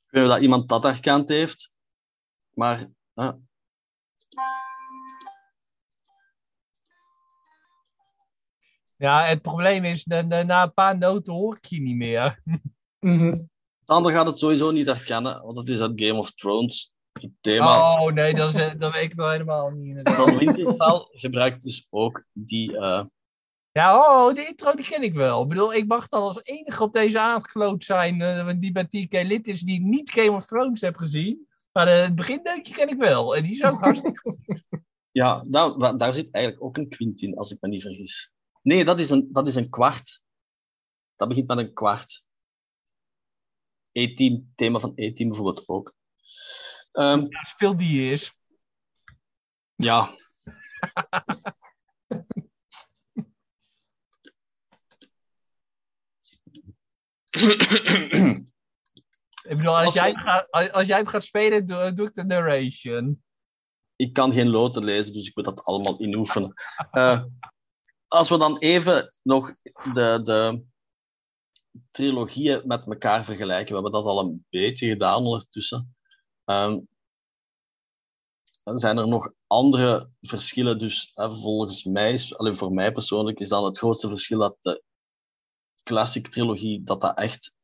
Ik 0.06 0.18
weet 0.18 0.22
niet 0.22 0.30
of 0.30 0.36
dat 0.36 0.42
iemand 0.42 0.68
dat 0.68 0.82
herkend 0.82 1.28
heeft, 1.28 1.72
maar 2.50 2.90
Ja, 9.02 9.24
het 9.24 9.42
probleem 9.42 9.84
is, 9.84 10.04
na, 10.04 10.42
na, 10.42 10.62
een 10.62 10.74
paar 10.74 10.98
noten 10.98 11.32
hoor 11.32 11.56
ik 11.56 11.64
je 11.64 11.80
niet 11.80 11.96
meer. 11.96 12.40
Mhm. 13.00 13.30
de 13.30 13.92
ander 13.92 14.12
gaat 14.12 14.26
het 14.26 14.38
sowieso 14.38 14.70
niet 14.70 14.86
herkennen, 14.86 15.42
want 15.42 15.56
het 15.56 15.68
is 15.68 15.80
uit 15.80 15.92
Game 15.94 16.18
of 16.18 16.30
Thrones. 16.30 16.94
Het 17.12 17.30
thema 17.40 18.02
Oh 18.02 18.12
nee, 18.12 18.34
dat, 18.34 18.54
is, 18.54 18.60
eh, 18.60 18.78
dat 18.78 18.92
weet 18.92 19.02
ik 19.02 19.14
nog 19.14 19.30
helemaal 19.30 19.70
niet. 19.70 20.10
van 20.10 20.36
Winterfell 20.38 21.08
gebruikt 21.10 21.62
dus 21.62 21.86
ook 21.90 22.24
die... 22.32 22.76
eh, 22.78 23.04
Ja, 23.72 23.96
oh, 23.96 24.34
de 24.34 24.46
intro 24.46 24.74
die 24.74 24.86
ken 24.86 25.02
ik 25.02 25.14
wel. 25.14 25.42
Ik 25.42 25.48
bedoel, 25.48 25.74
ik 25.74 25.86
mag 25.86 26.08
dan 26.08 26.22
als 26.22 26.40
enige 26.42 26.82
op 26.82 26.92
deze 26.92 27.20
aangeloot 27.20 27.84
zijn 27.84 28.20
eh, 28.20 28.52
die 28.58 28.72
bij 28.72 28.84
TK 28.84 29.12
lid 29.12 29.46
is, 29.46 29.60
die 29.60 29.80
niet 29.80 30.10
Game 30.10 30.32
of 30.32 30.46
Thrones 30.46 30.80
heb 30.80 30.96
gezien. 30.96 31.46
Maar 31.72 31.88
het 31.88 32.14
begindeutje 32.14 32.74
ken 32.74 32.88
ik 32.88 32.98
wel. 32.98 33.36
En 33.36 33.42
die 33.42 33.52
is 33.52 33.64
ook 33.64 33.80
hartstikke 33.80 34.36
Ja, 35.10 35.40
daar, 35.50 35.96
daar, 35.96 36.12
zit 36.12 36.30
eigenlijk 36.30 36.64
ook 36.64 36.76
een 36.76 36.88
kwint 36.88 37.22
in, 37.22 37.36
als 37.36 37.50
ik 37.50 37.60
me 37.60 37.68
niet 37.68 37.82
vergis. 37.82 38.32
Nee, 38.62 38.84
dat 38.84 39.00
is 39.00 39.10
een, 39.10 39.28
dat 39.32 39.48
is 39.48 39.54
een 39.54 39.70
kwart. 39.70 40.22
Dat 41.16 41.28
begint 41.28 41.48
met 41.48 41.58
een 41.58 41.72
kwart. 41.74 42.24
E-team, 43.92 44.52
thema 44.54 44.78
van 44.78 44.92
E-team 44.94 45.28
bijvoorbeeld 45.28 45.68
ook. 45.68 45.94
Ehm, 46.92 47.20
Ja, 47.20 47.42
speel 47.44 47.76
die 47.76 48.10
eens. 48.10 48.34
ja. 49.76 50.10
Ik 59.42 59.56
bedoel, 59.56 59.76
als, 59.76 59.84
Als 59.84 59.94
jij, 59.94 60.14
gaat, 60.14 60.50
als, 60.50 60.86
jij 60.86 60.96
hem 60.96 61.06
gaat 61.06 61.24
spelen, 61.24 61.66
doe, 61.66 61.92
doe 61.92 62.06
ik 62.06 62.14
de 62.14 62.24
narration. 62.24 63.22
ik 63.96 64.12
kan 64.12 64.32
geen 64.32 64.48
loten 64.48 64.84
lezen, 64.84 65.12
dus 65.12 65.28
ik 65.28 65.36
moet 65.36 65.44
dat 65.44 65.64
allemaal 65.64 66.00
inoefenen. 66.00 66.54
Eh 66.90 67.24
als 68.12 68.28
we 68.28 68.38
dan 68.38 68.58
even 68.58 69.12
nog 69.22 69.54
de, 69.94 70.20
de 70.24 70.64
trilogieën 71.90 72.62
met 72.64 72.86
elkaar 72.86 73.24
vergelijken, 73.24 73.68
we 73.68 73.82
hebben 73.82 73.92
dat 73.92 74.04
al 74.04 74.18
een 74.20 74.46
beetje 74.50 74.88
gedaan 74.88 75.24
ondertussen. 75.24 75.96
Ehm, 76.44 76.80
dan 78.62 78.78
zijn 78.78 78.98
er 78.98 79.08
nog 79.08 79.32
andere 79.46 80.10
verschillen. 80.20 80.78
Dus 80.78 81.10
hè, 81.14 81.32
volgens 81.32 81.84
mij, 81.84 82.20
alleen 82.36 82.56
voor 82.56 82.72
mij 82.72 82.92
persoonlijk, 82.92 83.40
is 83.40 83.48
dan 83.48 83.64
het 83.64 83.78
grootste 83.78 84.08
verschil 84.08 84.38
dat 84.38 84.56
de 84.60 84.82
classic 85.82 86.28
trilogie, 86.28 86.82
dat 86.82 87.00
dat 87.00 87.18
echt 87.18 87.56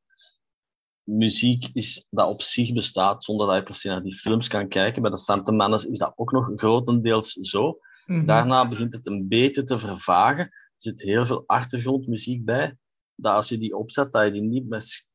muziek 1.03 1.68
is 1.72 2.07
dat 2.11 2.28
op 2.28 2.42
zich 2.42 2.72
bestaat, 2.72 3.24
zonder 3.24 3.46
dat 3.46 3.57
je 3.57 3.62
per 3.62 3.74
se 3.74 3.88
naar 3.88 4.03
die 4.03 4.18
films 4.18 4.49
kan 4.49 4.68
kijken. 4.68 5.03
Bij 5.03 5.11
de 5.11 5.18
Phantom 5.18 5.57
Menace 5.57 5.90
is 5.90 5.99
dat 5.99 6.12
ook 6.16 6.32
nog 6.32 6.53
grotendeels 6.55 7.32
zo. 7.32 7.78
Mhm. 8.09 8.24
Daarna 8.24 8.68
begint 8.68 8.92
het 8.92 9.06
een 9.06 9.28
beetje 9.28 9.62
te 9.62 9.78
vervagen. 9.78 10.44
Er 10.44 10.74
zit 10.76 11.02
heel 11.02 11.26
veel 11.26 11.44
achtergrondmuziek 11.46 12.44
bij. 12.44 12.76
Dat 13.14 13.34
als 13.34 13.48
je 13.48 13.59
die 13.59 13.76
opzet, 13.76 14.12
dat 14.12 14.24
je 14.24 14.30
die 14.30 14.42
niet 14.42 14.68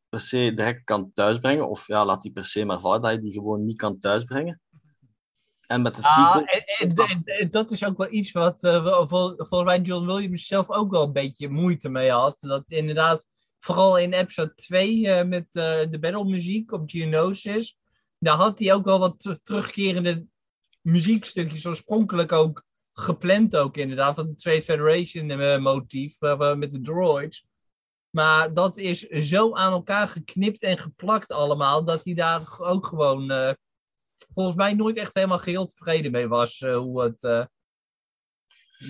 per 0.10 0.20
se 0.20 0.54
direct 0.56 0.84
kan 0.84 1.12
thuisbrengen. 1.14 1.70
Of 1.70 1.88
ja, 1.88 2.06
laat 2.06 2.22
die 2.22 2.32
per 2.32 2.46
se 2.46 2.66
maar 2.66 2.80
vallen, 2.80 3.02
dat 3.02 3.12
je 3.14 3.20
die 3.22 3.32
gewoon 3.34 3.66
niet 3.66 3.78
kan 3.78 4.00
thuisbrengen. 4.00 4.62
En 5.64 5.82
met 5.82 5.96
de 5.96 6.02
Ah, 6.02 6.12
sequel... 6.14 6.46
en, 6.46 6.64
en, 6.66 6.96
en- 7.08 7.24
en 7.40 7.52
dat 7.52 7.72
is 7.72 7.86
ook 7.86 7.98
wel 7.98 8.12
iets 8.12 8.32
wat 8.32 8.64
eh, 8.64 9.08
volgens 9.08 9.64
mij 9.64 9.82
John 9.82 10.06
Williams 10.06 10.46
zelf 10.48 10.70
ook 10.70 10.92
wel 10.92 11.04
een 11.04 11.14
beetje 11.14 11.50
moeite 11.50 11.90
mee 11.90 12.12
had. 12.12 12.40
Dat 12.40 12.64
inderdaad, 12.68 13.28
vooral 13.60 13.98
in 13.98 14.14
episode 14.14 14.54
2 14.54 15.08
eh, 15.10 15.28
met 15.28 15.46
eh, 15.52 15.90
de 15.90 15.98
battlemuziek 16.00 16.72
op 16.72 16.90
Geonosis, 16.90 17.78
daar 18.20 18.36
had 18.36 18.60
hij 18.60 18.74
ook 18.74 18.86
wel 18.86 19.00
wat 19.00 19.20
ter- 19.20 19.42
terugkerende 19.42 20.26
muziekstukjes, 20.82 21.66
oorspronkelijk 21.66 22.32
ook 22.32 22.64
gepland 22.94 23.56
ook 23.56 23.78
inderdaad, 23.78 24.16
van 24.16 24.28
het 24.28 24.40
Trade 24.42 24.62
Federation 24.62 25.30
eh, 25.32 25.60
motief 25.60 26.22
eh, 26.22 26.56
met 26.56 26.72
de 26.72 26.82
droids. 26.82 27.46
Maar 28.10 28.54
dat 28.54 28.78
is 28.78 29.00
zo 29.08 29.56
aan 29.56 29.72
elkaar 29.72 30.08
geknipt 30.08 30.62
en 30.62 30.78
geplakt 30.78 31.32
allemaal, 31.32 31.86
dat 31.86 32.06
hij 32.06 32.14
daar 32.14 32.60
ook 32.60 32.86
gewoon 32.86 33.32
eh, 33.32 33.54
volgens 34.34 34.56
mij 34.56 34.74
nooit 34.74 34.98
echt 34.98 35.14
helemaal 35.14 35.40
geheel 35.40 35.66
tevreden 35.66 36.12
mee 36.12 36.28
was. 36.28 36.62
eh, 36.62 36.76
hoe 36.78 37.02
het. 37.04 37.24
eh, 37.24 37.46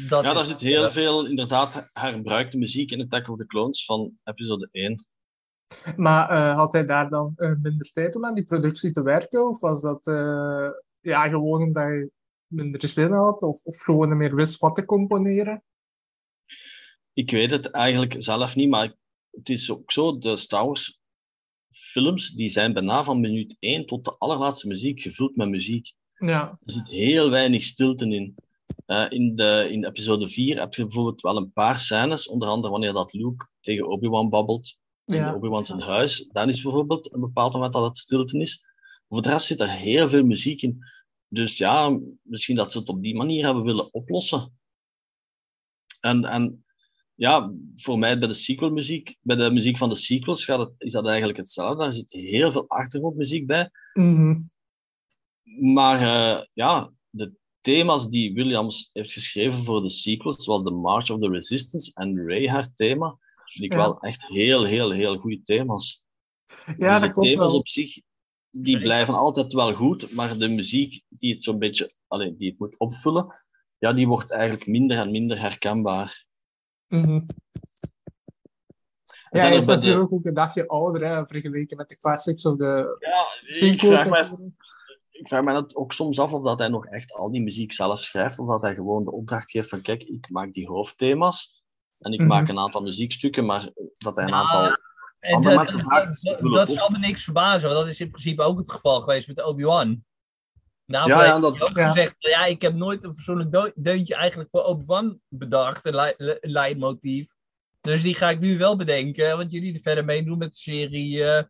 dat 0.10 0.24
Ja, 0.24 0.30
is- 0.30 0.36
daar 0.36 0.45
zit 0.45 0.60
heel 0.60 0.89
veel 0.89 1.26
inderdaad 1.28 1.89
herbruikte 1.93 2.58
muziek 2.58 2.91
in 2.91 3.01
Attack 3.01 3.30
of 3.30 3.38
the 3.38 3.45
Clones 3.45 3.86
van 3.86 4.18
episode 4.24 4.70
1. 4.72 5.06
Maar 5.95 6.30
eh, 6.30 6.56
had 6.56 6.74
hij 6.74 6.86
daar 6.86 7.10
dan 7.10 7.34
eh, 7.36 7.56
minder 7.62 7.91
tijd 7.91 8.16
om 8.16 8.26
aan 8.26 8.34
die 8.36 8.43
productie 8.43 8.91
te 8.91 9.01
werken? 9.04 9.47
Of 9.47 9.60
was 9.60 9.82
dat 9.82 10.08
eh, 10.08 10.70
ja, 11.01 11.28
gewoon 11.30 11.62
omdat 11.62 11.84
hij 11.84 12.10
minder 12.54 12.88
zin 12.88 13.12
had? 13.12 13.41
Of, 13.41 13.62
of 13.64 13.78
gewoon 13.78 14.10
niet 14.10 14.18
meer 14.18 14.36
wist 14.36 14.60
wat 14.60 14.76
te 14.76 14.86
componeren? 14.86 15.64
Ik 17.14 17.32
weet 17.32 17.51
het 17.51 17.70
eigenlijk 17.70 18.16
zelf 18.18 18.56
niet, 18.56 18.70
maar 18.70 18.93
het 19.32 19.49
is 19.49 19.72
ook 19.72 19.91
zo, 19.91 20.18
de 20.18 20.38
Star 20.38 20.66
Wars 20.66 21.01
films, 21.70 22.30
die 22.30 22.49
zijn 22.49 22.74
bijna 22.74 23.04
van 23.04 23.20
minuut 23.20 23.56
1 23.60 23.86
tot 23.86 24.06
de 24.06 24.16
allerlaatste 24.18 24.68
muziek 24.68 25.01
gevuld 25.01 25.36
met 25.36 25.49
muziek. 25.49 25.93
Ja. 26.18 26.49
Er 26.49 26.72
zit 26.72 26.89
heel 26.89 27.30
weinig 27.30 27.64
stilte 27.64 28.08
in. 28.08 28.36
Eh, 28.86 29.06
in, 29.10 29.36
de, 29.36 29.68
in 29.72 29.86
episode 29.86 30.28
4 30.28 30.60
heb 30.60 30.74
je 30.74 30.84
bijvoorbeeld 30.84 31.22
wel 31.22 31.38
een 31.38 31.51
paar 31.51 31.80
scènes, 31.80 32.28
onder 32.28 32.47
andere 32.47 32.72
wanneer 32.72 32.93
dat 32.93 33.14
Luke 33.14 33.47
tegen 33.60 33.88
Obi-Wan 33.88 34.30
babbelt 34.30 34.78
in. 35.06 35.34
Obi-Wan 35.34 35.66
zijn 35.66 35.82
huis. 35.82 36.28
Dan 36.28 36.47
is 36.47 36.62
bijvoorbeeld 36.62 37.14
een 37.14 37.20
bepaald 37.20 37.54
moment 37.54 37.74
dat 37.74 37.84
het 37.84 37.97
stilte 37.97 38.38
is. 38.39 38.66
Voor 39.08 39.22
de 39.22 39.30
rest 39.30 39.45
zit 39.45 39.60
er 39.60 39.70
heel 39.70 40.10
veel 40.10 40.24
muziek 40.24 40.62
in. 40.62 40.84
Dus 41.34 41.58
ja, 41.58 42.00
misschien 42.22 42.56
dat 42.56 42.72
ze 42.72 42.80
het 42.80 42.90
op 42.90 43.02
die 43.02 43.16
manier 43.16 43.46
hebben 43.46 43.64
willen 43.64 43.94
oplossen. 43.94 44.58
En, 46.00 46.24
en 46.24 46.66
ja, 47.16 47.54
voor 47.76 48.00
mij 48.00 48.20
bij 48.20 48.28
de 48.28 48.34
sequelmuziek, 48.34 49.16
bij 49.22 49.36
de 49.36 49.52
muziek 49.52 49.78
van 49.78 49.90
de 49.90 49.96
sequels 49.96 50.46
gaat 50.46 50.60
het, 50.60 50.72
is 50.78 50.92
dat 50.92 51.08
eigenlijk 51.08 51.38
hetzelfde. 51.38 51.84
Daar 51.84 51.94
zit 51.94 52.12
heel 52.12 52.52
veel 52.52 52.68
achtergrondmuziek 52.68 53.48
bij. 53.48 53.70
Mhm. 53.94 54.36
maar 55.60 56.02
uh, 56.02 56.44
ja, 56.54 56.92
de 57.10 57.34
thema's 57.60 58.10
die 58.10 58.34
Williams 58.34 58.90
heeft 58.94 59.12
geschreven 59.12 59.64
voor 59.64 59.82
de 59.82 59.90
sequels, 59.90 60.44
zoals 60.44 60.64
The 60.64 60.72
March 60.72 61.10
of 61.10 61.20
the 61.20 61.30
Resistance 61.30 61.92
en 61.94 62.28
Ray 62.28 62.48
haar 62.48 62.74
thema, 62.74 63.18
vind 63.46 63.66
ik 63.66 63.72
ja. 63.72 63.78
wel 63.78 64.00
echt 64.00 64.28
heel, 64.28 64.64
heel, 64.64 64.92
heel 64.92 65.18
goede 65.18 65.42
thema's. 65.42 66.04
Ja, 66.78 67.00
dus 67.00 67.08
dat 67.08 67.16
de 67.16 67.22
thema's 67.22 67.54
op 67.54 67.68
zich, 67.68 68.02
die 68.56 68.80
blijven 68.80 69.14
altijd 69.14 69.54
wel 69.54 69.74
goed, 69.74 70.14
maar 70.14 70.38
de 70.38 70.47
muziek 70.47 71.04
die 71.10 71.34
het 71.34 71.43
zo'n 71.43 71.60
beetje, 71.60 71.93
allee, 72.08 72.36
die 72.36 72.49
het 72.49 72.60
moet 72.60 72.78
opvullen, 72.78 73.43
ja, 73.78 73.93
die 73.93 74.08
wordt 74.08 74.32
eigenlijk 74.32 74.68
minder 74.68 74.97
en 74.97 75.12
minder 75.12 75.39
herkenbaar. 75.39 76.26
Mm 76.88 77.04
-hmm. 77.04 77.26
Ja, 79.30 79.39
hij 79.39 79.58
is 79.58 79.66
natuurlijk 79.66 80.10
de... 80.10 80.16
ook 80.16 80.26
een 80.26 80.34
dagje 80.34 80.68
ouder, 80.68 81.08
hè, 81.08 81.28
vergeleken 81.28 81.78
met 81.78 81.89
de 81.89 81.97
classics 81.97 82.45
of 82.45 82.58
de 82.58 82.97
ja. 82.99 83.68
Ik 83.68 83.80
vraag, 83.80 84.10
mij, 84.10 84.54
ik 85.10 85.28
vraag 85.28 85.43
mij 85.43 85.54
dat 85.54 85.76
ook 85.76 85.93
soms 85.93 86.20
af 86.20 86.34
of 86.34 86.43
dat 86.43 86.60
hij 86.60 86.68
nog 86.68 86.86
echt 86.86 87.14
al 87.14 87.32
die 87.32 87.41
muziek 87.41 87.72
zelf 87.72 87.99
schrijft, 87.99 88.39
of 88.39 88.47
dat 88.47 88.62
hij 88.62 88.74
gewoon 88.74 89.04
de 89.04 89.12
opdracht 89.12 89.51
geeft 89.51 89.70
van 89.70 89.82
kijk, 89.82 90.04
ik 90.04 90.30
maak 90.30 90.54
die 90.54 90.68
hoofdthema's 90.68 91.66
en 91.99 92.12
ik 92.12 92.20
mm 92.20 92.26
-hmm. 92.26 92.36
maak 92.36 92.49
een 92.49 92.60
aantal 92.60 92.82
muziekstukken, 92.82 93.45
maar 93.45 93.70
dat 93.97 94.16
hij 94.16 94.26
een 94.26 94.34
aantal 94.34 94.78
En 95.24 95.42
dat, 95.42 95.56
dat, 96.54 96.72
zal 96.74 96.90
me 96.90 96.98
niks 96.98 97.24
verbazen, 97.24 97.70
want 97.70 97.82
dat 97.82 97.90
is 97.90 98.00
in 98.00 98.10
principe 98.10 98.42
ook 98.42 98.58
het 98.58 98.72
geval 98.72 99.00
geweest 99.00 99.28
met 99.28 99.44
Obi-Wan. 99.44 100.04
Nou, 100.86 101.10
Ja, 101.10 101.24
ja, 101.26 101.40
dat- 101.40 101.64
ook 101.64 101.76
ja. 101.78 101.88
gezegd, 101.88 102.16
ja, 102.18 102.46
ik 102.46 102.62
heb 102.62 102.74
nooit 102.74 103.04
een 103.04 103.14
persoonlijk 103.14 103.52
deu- 103.52 103.72
deuntje 103.76 104.16
eigenlijk 104.16 104.50
voor 104.50 104.64
Obi-Wan 104.64 105.20
bedacht, 105.28 105.86
een 105.86 105.96
lei- 105.96 106.14
le- 106.18 106.38
leidmotief. 106.42 107.32
Dus 107.82 108.02
die 108.02 108.16
ga 108.16 108.30
ik 108.30 108.40
nu 108.40 108.58
wel 108.58 108.76
bedenken, 108.76 109.38
want 109.38 109.52
jullie 109.52 109.74
er 109.74 109.80
verder 109.82 110.06
mee 110.06 110.24
doen 110.24 110.38
met 110.38 110.52
de 110.52 110.58
serie 110.58 111.24
eh 111.26 111.44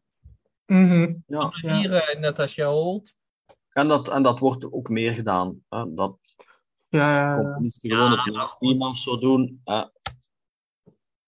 Mhm. 0.65 1.13
Ja. 1.27 1.51
Ja. 1.61 1.75
hier, 1.75 1.93
eh, 1.93 2.19
Natasha 2.19 2.65
Holt. 2.65 3.15
En, 3.69 3.87
dat, 3.87 4.09
en 4.09 4.23
dat 4.23 4.39
wordt 4.39 4.71
ook 4.71 4.89
meer 4.89 5.13
gedaan. 5.13 5.63
Hè. 5.69 5.93
Dat 5.93 6.17
Ja, 6.89 7.13
ja, 7.15 7.35
ja. 7.35 7.41
componisten 7.43 7.89
gewoon 7.91 8.11
Ja, 8.11 8.73
het 8.73 8.81
of 8.81 8.97
zo 8.97 9.17
doen. 9.17 9.61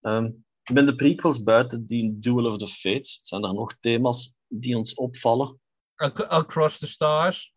Ehm, 0.02 0.26
ik 0.26 0.34
ben 0.74 0.86
de 0.86 0.96
prequels 0.96 1.44
buiten 1.44 1.86
die 1.86 2.20
Duel 2.20 2.46
of 2.46 2.58
the 2.58 2.68
Fates. 2.68 3.20
Zijn 3.24 3.44
er 3.44 3.54
nog 3.54 3.76
thema's 3.80 4.36
die 4.48 4.78
ons 4.78 4.94
opvallen? 4.94 5.60
Ac- 5.96 6.20
Across 6.28 6.80
the 6.80 6.88
Stars, 6.88 7.54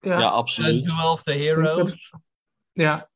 Ja, 0.00 0.18
ja. 0.18 0.28
absoluut. 0.28 0.84
Duel 0.86 1.12
of 1.12 1.22
the 1.22 1.32
Heroes. 1.32 2.12
ja. 2.72 3.06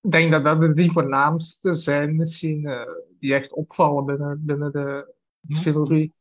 Ik 0.00 0.10
denk 0.10 0.32
dat 0.32 0.44
dat 0.44 0.60
de 0.60 0.72
drie 0.74 0.90
voornaamste 0.92 1.72
zijn, 1.72 2.16
misschien, 2.16 2.66
eh, 2.66 2.82
die 3.18 3.34
echt 3.34 3.52
opvallen 3.52 4.04
binnen, 4.06 4.44
binnen 4.44 4.72
de 4.72 5.14
trilogie. 5.62 6.12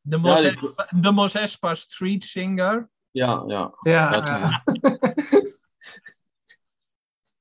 De 0.00 0.16
Mos, 0.16 0.40
Ja, 0.42 0.88
de 1.00 1.10
Mos 1.12 1.34
Espa 1.34 1.74
Street 1.74 2.24
Singer. 2.24 2.90
Ja, 3.10 3.44
ja. 3.46 3.74
Ja. 3.82 4.62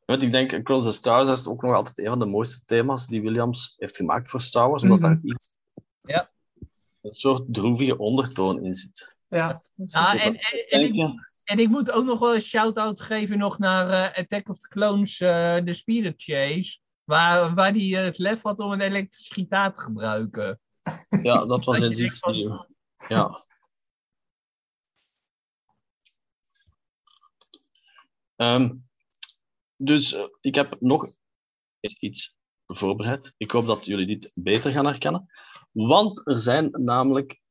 Want 0.05 0.21
ik 0.21 0.31
denk, 0.31 0.53
Across 0.53 0.85
the 0.85 0.91
Stars 0.91 1.29
is 1.29 1.47
ook 1.47 1.61
nog 1.61 1.75
altijd 1.75 1.99
een 1.99 2.05
van 2.05 2.19
de 2.19 2.25
mooiste 2.25 2.63
thema's 2.65 3.07
die 3.07 3.21
Williams 3.21 3.73
heeft 3.77 3.95
gemaakt 3.95 4.31
voor 4.31 4.41
Star 4.41 4.69
Wars, 4.69 4.83
omdat 4.83 5.01
daar 5.01 5.15
Mhm. 5.15 5.27
iets, 5.27 5.57
Ja. 6.01 6.31
een 7.01 7.13
soort 7.13 7.43
droevige 7.53 7.97
ondertoon 7.97 8.63
in 8.65 8.73
zit. 8.75 9.15
ja. 9.27 9.61
Ah, 9.91 10.25
en, 10.25 10.35
en, 10.39 10.67
en, 10.69 10.81
ik, 10.81 10.93
je? 10.93 11.27
en 11.43 11.59
ik 11.59 11.67
moet 11.69 11.91
ook 11.91 12.05
nog 12.05 12.19
wel 12.19 12.35
een 12.35 12.41
shout-out 12.41 13.01
geven 13.01 13.37
nog 13.37 13.57
naar 13.59 13.89
eh, 13.89 14.17
Attack 14.19 14.49
of 14.49 14.57
the 14.57 14.67
Clones, 14.67 15.19
eh, 15.19 15.57
de 15.63 15.73
Speeder 15.73 16.13
Chase. 16.17 16.79
Waar, 17.03 17.53
waar 17.53 17.73
die 17.73 17.97
eh, 17.97 18.03
het 18.03 18.17
lef 18.17 18.41
had 18.41 18.59
om 18.59 18.71
een 18.71 18.81
elektrisch 18.81 19.29
gitaar 19.29 19.73
te 19.73 19.79
gebruiken. 19.79 20.59
Ja, 21.21 21.45
dat 21.45 21.63
was 21.65 21.79
denkt 21.79 21.97
iets 21.97 22.21
nieuws. 22.21 22.65
Ja. 23.07 23.43
Ehm, 28.35 28.69
dus 29.83 30.13
eh, 30.13 30.23
ik 30.41 30.55
heb 30.55 30.75
nog 30.79 31.07
iets 31.99 32.37
voorbereid. 32.65 33.33
Ik 33.37 33.51
hoop 33.51 33.65
dat 33.65 33.85
jullie 33.85 34.07
dit 34.07 34.31
beter 34.33 34.71
gaan 34.71 34.85
herkennen. 34.85 35.31
Want 35.71 36.27
er 36.27 36.37
zijn 36.37 36.69
namelijk 36.71 37.41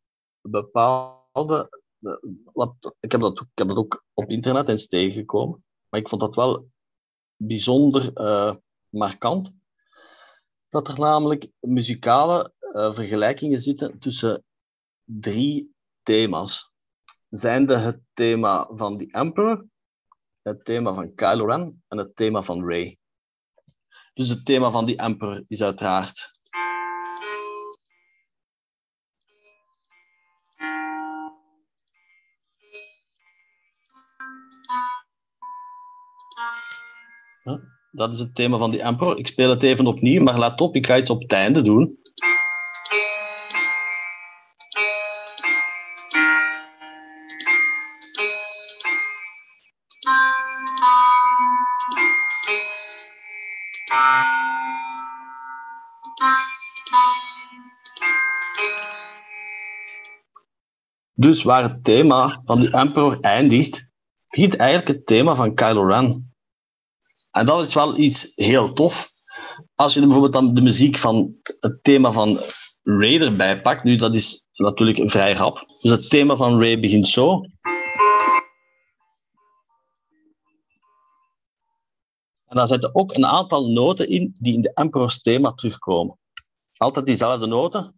bepaalde. 0.41 1.81
eh, 2.01 2.69
ik, 3.01 3.13
heb 3.13 3.21
dat, 3.21 3.41
ik 3.51 3.59
heb 3.59 3.69
dat 3.69 3.77
ook 3.77 4.05
op 4.15 4.31
internet 4.31 4.69
eens 4.69 4.87
tegengekomen. 4.87 5.65
Maar 5.89 6.01
ik 6.01 6.09
vond 6.09 6.21
dat 6.21 6.35
wel 6.35 6.71
bijzonder 7.37 8.13
eh, 8.13 8.55
markant. 8.89 9.53
Dat 10.69 10.89
er 10.89 10.99
namelijk 10.99 11.51
muzikale 11.61 12.53
vergelijkingen 12.73 13.61
zitten 13.61 13.99
tussen 13.99 14.45
drie 15.05 15.75
thema's. 16.03 16.73
Zijnde 17.29 17.77
het 17.77 18.01
thema 18.13 18.69
van 18.71 18.99
The 18.99 19.07
Emperor, 19.11 19.67
het 20.43 20.65
thema 20.65 20.95
van 20.95 21.15
Kylo 21.15 21.47
Ren 21.47 21.83
en 21.89 21.99
het 21.99 22.17
thema 22.17 22.43
van 22.43 22.67
Rey. 22.67 22.99
Dus 24.15 24.29
het 24.29 24.45
thema 24.45 24.71
van 24.71 24.87
The 24.87 24.97
Emperor 24.97 25.43
is 25.47 25.63
uiteraard. 25.63 26.31
Dat 37.93 38.13
is 38.13 38.19
het 38.19 38.35
thema 38.35 38.59
van 38.59 38.71
The 38.71 38.83
Emperor. 38.83 39.19
Ik 39.19 39.27
speel 39.27 39.51
het 39.51 39.63
even 39.63 39.87
opnieuw, 39.87 40.23
maar 40.23 40.39
let 40.39 40.61
op, 40.61 40.75
ik 40.77 40.87
ga 40.87 40.99
iets 40.99 41.11
op 41.11 41.21
het 41.21 41.33
einde 41.33 41.61
doen. 41.61 41.99
Dus 61.15 61.43
waar 61.43 61.63
het 61.63 61.85
thema 61.85 62.41
van 62.45 62.61
The 62.61 62.71
Emperor 62.71 63.21
eindigt, 63.21 63.91
begint 64.29 64.57
eigenlijk 64.57 64.89
het 64.89 65.07
thema 65.07 65.35
van 65.35 65.55
Kylo 65.55 65.87
Ren. 65.87 66.35
En 67.31 67.47
dat 67.47 67.67
is 67.67 67.75
wel 67.75 67.99
iets 67.99 68.33
heel 68.35 68.73
tof. 68.73 69.11
Als 69.75 69.95
je 69.95 70.01
bijvoorbeeld 70.01 70.33
dan 70.33 70.55
de 70.55 70.61
muziek 70.61 70.97
van 70.97 71.35
het 71.61 71.79
thema 71.83 72.13
van 72.13 72.39
Ray 72.83 73.21
erbij 73.21 73.61
pakt, 73.61 73.85
nu 73.85 73.97
dat 73.97 74.15
is 74.15 74.49
natuurlijk 74.53 75.11
vrij 75.11 75.33
rap. 75.33 75.65
Dus 75.81 75.91
het 75.91 76.11
thema 76.11 76.37
van 76.37 76.61
Ray 76.61 76.81
begint 76.81 77.07
zo. 77.07 77.41
En 82.53 82.59
daar 82.59 82.67
zitten 82.67 82.95
ook 82.95 83.15
een 83.15 83.27
aantal 83.27 83.71
noten 83.71 84.09
in 84.09 84.37
die 84.39 84.55
in 84.55 84.63
de 84.63 84.73
Emperor's 84.73 85.23
thema 85.23 85.53
terugkomen. 85.53 86.19
Altijd 86.77 87.07
diezelfde 87.07 87.47
noten. 87.47 87.97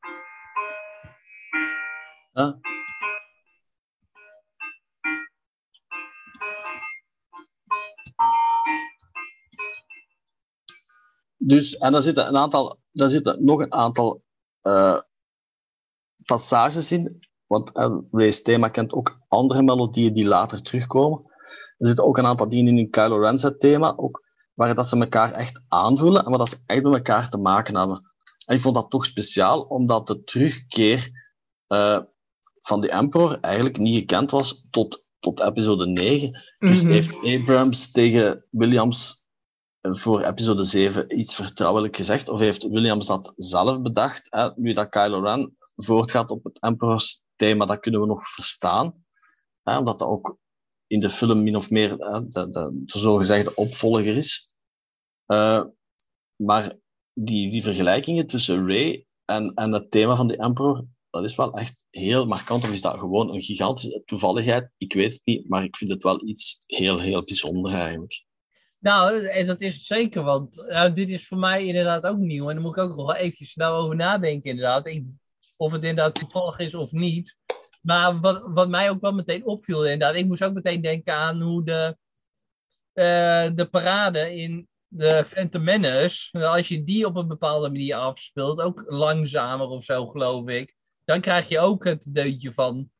Dus, 11.36 11.76
en 11.76 11.92
daar 11.92 12.02
zitten, 12.02 12.26
een 12.26 12.36
aantal, 12.36 12.78
daar 12.92 13.09
zitten 13.09 13.44
nog 13.44 13.61
een 13.61 13.72
aantal 13.72 14.22
eh, 14.61 15.00
passages 16.24 16.92
in. 16.92 17.26
Want 17.46 17.72
eh, 17.72 17.96
Ray's 18.11 18.42
thema 18.42 18.68
kent 18.68 18.92
ook 18.92 19.16
andere 19.28 19.62
melodieën 19.62 20.12
die 20.12 20.26
later 20.26 20.62
terugkomen. 20.62 21.22
Er 21.78 21.86
zitten 21.86 22.05
ook 22.05 22.18
een 22.18 22.26
aantal 22.26 22.48
dingen 22.48 22.72
in 22.72 22.78
in 22.78 22.90
Kylo 22.90 23.18
Ren's 23.18 23.52
thema, 23.59 23.96
ook, 23.96 24.23
waar 24.55 24.74
dat 24.74 24.88
ze 24.88 24.96
elkaar 24.98 25.32
echt 25.32 25.64
aanvoelen 25.68 26.24
en 26.24 26.28
waar 26.30 26.38
dat 26.38 26.48
ze 26.48 26.59
echt 26.66 26.82
met 26.82 26.94
elkaar 26.94 27.28
te 27.30 27.38
maken 27.38 27.76
hebben. 27.76 28.12
En 28.46 28.55
ik 28.55 28.61
vond 28.61 28.74
dat 28.74 28.90
toch 28.90 29.05
speciaal, 29.07 29.61
omdat 29.62 30.07
de 30.07 30.22
terugkeer 30.24 31.11
eh, 31.66 32.00
van 32.61 32.80
de 32.80 32.90
Emperor 32.90 33.38
eigenlijk 33.40 33.78
niet 33.78 33.98
gekend 33.98 34.30
was 34.30 34.68
tot, 34.70 35.09
tot 35.18 35.40
episode 35.40 35.86
9. 35.86 36.30
Dus 36.59 36.82
Mhm. 36.82 36.92
heeft 36.92 37.14
Abrams 37.24 37.90
tegen 37.90 38.46
Williams 38.50 39.26
voor 39.80 40.22
episode 40.22 40.64
7 40.64 41.18
iets 41.18 41.34
vertrouwelijk 41.34 41.96
gezegd? 41.96 42.28
Of 42.28 42.40
heeft 42.40 42.62
Williams 42.68 43.07
dat 43.07 43.32
zelf 43.36 43.80
bedacht? 43.82 44.26
Hè? 44.30 44.50
Nu 44.57 44.72
dat 44.72 44.88
Kylo 44.88 45.20
Ren 45.20 45.57
voortgaat 45.76 46.30
op 46.30 46.44
het 46.44 46.59
Emperor's 46.61 47.24
thema, 47.36 47.66
dat 47.66 47.80
kunnen 47.80 48.00
we 48.00 48.07
nog 48.07 48.28
verstaan. 48.28 49.05
Hè? 49.62 49.78
Omdat 49.78 49.98
dat 49.98 50.09
ook 50.09 50.38
in 50.95 51.01
de 51.01 51.11
film 51.11 51.42
min 51.42 51.57
of 51.57 51.70
meer 51.70 51.97
de, 51.97 52.28
de, 52.28 52.51
de 52.51 52.99
zogezegde 52.99 53.55
opvolger 53.55 54.16
is. 54.16 54.49
Eh, 55.26 55.64
maar 56.36 56.76
die, 57.12 57.51
die 57.51 57.62
vergelijkingen 57.62 58.26
tussen 58.26 58.66
Ray 58.66 59.07
en, 59.24 59.55
en 59.55 59.72
het 59.72 59.90
thema 59.90 60.16
van 60.16 60.26
de 60.26 60.36
Emperor, 60.36 60.84
dat 61.11 61.24
is 61.24 61.36
wel 61.36 61.53
echt 61.53 61.84
heel 61.90 62.26
markant. 62.26 62.64
Of 62.64 62.70
is 62.70 62.80
dat 62.80 62.99
gewoon 62.99 63.34
een 63.34 63.42
gigantische 63.42 64.03
toevalligheid? 64.05 64.72
Ik 64.76 64.92
weet 64.92 65.12
het 65.12 65.24
niet, 65.24 65.49
maar 65.49 65.64
ik 65.64 65.76
vind 65.76 65.90
het 65.90 66.03
wel 66.03 66.26
iets 66.26 66.62
heel, 66.66 66.99
heel 67.01 67.24
bijzonder 67.24 67.72
eigenlijk. 67.72 68.24
Nou, 68.78 69.45
dat 69.45 69.61
is 69.61 69.86
zeker, 69.86 70.22
want 70.22 70.64
nou, 70.68 70.92
dit 70.92 71.09
is 71.09 71.26
voor 71.26 71.38
mij 71.38 71.66
inderdaad 71.66 72.05
ook 72.05 72.18
nieuw. 72.18 72.49
En 72.49 72.55
daar 72.55 72.64
moet 72.64 72.76
ik 72.76 72.82
ook 72.82 72.97
nog 72.97 73.07
wel 73.07 73.16
eventjes 73.16 73.51
snel 73.51 73.74
over 73.74 73.97
nadenken, 73.97 74.51
inderdaad. 74.51 75.01
Of 75.57 75.72
het 75.72 75.82
inderdaad 75.82 76.14
toevallig 76.14 76.59
is 76.59 76.74
of 76.74 76.92
niet. 76.92 77.36
Maar 77.82 78.18
wat, 78.18 78.42
wat 78.46 78.68
mij 78.68 78.90
ook 78.90 79.00
wel 79.00 79.12
meteen 79.12 79.46
opviel, 79.46 79.84
inderdaad, 79.84 80.14
ik 80.14 80.26
moest 80.26 80.44
ook 80.44 80.52
meteen 80.54 80.80
denken 80.80 81.14
aan 81.14 81.40
hoe 81.40 81.64
de, 81.64 81.96
eh, 82.92 83.50
de 83.54 83.68
parade 83.70 84.34
in 84.34 84.68
de 84.88 85.24
Phantom 85.26 85.64
Menace, 85.64 86.46
als 86.46 86.68
je 86.68 86.84
die 86.84 87.06
op 87.06 87.16
een 87.16 87.28
bepaalde 87.28 87.70
manier 87.70 87.96
afspeelt, 87.96 88.60
ook 88.60 88.84
langzamer 88.86 89.66
of 89.66 89.84
zo, 89.84 90.06
geloof 90.06 90.48
ik, 90.48 90.76
dan 91.04 91.20
krijg 91.20 91.48
je 91.48 91.58
ook 91.58 91.84
het 91.84 92.14
deuntje 92.14 92.52
van 92.52 92.90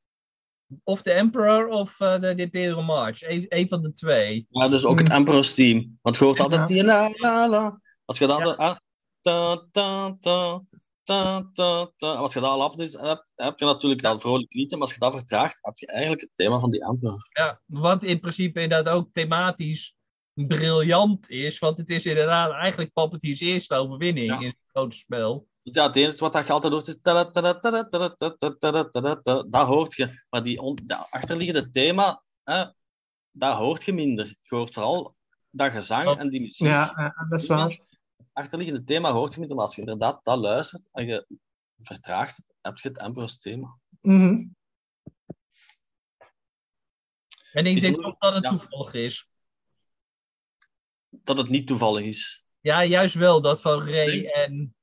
of 0.85 1.03
de 1.03 1.13
Emperor 1.13 1.69
of 1.69 2.01
uh, 2.01 2.21
de 2.21 2.35
Imperial 2.35 2.83
March. 2.83 3.23
Een, 3.23 3.47
een 3.49 3.69
van 3.69 3.83
de 3.83 3.93
twee. 3.93 4.47
Ja, 4.51 4.69
dus 4.69 4.85
ook 4.85 4.99
het 4.99 5.09
Hmm. 5.09 5.17
Emperor's 5.17 5.55
Team. 5.55 5.99
Want 6.03 6.17
je 6.17 6.25
hoort 6.25 6.41
altijd 6.41 6.69
die 6.69 6.85
la 6.85 7.11
la 7.13 7.49
la. 7.49 7.81
Als 8.05 8.19
je 8.19 8.27
dan 8.27 8.39
Ja. 8.39 8.45
de 8.45 8.57
ah, 8.57 8.77
ta 9.21 9.67
ta 9.73 10.17
ta 10.21 10.63
ta 11.05 11.51
ta 11.53 11.91
ta. 11.97 12.13
Als 12.15 12.33
je 12.33 12.41
dat 12.41 12.49
al 12.51 12.63
hebt, 12.63 12.81
is- 12.81 12.93
heb, 13.01 13.27
heb 13.35 13.59
je 13.59 13.65
natuurlijk 13.65 14.03
dat 14.03 14.21
vrolijk 14.21 14.53
lied. 14.53 14.71
Maar 14.71 14.81
als 14.81 14.93
je 14.93 14.99
dat 14.99 15.15
vertraagt, 15.15 15.59
heb 15.61 15.79
je 15.79 15.87
eigenlijk 15.87 16.21
het 16.21 16.31
thema 16.35 16.59
van 16.59 16.71
die 16.71 16.85
Emperor. 16.85 17.29
Ja, 17.33 17.61
wat 17.67 18.03
in 18.03 18.21
principe 18.21 18.61
inderdaad 18.61 18.95
ook 18.95 19.09
thematisch 19.13 19.95
briljant 20.35 21.31
is. 21.31 21.59
Want 21.59 21.79
het 21.79 21.91
is 21.91 22.07
inderdaad 22.07 22.53
eigenlijk 22.53 22.93
Palpatine's 22.93 23.41
eerste 23.41 23.75
overwinning 23.75 24.29
Ja. 24.31 24.39
in 24.39 24.47
het 24.47 24.57
grote 24.67 24.97
spel. 24.97 25.49
Want 25.63 25.77
ja, 25.77 25.87
het 25.87 25.97
enige 25.97 26.17
wat 26.19 26.33
dat 26.33 26.47
je 26.47 26.53
altijd 26.53 26.73
hoort 26.73 26.89
is... 26.89 27.01
Dat 29.51 29.67
hoort 29.67 29.95
je. 29.95 30.23
Maar 30.31 30.43
die 30.43 30.61
on, 30.61 30.79
dat 30.85 31.07
achterliggende 31.11 31.71
thema, 31.71 32.23
hè, 32.43 32.65
dat 33.31 33.55
hoort 33.55 33.85
je 33.85 33.93
minder. 33.93 34.27
Je 34.27 34.57
hoort 34.57 34.73
vooral 34.73 35.17
dat 35.51 35.71
gezang 35.73 36.09
Oh. 36.09 36.21
en 36.21 36.29
die 36.29 36.41
muziek. 36.41 36.67
Ja, 36.67 36.93
ja, 36.97 37.27
dat 37.29 37.41
is 37.41 37.47
waar. 37.47 37.79
Achterliggende 38.33 38.85
thema 38.85 39.13
hoort 39.13 39.33
je 39.35 39.39
minder. 39.39 39.57
Maar 39.57 39.67
als 39.67 39.75
je 39.75 39.81
inderdaad 39.81 40.25
dat 40.25 40.39
luistert 40.39 40.83
en 40.93 41.07
je 41.07 41.27
vertraagt 41.77 42.37
het, 42.37 42.47
heb 42.61 42.77
je 42.77 42.89
het 42.89 42.99
Emperor's 42.99 43.39
thema. 43.39 43.79
Mhm. 44.01 44.49
En 47.53 47.67
ik 47.67 47.77
Is 47.77 47.83
denk 47.83 48.03
toch 48.03 48.19
dat 48.19 48.35
het 48.35 48.45
ja. 48.45 48.51
toevallig 48.51 48.93
is. 48.93 49.29
Dat 51.09 51.39
het 51.39 51.49
niet 51.49 51.67
toevallig 51.67 52.05
is. 52.05 52.45
Ja, 52.61 52.85
juist 52.85 53.15
wel 53.15 53.41
dat 53.41 53.61
van 53.61 53.79
Ray 53.81 54.07
Nee. 54.07 54.33
en 54.33 54.75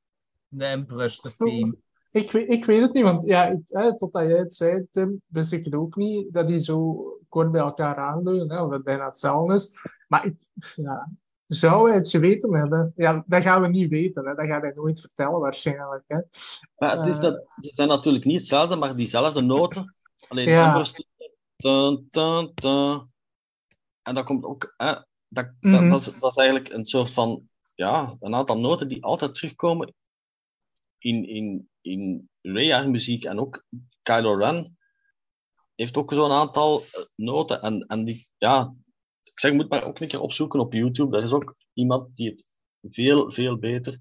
de 0.47 0.65
Empress 0.65 1.21
team. 1.37 1.81
Ik, 2.11 2.31
weet, 2.31 2.49
ik 2.49 2.65
weet 2.65 2.81
het 2.81 2.93
niet, 2.93 3.03
want 3.03 3.25
ja, 3.25 3.45
ik, 3.45 3.59
hè, 3.63 3.97
totdat 3.97 4.27
jij 4.27 4.37
het 4.37 4.55
zei, 4.55 4.87
Tim, 4.91 5.21
wist 5.25 5.51
ik 5.51 5.63
het 5.63 5.75
ook 5.75 5.95
niet 5.95 6.33
dat 6.33 6.47
die 6.47 6.59
zo 6.59 7.03
kort 7.29 7.51
bij 7.51 7.61
elkaar 7.61 7.95
aandoen, 7.95 8.51
hè, 8.51 8.63
of 8.63 8.71
het 8.71 8.83
bijna 8.83 9.05
hetzelfde 9.05 9.53
is. 9.53 9.71
Maar 10.07 10.25
ik, 10.25 10.35
ja, 10.75 11.11
zou 11.53 11.87
hij 11.89 11.97
het 11.97 12.09
geweten 12.09 12.53
hebben? 12.53 12.93
Ja, 12.95 13.23
dat 13.27 13.41
gaan 13.41 13.61
we 13.61 13.67
niet 13.67 13.89
weten, 13.89 14.27
hè. 14.27 14.35
dat 14.35 14.45
gaat 14.45 14.61
hij 14.61 14.71
nooit 14.75 14.99
vertellen 14.99 15.39
waarschijnlijk. 15.39 16.03
Hè. 16.07 16.17
Maar 16.77 16.97
het 16.97 17.07
is 17.07 17.15
Eh. 17.15 17.21
dat, 17.21 17.45
ze 17.61 17.71
zijn 17.73 17.87
natuurlijk 17.87 18.25
niet 18.25 18.37
hetzelfde, 18.37 18.75
maar 18.75 18.95
diezelfde 18.95 19.41
noten. 19.41 19.95
Alleen 20.27 20.47
Ja. 20.49 20.63
Emperor's 20.65 20.91
thema. 20.91 21.29
Dun, 21.55 22.05
dun, 22.09 22.51
dun. 22.53 23.11
En 24.01 24.15
dat 24.15 24.25
komt 24.25 24.43
ook... 24.45 24.73
Hè, 24.77 24.93
dat, 24.93 25.05
dat, 25.27 25.51
Mhm. 25.59 25.89
dat, 25.89 25.99
is, 25.99 26.19
dat 26.19 26.31
is 26.31 26.37
eigenlijk 26.37 26.69
een 26.73 26.85
soort 26.85 27.13
van... 27.13 27.49
Ja, 27.75 28.15
een 28.19 28.35
aantal 28.35 28.59
noten 28.59 28.87
die 28.87 29.03
altijd 29.03 29.35
terugkomen 29.35 29.93
in, 30.97 31.27
in, 31.27 31.69
in 31.81 32.29
Ray 32.41 32.87
muziek 32.87 33.23
en 33.23 33.39
ook 33.39 33.63
Kylo 34.01 34.33
Ren 34.35 34.77
heeft 35.75 35.97
ook 35.97 36.13
zo'n 36.13 36.31
aantal 36.31 36.81
eh, 36.81 37.01
noten. 37.15 37.61
En, 37.61 37.85
en 37.87 38.03
die, 38.03 38.27
ja, 38.37 38.73
ik 39.31 39.39
zeg, 39.39 39.51
je 39.51 39.57
moet 39.57 39.69
maar 39.69 39.83
ook 39.83 39.99
een 39.99 40.07
keer 40.07 40.19
opzoeken 40.19 40.59
op 40.59 40.73
YouTube. 40.73 41.17
Er 41.17 41.23
is 41.23 41.31
ook 41.31 41.55
iemand 41.73 42.17
die 42.17 42.29
het 42.29 42.45
veel, 42.81 43.31
veel 43.31 43.57
beter 43.57 43.99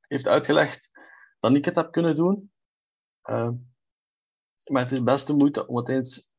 heeft 0.00 0.28
uitgelegd 0.28 0.90
dan 1.38 1.56
ik 1.56 1.64
het 1.64 1.76
heb 1.76 1.92
kunnen 1.92 2.16
doen. 2.16 2.52
Eh, 3.20 3.50
maar 4.64 4.82
het 4.82 4.92
is 4.92 5.02
best 5.02 5.26
de 5.26 5.34
moeite 5.34 5.66
om 5.66 5.76
het 5.76 5.88
eens 5.88 6.32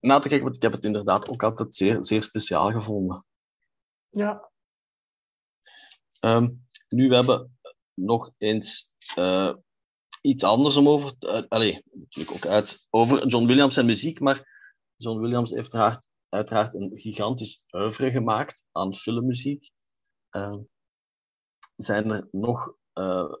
na 0.00 0.18
te 0.18 0.28
kijken, 0.28 0.44
want 0.44 0.56
ik 0.56 0.62
heb 0.62 0.72
het 0.72 0.84
inderdaad 0.84 1.28
ook 1.28 1.42
altijd 1.42 1.74
zeer, 1.74 2.04
zeer 2.04 2.22
speciaal 2.22 2.72
gevonden. 2.72 3.26
Ja. 4.08 4.50
Ehm, 6.20 6.48
nu 6.88 7.08
we 7.08 7.14
hebben 7.14 7.58
nog 7.94 8.32
eens 8.38 8.96
eh, 9.14 9.54
iets 10.20 10.44
anders 10.44 10.76
om 10.76 10.88
over 10.88 11.18
te... 11.18 11.26
Uh, 11.26 11.48
allee, 11.48 11.82
natuurlijk 11.92 12.36
ook 12.36 12.46
uit, 12.46 12.86
over 12.90 13.26
John 13.26 13.46
Williams 13.46 13.76
en 13.76 13.86
muziek, 13.86 14.20
maar 14.20 14.56
John 14.96 15.20
Williams 15.20 15.50
heeft 15.50 15.74
uiteraard, 15.74 16.08
uiteraard 16.28 16.74
een 16.74 16.92
gigantisch 16.98 17.64
oeuvre 17.70 18.10
gemaakt 18.10 18.64
aan 18.72 18.94
filmmuziek. 18.94 19.70
Ehm, 20.30 20.58
zijn 21.76 22.10
er 22.10 22.28
nog 22.30 22.74
eh, 22.92 23.32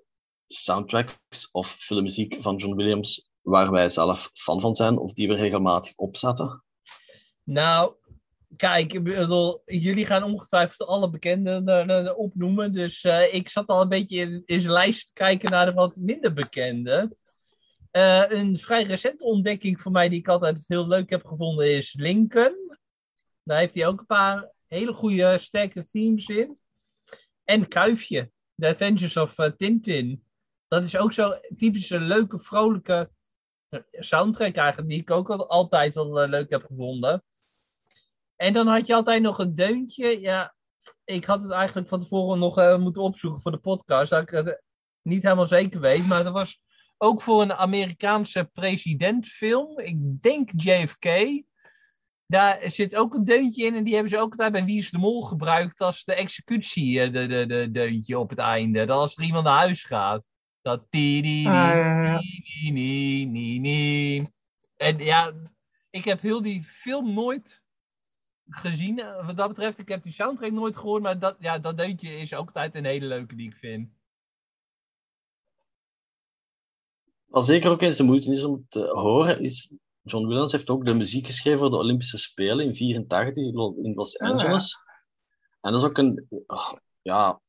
soundtracks 0.46 1.50
of 1.52 1.68
filmmuziek 1.68 2.36
van 2.40 2.56
John 2.56 2.76
Williams 2.76 3.30
waar 3.40 3.70
wij 3.70 3.88
zelf 3.88 4.30
fan 4.34 4.60
van 4.60 4.76
zijn 4.76 4.98
of 4.98 5.12
die 5.12 5.28
we 5.28 5.34
regelmatig 5.34 5.96
opzetten? 5.96 6.64
Nou, 7.42 7.94
kijk, 8.56 8.92
jullie 9.64 10.06
gaan 10.06 10.22
ongetwijfeld 10.22 10.88
alle 10.88 11.10
bekende 11.10 11.62
eh, 11.64 12.06
eh, 12.06 12.18
opnoemen. 12.18 12.72
Dus 12.72 13.04
ik 13.30 13.48
zat 13.48 13.66
al 13.66 13.80
een 13.80 13.88
beetje 13.88 14.16
in, 14.16 14.42
in 14.44 14.60
zijn 14.60 14.72
lijst 14.72 15.12
kijken 15.12 15.50
naar 15.50 15.66
de 15.66 15.72
wat 15.72 15.96
minder 15.96 16.32
bekende. 16.32 17.16
Een 17.90 18.58
vrij 18.58 18.82
recente 18.82 19.24
ontdekking 19.24 19.80
voor 19.80 19.92
mij 19.92 20.08
die 20.08 20.18
ik 20.18 20.28
altijd 20.28 20.64
heel 20.66 20.88
leuk 20.88 21.10
heb 21.10 21.24
gevonden 21.26 21.76
is 21.76 21.94
Lincoln. 21.94 22.67
Daar 23.48 23.58
heeft 23.58 23.74
hij 23.74 23.86
ook 23.86 24.00
een 24.00 24.06
paar 24.06 24.52
hele 24.66 24.92
goede, 24.92 25.38
sterke 25.38 25.86
themes 25.86 26.26
in. 26.26 26.58
En 27.44 27.68
Kuifje, 27.68 28.30
The 28.56 28.68
Adventures 28.68 29.16
of 29.16 29.38
eh, 29.38 29.50
Tintin. 29.50 30.24
Dat 30.68 30.84
is 30.84 30.96
ook 30.96 31.12
zo'n 31.12 31.40
typische 31.56 32.00
leuke, 32.00 32.38
vrolijke 32.40 33.10
eh, 33.68 33.80
soundtrack 33.92 34.54
eigenlijk, 34.54 34.88
die 34.88 35.00
ik 35.00 35.10
ook 35.10 35.30
al- 35.30 35.48
altijd 35.48 35.94
wel 35.94 36.20
eh, 36.20 36.28
leuk 36.28 36.50
heb 36.50 36.64
gevonden. 36.64 37.24
En 38.36 38.52
dan 38.52 38.66
had 38.66 38.86
je 38.86 38.94
altijd 38.94 39.22
nog 39.22 39.38
een 39.38 39.54
deuntje. 39.54 40.20
Ja, 40.20 40.54
ik 41.04 41.24
had 41.24 41.42
het 41.42 41.50
eigenlijk 41.50 41.88
van 41.88 42.00
tevoren 42.00 42.38
nog 42.38 42.78
moeten 42.78 43.02
opzoeken 43.02 43.40
voor 43.40 43.50
de 43.50 43.58
podcast. 43.58 44.10
Dat 44.10 44.22
ik 44.22 44.30
het 44.30 44.62
niet 45.02 45.22
helemaal 45.22 45.46
zeker 45.46 45.80
weet. 45.80 46.06
Maar 46.06 46.24
dat 46.24 46.32
was 46.32 46.60
ook 46.96 47.22
voor 47.22 47.42
een 47.42 47.52
Amerikaanse 47.52 48.44
presidentfilm. 48.52 49.78
Ik 49.78 50.22
denk 50.22 50.50
JFK. 50.54 51.04
Daar 52.30 52.70
zit 52.70 52.96
ook 52.96 53.14
een 53.14 53.24
deuntje 53.24 53.64
in. 53.64 53.74
En 53.74 53.84
die 53.84 53.92
hebben 53.94 54.10
ze 54.12 54.18
ook 54.18 54.30
altijd 54.30 54.52
bij 54.52 54.64
Wie 54.64 54.78
is 54.78 54.90
de 54.90 54.98
Mol 54.98 55.22
gebruikt 55.22 55.80
als 55.80 56.04
de 56.04 56.14
executie. 56.14 57.00
eh, 57.00 57.12
De, 57.12 57.26
de, 57.26 57.46
de 57.46 57.70
deuntje 57.70 58.18
op 58.18 58.30
het 58.30 58.38
einde. 58.38 58.84
Dat 58.84 58.98
als 58.98 59.16
er 59.16 59.24
iemand 59.24 59.44
naar 59.44 59.58
huis 59.58 59.84
gaat. 59.84 60.28
Dat 60.62 60.86
die 60.90 61.22
die 61.22 61.42
ja, 61.42 61.76
ja, 61.76 62.02
ja. 62.04 62.18
die 62.18 62.72
die 62.72 63.32
die 63.32 63.60
die. 63.60 64.32
En 64.76 64.98
ja, 64.98 65.32
ik 65.90 66.04
heb 66.04 66.20
heel 66.20 66.42
die 66.42 66.64
film 66.64 67.14
nooit 67.14 67.62
gezien. 68.48 68.96
Wat 69.26 69.36
dat 69.36 69.48
betreft, 69.48 69.78
ik 69.78 69.88
heb 69.88 70.02
die 70.02 70.12
soundtrack 70.12 70.52
nooit 70.52 70.76
gehoord. 70.76 71.02
Maar 71.02 71.18
dat, 71.18 71.36
ja, 71.38 71.58
dat 71.58 71.76
deuntje 71.76 72.16
is 72.18 72.34
ook 72.34 72.46
altijd 72.46 72.74
een 72.74 72.84
hele 72.84 73.06
leuke 73.06 73.34
die 73.36 73.48
ik 73.48 73.56
vind. 73.56 73.90
Wat 77.26 77.46
zeker 77.46 77.70
ook 77.70 77.82
eens 77.82 77.96
de 77.96 78.02
moeite 78.02 78.30
is 78.30 78.44
om 78.44 78.66
te 78.68 78.80
horen, 78.86 79.40
is 79.40 79.74
John 80.10 80.26
Williams 80.26 80.52
heeft 80.52 80.70
ook 80.70 80.86
de 80.86 80.94
muziek 80.94 81.26
geschreven 81.26 81.58
voor 81.58 81.70
de 81.70 81.76
Olympische 81.76 82.18
Spelen 82.18 82.64
in 82.64 82.74
84 82.74 83.44
in 83.44 83.94
Los 83.94 84.18
Ah, 84.18 84.30
Angeles. 84.30 84.76
En 85.60 85.72
dat 85.72 85.82
is 85.82 85.88
ook 85.88 85.98
een, 85.98 86.26
oh, 86.46 86.72
ja, 87.02 87.40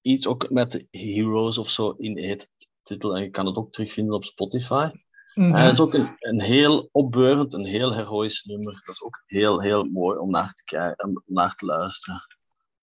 iets 0.00 0.26
ook 0.26 0.50
met 0.50 0.88
Heroes 0.90 1.58
of 1.58 1.68
zo 1.68 1.90
in 1.90 2.18
heet 2.18 2.50
de 2.58 2.66
titel. 2.82 3.16
En 3.16 3.22
je 3.22 3.30
kan 3.30 3.46
het 3.46 3.56
ook 3.56 3.72
terugvinden 3.72 4.14
op 4.14 4.24
Spotify. 4.24 4.90
Mhm. 5.34 5.54
En 5.54 5.64
het 5.64 5.72
is 5.72 5.80
ook 5.80 5.94
een, 5.94 6.14
een 6.18 6.40
heel 6.40 6.88
opbeurend, 6.92 7.52
een 7.52 7.64
heel 7.64 7.94
heroïsch 7.94 8.44
nummer. 8.44 8.72
Dat 8.72 8.94
is 8.94 9.02
ook 9.02 9.22
heel, 9.26 9.60
heel 9.60 9.84
mooi 9.84 10.18
om 10.18 10.30
naar 10.30 10.52
te 10.52 10.64
kijken, 10.64 11.06
om 11.06 11.22
naar 11.26 11.54
te 11.54 11.66
luisteren. 11.66 12.26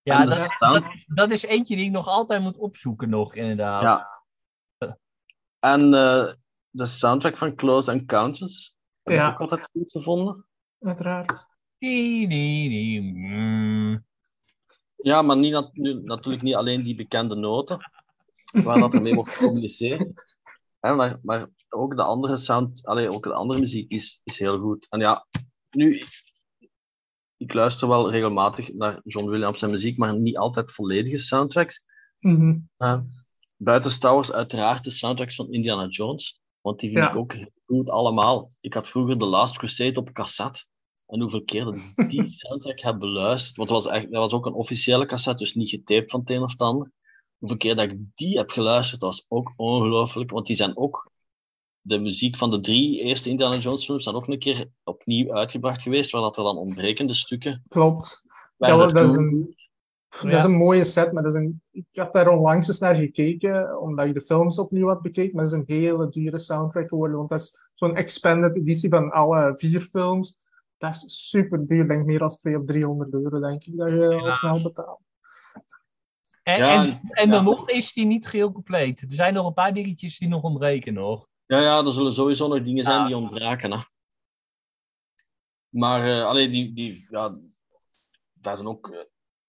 Ja, 0.02 0.24
dat, 0.24 0.56
dat, 0.58 0.84
dat 1.06 1.30
is 1.30 1.42
eentje 1.42 1.76
die 1.76 1.84
ik 1.84 1.90
nog 1.90 2.06
altijd 2.06 2.42
moet 2.42 2.56
opzoeken 2.56 3.08
nog, 3.08 3.34
inderdaad. 3.34 3.82
Ja. 3.82 4.16
En 5.58 5.94
eh, 5.94 6.32
de 6.70 6.86
soundtrack 6.86 7.36
van 7.36 7.54
Close 7.54 7.90
Encounters 7.90 8.76
heb 9.10 9.18
ik 9.18 9.24
Ja. 9.24 9.30
ook 9.32 9.40
altijd 9.40 9.68
goed 9.72 9.90
gevonden. 9.90 10.46
Uiteraard. 10.80 11.46
Die, 11.78 12.28
die, 12.28 12.68
die, 12.68 13.00
mm. 13.00 14.06
Ja, 14.96 15.22
maar 15.22 15.36
niet, 15.36 15.52
nat- 15.52 15.74
nu- 15.76 16.02
natuurlijk 16.02 16.42
niet 16.44 16.54
alleen 16.54 16.82
die 16.82 16.94
bekende 16.94 17.34
noten, 17.34 17.90
waar 18.52 18.78
dat 18.80 18.94
ermee 18.94 19.14
wordt 19.14 19.30
gecommuniceerd. 19.30 20.06
Hè, 20.80 20.94
maar, 20.94 21.18
maar 21.22 21.48
ook 21.68 21.96
de 21.96 22.02
andere 22.02 22.36
sound, 22.36 22.86
allee, 22.86 23.12
ook 23.12 23.22
de 23.22 23.32
andere 23.34 23.60
muziek 23.60 23.90
is, 23.90 24.20
is 24.24 24.38
heel 24.38 24.58
goed. 24.58 24.86
En 24.90 25.00
ja, 25.00 25.26
nu, 25.70 26.02
ik 27.36 27.52
luister 27.52 27.88
wel 27.88 28.10
regelmatig 28.10 28.72
naar 28.74 29.00
John 29.04 29.28
Williams 29.30 29.58
zijn 29.58 29.70
muziek, 29.70 29.96
maar 29.96 30.18
niet 30.18 30.36
altijd 30.36 30.72
volledige 30.72 31.18
soundtracks. 31.18 31.84
Mhm. 32.18 32.58
Uh, 32.78 33.00
buiten 33.56 33.90
Star 33.90 34.14
Wars 34.14 34.32
uiteraard 34.32 34.84
de 34.84 34.90
soundtracks 34.90 35.34
van 35.34 35.52
Indiana 35.52 35.86
Jones, 35.86 36.40
want 36.68 36.80
die 36.80 36.90
vind 36.90 37.04
Ja. 37.04 37.10
ik 37.10 37.16
ook 37.16 37.32
heel 37.32 37.50
goed 37.66 37.90
allemaal. 37.90 38.50
Ik 38.60 38.74
had 38.74 38.88
vroeger 38.88 39.18
The 39.18 39.24
Last 39.26 39.58
Crusade 39.58 40.00
op 40.00 40.12
cassette. 40.12 40.64
En 41.06 41.20
hoeveel 41.20 41.44
keer 41.44 41.64
dat 41.64 41.76
ik 41.96 42.10
die 42.10 42.28
soundtrack 42.38 42.80
heb 42.80 42.98
beluisterd, 42.98 43.56
want 43.56 43.68
dat 43.68 43.82
was, 43.84 43.92
echt, 43.92 44.04
dat 44.10 44.20
was 44.20 44.32
ook 44.32 44.46
een 44.46 44.52
officiële 44.52 45.06
cassette, 45.06 45.42
dus 45.44 45.54
niet 45.54 45.68
getaped 45.70 46.10
van 46.10 46.20
het 46.20 46.30
een 46.30 46.42
of 46.42 46.50
het 46.50 46.60
ander. 46.60 46.92
Hoeveel 47.38 47.56
keer 47.58 47.76
dat 47.76 47.90
ik 47.90 47.98
die 48.14 48.36
heb 48.38 48.50
geluisterd, 48.50 49.00
was 49.00 49.24
ook 49.28 49.52
ongelooflijk, 49.56 50.30
want 50.30 50.46
die 50.46 50.56
zijn 50.56 50.76
ook 50.76 51.10
de 51.80 51.98
muziek 51.98 52.36
van 52.36 52.50
de 52.50 52.60
drie 52.60 53.00
eerste 53.00 53.28
Indiana 53.28 53.56
Jones 53.56 53.84
films 53.84 54.04
dan 54.04 54.14
ook 54.14 54.28
een 54.28 54.38
keer 54.38 54.68
opnieuw 54.84 55.32
uitgebracht 55.32 55.82
geweest, 55.82 56.10
waar 56.10 56.20
dat 56.22 56.36
er 56.36 56.42
dan 56.42 56.56
ontbrekende 56.56 57.14
stukken 57.14 57.64
Klopt. 57.68 58.20
Dat, 58.56 58.90
dat, 58.90 59.08
is 59.08 59.14
toe- 59.14 59.54
dat 60.08 60.32
is 60.32 60.44
een 60.44 60.56
mooie 60.56 60.84
set, 60.84 61.12
maar 61.12 61.22
dat 61.22 61.34
is 61.34 61.38
een, 61.38 61.62
ik 61.70 61.86
had 61.92 62.12
daar 62.12 62.28
onlangs 62.28 62.68
eens 62.68 62.78
naar 62.78 62.94
gekeken, 62.96 63.80
omdat 63.80 64.06
je 64.06 64.12
de 64.12 64.20
films 64.20 64.58
opnieuw 64.58 64.88
had 64.88 65.02
bekeken, 65.02 65.34
maar 65.36 65.44
dat 65.44 65.52
is 65.52 65.58
een 65.58 65.76
hele 65.76 66.08
dure 66.08 66.38
soundtrack 66.38 66.88
geworden, 66.88 67.16
want 67.16 67.28
dat 67.28 67.40
is 67.40 67.60
zo'n 67.74 67.96
expanded 67.96 68.56
editie 68.56 68.88
van 68.90 69.10
alle 69.10 69.52
vier 69.56 69.80
films. 69.80 70.46
Dat 70.78 70.94
is 70.94 71.28
super 71.28 71.66
duur, 71.66 71.88
denk 71.88 72.00
ik 72.00 72.06
meer 72.06 72.18
dan 72.18 72.28
200 72.28 72.70
of 72.70 72.76
300 72.76 73.12
euro, 73.12 73.40
denk 73.48 73.64
ik, 73.64 73.76
dat 73.76 73.88
je 73.88 74.20
al 74.20 74.32
snel 74.32 74.62
betaalt. 74.62 75.00
En, 76.42 76.58
Ja, 76.58 76.84
en, 76.84 77.00
en 77.10 77.30
dan 77.30 77.44
ja. 77.44 77.50
nog 77.50 77.70
is 77.70 77.92
die 77.92 78.06
niet 78.06 78.26
geheel 78.26 78.52
compleet. 78.52 79.00
Er 79.00 79.06
zijn 79.12 79.34
nog 79.34 79.46
een 79.46 79.52
paar 79.54 79.74
dingetjes 79.74 80.18
die 80.18 80.28
nog 80.28 80.42
ontbreken 80.42 80.94
nog. 80.94 81.28
Ja, 81.46 81.60
ja, 81.60 81.78
er 81.84 81.92
zullen 81.92 82.12
sowieso 82.12 82.48
nog 82.48 82.62
dingen 82.62 82.84
zijn 82.84 83.00
Ja. 83.00 83.06
die 83.06 83.16
ontbraken. 83.16 83.72
Hè. 83.72 83.78
Maar 85.68 86.04
eh 86.04 86.24
allee, 86.24 86.48
die, 86.48 86.72
die, 86.72 87.06
ja, 87.08 87.36
daar 88.32 88.56
zijn 88.56 88.68
ook 88.68 88.90
eh, 88.90 88.98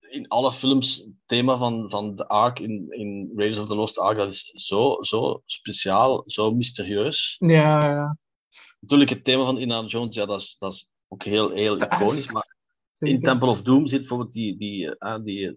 in 0.09 0.27
alle 0.27 0.51
films 0.51 0.97
het 0.97 1.13
thema 1.25 1.57
van, 1.57 1.89
van 1.89 2.15
de 2.15 2.27
Ark 2.27 2.59
in, 2.59 2.91
in 2.91 3.31
Raiders 3.35 3.59
of 3.59 3.67
the 3.67 3.75
Lost 3.75 3.97
Ark, 3.97 4.17
dat 4.17 4.27
is 4.27 4.51
zo, 4.53 4.97
zo 5.01 5.41
speciaal, 5.45 6.23
zo 6.25 6.51
mysterieus. 6.51 7.35
Ja, 7.39 7.89
ja. 7.89 8.17
Natuurlijk, 8.79 9.09
het 9.09 9.23
thema 9.23 9.43
van 9.43 9.57
Indiana 9.57 9.87
Jones, 9.87 10.15
ja, 10.15 10.25
dat 10.25 10.39
is, 10.39 10.55
dat 10.59 10.73
is 10.73 10.89
ook 11.07 11.23
heel, 11.23 11.49
heel 11.49 11.77
Ja, 11.77 11.91
iconisch. 11.91 12.31
Maar 12.31 12.57
in. 12.99 13.21
Temple 13.21 13.47
of 13.47 13.61
Doom 13.61 13.87
zit 13.87 13.99
bijvoorbeeld 13.99 14.33
die, 14.33 14.57
die, 14.57 14.97
eh, 14.97 15.23
die 15.23 15.47
eh, 15.47 15.53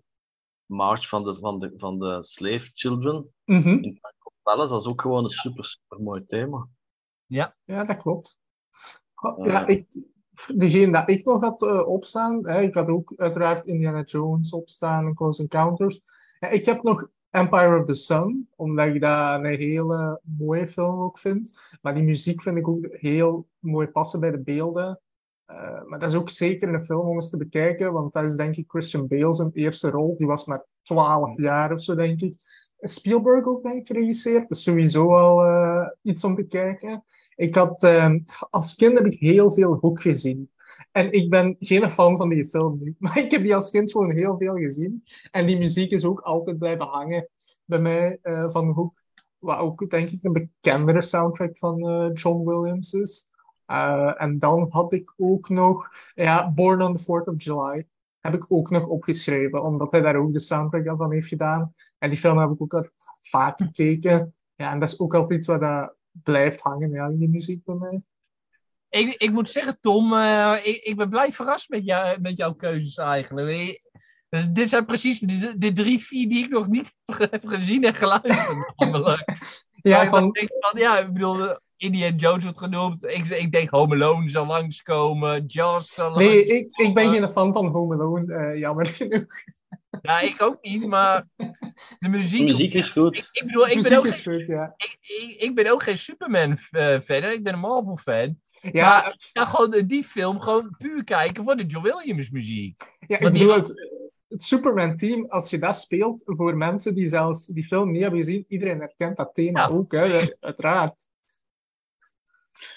march 0.66 1.08
van 1.08 1.24
de, 1.24 1.34
van, 1.34 1.58
de, 1.58 1.72
van 1.76 1.98
de 1.98 2.18
slave 2.24 2.70
children 2.74 3.34
Mhm. 3.44 3.68
in 3.68 3.98
Franco 4.00 4.32
Palace. 4.42 4.72
Dat 4.72 4.80
is 4.80 4.86
ook 4.86 5.00
gewoon 5.00 5.22
een 5.22 5.28
super, 5.30 5.64
super 5.64 6.00
mooi 6.02 6.24
thema. 6.26 6.68
Ja, 7.26 7.56
dat 7.64 7.96
klopt. 7.96 8.36
Ja. 9.36 9.44
Ja, 9.44 9.66
ik, 9.66 9.86
degene 10.54 10.92
dat 10.92 11.08
ik 11.08 11.24
nog 11.24 11.40
had 11.40 11.62
eh, 11.62 11.88
opstaan, 11.88 12.46
hè, 12.48 12.60
ik 12.60 12.74
had 12.74 12.88
ook 12.88 13.12
uiteraard 13.16 13.66
Indiana 13.66 14.02
Jones 14.02 14.52
opstaan 14.52 15.06
en 15.06 15.14
Close 15.14 15.42
Encounters. 15.42 16.00
Ik 16.50 16.64
heb 16.64 16.82
nog 16.82 17.08
Empire 17.30 17.78
of 17.78 17.86
the 17.86 17.94
Sun, 17.94 18.48
omdat 18.56 18.86
ik 18.86 19.00
dat 19.00 19.34
een 19.34 19.44
hele 19.44 20.20
mooie 20.22 20.68
film 20.68 21.00
ook 21.00 21.18
vind. 21.18 21.52
Maar 21.82 21.94
die 21.94 22.02
muziek 22.02 22.42
vind 22.42 22.56
ik 22.56 22.68
ook 22.68 22.86
heel 22.90 23.48
mooi 23.58 23.86
passen 23.86 24.20
bij 24.20 24.30
de 24.30 24.40
beelden. 24.40 25.00
Eh, 25.44 25.82
maar 25.84 25.98
dat 25.98 26.08
is 26.08 26.14
ook 26.14 26.30
zeker 26.30 26.74
een 26.74 26.84
film 26.84 27.08
om 27.08 27.14
eens 27.14 27.30
te 27.30 27.36
bekijken, 27.36 27.92
want 27.92 28.12
dat 28.12 28.24
is 28.24 28.36
denk 28.36 28.56
ik 28.56 28.70
Christian 28.70 29.08
Bale 29.08 29.34
zijn 29.34 29.50
eerste 29.52 29.90
rol. 29.90 30.16
Die 30.16 30.26
was 30.26 30.44
maar 30.44 30.64
12 30.82 31.38
jaar 31.38 31.72
of 31.72 31.80
zo, 31.80 31.94
denk 31.94 32.20
ik. 32.20 32.34
Spielberg 32.82 33.46
ook, 33.46 33.64
ik, 33.64 33.86
geregisseerd. 33.86 34.48
Dus 34.48 34.62
sowieso 34.62 35.14
al 35.14 35.44
eh, 35.44 35.86
iets 36.02 36.24
om 36.24 36.34
te 36.34 36.46
kijken. 36.46 37.04
Ik 37.34 37.54
had, 37.54 37.82
eh, 37.82 38.14
als 38.50 38.74
kind 38.74 38.98
heb 38.98 39.06
ik 39.06 39.18
heel 39.18 39.52
veel 39.52 39.74
Hoek 39.74 40.00
gezien. 40.00 40.50
En 40.92 41.12
ik 41.12 41.30
ben 41.30 41.56
geen 41.58 41.90
fan 41.90 42.16
van 42.16 42.28
die 42.28 42.44
film 42.44 42.76
nu. 42.76 42.96
Maar 42.98 43.18
ik 43.18 43.30
heb 43.30 43.42
die 43.42 43.54
als 43.54 43.70
kind 43.70 43.92
gewoon 43.92 44.10
heel 44.10 44.36
veel 44.36 44.56
gezien. 44.56 45.04
En 45.30 45.46
die 45.46 45.58
muziek 45.58 45.90
is 45.90 46.04
ook 46.04 46.20
altijd 46.20 46.58
blijven 46.58 46.86
hangen 46.86 47.28
bij 47.64 47.80
mij 47.80 48.18
eh, 48.22 48.48
van 48.50 48.70
Hoek. 48.70 49.00
Wat 49.38 49.58
ook, 49.58 49.90
denk 49.90 50.10
ik, 50.10 50.22
een 50.22 50.32
bekendere 50.32 51.02
soundtrack 51.02 51.58
van 51.58 51.88
eh, 51.88 52.10
John 52.12 52.48
Williams 52.48 52.92
is. 52.92 53.26
En 54.16 54.38
dan 54.38 54.66
had 54.70 54.92
ik 54.92 55.14
ook 55.16 55.48
nog 55.48 55.90
ja, 56.14 56.52
Born 56.52 56.82
on 56.82 56.96
the 56.96 57.02
4th 57.02 57.28
of 57.28 57.42
July. 57.42 57.86
Heb 58.20 58.34
ik 58.34 58.46
ook 58.48 58.70
nog 58.70 58.86
opgeschreven, 58.86 59.62
omdat 59.62 59.92
hij 59.92 60.00
daar 60.00 60.16
ook 60.16 60.32
de 60.32 60.40
soundtrack 60.40 60.96
van 60.96 61.12
heeft 61.12 61.28
gedaan. 61.28 61.74
En 62.02 62.10
die 62.10 62.18
film 62.18 62.38
heb 62.38 62.50
ik 62.50 62.62
ook 62.62 62.74
al 62.74 62.88
vaak 63.20 63.58
gekeken. 63.58 64.34
Ja, 64.54 64.72
en 64.72 64.80
dat 64.80 64.88
is 64.88 64.98
ook 64.98 65.14
altijd 65.14 65.38
iets 65.38 65.48
wat 65.48 65.60
dat 65.60 65.94
blijft 66.22 66.60
hangen 66.60 66.90
ja, 66.90 67.06
in 67.06 67.18
de 67.18 67.28
muziek 67.28 67.64
bij 67.64 67.74
mij. 67.74 68.02
Ik, 68.88 69.14
ik 69.14 69.30
moet 69.30 69.50
zeggen, 69.50 69.78
Tom, 69.80 70.14
eh, 70.14 70.56
ik, 70.62 70.76
ik 70.82 70.96
ben 70.96 71.08
blij 71.08 71.32
verrast 71.32 71.68
met, 71.68 71.84
jou, 71.84 72.20
met 72.20 72.36
jouw 72.36 72.54
keuzes 72.54 72.96
eigenlijk. 72.96 73.80
Eh, 74.28 74.44
dit 74.50 74.68
zijn 74.68 74.84
precies 74.84 75.20
de, 75.20 75.58
de 75.58 75.72
drie, 75.72 75.98
vier 75.98 76.28
die 76.28 76.44
ik 76.44 76.50
nog 76.50 76.68
niet 76.68 76.94
heb 77.30 77.46
gezien 77.46 77.84
en 77.84 77.94
geluisterd. 77.94 78.72
namelijk. 78.76 79.24
Ja, 79.82 80.08
van, 80.08 80.28
ik 80.32 80.52
van, 80.60 80.80
ja, 80.80 80.98
ik 80.98 81.12
bedoel, 81.12 81.58
Indiana 81.76 82.16
Jones 82.16 82.42
wordt 82.42 82.58
genoemd. 82.58 83.04
Ik, 83.04 83.28
ik 83.28 83.52
denk 83.52 83.70
Home 83.70 83.94
Alone 83.94 84.30
zal 84.30 84.46
langskomen. 84.46 85.44
Jaws 85.46 85.94
zal 85.94 86.14
nee, 86.14 86.28
langskomen. 86.28 86.56
ik, 86.56 86.70
ik 86.76 86.94
ben 86.94 87.10
geen 87.10 87.30
fan 87.30 87.52
van 87.52 87.66
Home 87.66 87.94
Alone, 87.94 88.58
jammer 88.58 88.86
genoeg. 88.86 89.32
Ja, 90.02 90.20
ik 90.20 90.42
ook 90.42 90.58
niet, 90.62 90.86
maar 90.86 91.26
de 91.98 92.08
muziek... 92.08 92.38
De 92.38 92.44
muziek 92.44 92.74
is 92.74 92.90
goed. 92.90 93.16
Ik, 93.16 93.28
ik 93.32 93.46
bedoel, 93.46 93.66
ik 93.66 93.68
ben, 93.68 93.76
muziek 93.82 93.98
ook, 93.98 94.06
is 94.06 94.22
goed, 94.22 94.46
ja. 94.46 94.74
ik, 94.76 94.98
ik, 95.00 95.40
ik 95.40 95.54
ben 95.54 95.72
ook 95.72 95.82
geen 95.82 95.98
Superman-fan. 95.98 97.24
Ik 97.24 97.42
ben 97.42 97.52
een 97.52 97.58
Marvel-fan. 97.58 98.40
Ja, 98.60 99.14
Ja, 99.32 99.44
gewoon 99.44 99.70
die 99.86 100.04
film 100.04 100.40
gewoon 100.40 100.74
puur 100.78 101.04
kijken 101.04 101.44
voor 101.44 101.56
de 101.56 101.66
John 101.66 101.84
Williams 101.86 102.30
muziek. 102.30 102.82
ja 103.06 103.18
ik 103.18 103.32
bedoel, 103.32 103.54
het, 103.54 103.72
het 104.28 104.42
Superman-team, 104.42 105.26
als 105.28 105.50
je 105.50 105.58
dat 105.58 105.76
speelt 105.76 106.20
voor 106.24 106.56
mensen 106.56 106.94
die 106.94 107.06
zelfs 107.06 107.46
die 107.46 107.64
film 107.64 107.90
niet 107.90 108.02
hebben 108.02 108.20
gezien, 108.20 108.44
iedereen 108.48 108.78
herkent 108.78 109.16
dat 109.16 109.34
thema 109.34 109.60
Ja. 109.60 109.68
ook, 109.68 109.92
hè, 109.92 110.32
uiteraard. 110.40 111.06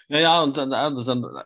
Ja, 0.07 0.17
ja, 0.17 0.37
want, 0.37 0.57
eh, 0.57 0.71
er 0.71 0.97
zijn 0.97 1.23
eh, 1.23 1.43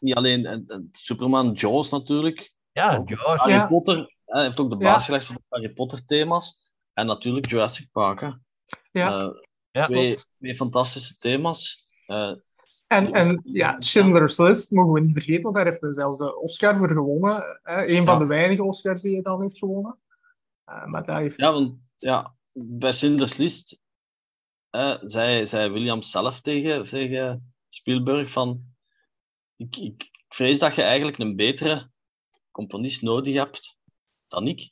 niet 0.00 0.14
alleen 0.14 0.46
eh, 0.46 0.52
eh, 0.52 0.78
Superman, 0.92 1.52
Jaws 1.52 1.90
natuurlijk. 1.90 2.52
Ja, 2.72 3.02
Josh. 3.04 3.20
Harry 3.22 3.52
Ja. 3.52 3.66
Potter 3.66 4.11
hij 4.32 4.42
heeft 4.42 4.60
ook 4.60 4.70
de 4.70 4.76
Ja. 4.76 4.92
baas 4.92 5.04
gelegd 5.04 5.26
voor 5.26 5.34
de 5.36 5.42
Harry 5.48 5.72
Potter 5.72 6.04
thema's. 6.04 6.72
En 6.92 7.06
natuurlijk 7.06 7.46
Jurassic 7.50 7.88
Park. 7.92 8.20
Hè. 8.20 8.30
Ja. 8.92 9.20
Eh, 9.20 9.28
Ja, 9.70 9.86
twee, 9.86 10.18
twee 10.38 10.54
fantastische 10.54 11.16
thema's. 11.16 11.88
Eh, 12.06 12.32
En, 12.86 13.12
en 13.12 13.40
ja, 13.44 13.80
Schindler's 13.80 14.38
List 14.38 14.70
mogen 14.70 14.92
we 14.92 15.00
niet 15.00 15.12
vergeten, 15.12 15.42
want 15.42 15.54
daar 15.54 15.64
heeft 15.66 15.80
hij 15.80 15.92
zelfs 15.92 16.18
de 16.18 16.36
Oscar 16.40 16.78
voor 16.78 16.88
gewonnen. 16.88 17.60
Hè? 17.62 17.86
Een 17.86 18.06
van 18.06 18.18
de 18.18 18.26
weinige 18.26 18.62
Oscars 18.62 19.02
die 19.02 19.12
hij 19.12 19.22
dan 19.22 19.42
heeft 19.42 19.58
gewonnen. 19.58 19.98
Eh, 20.64 20.84
maar 20.84 21.04
daar 21.04 21.20
heeft... 21.20 21.36
ja, 21.36 21.52
want 21.52 21.74
ja, 21.98 22.34
bij 22.52 22.92
Schindler's 22.92 23.36
List 23.36 23.80
eh, 24.70 24.98
zei, 25.02 25.46
zei 25.46 25.70
Williams 25.70 26.10
zelf 26.10 26.40
tegen, 26.40 26.82
tegen 26.84 27.54
Spielberg 27.68 28.30
van 28.30 28.64
ik, 29.56 29.76
ik, 29.76 30.02
ik 30.02 30.24
vrees 30.28 30.58
dat 30.58 30.74
je 30.74 30.82
eigenlijk 30.82 31.18
een 31.18 31.36
betere 31.36 31.90
componist 32.50 33.02
nodig 33.02 33.34
hebt 33.34 33.78
dan 34.32 34.46
ik. 34.46 34.70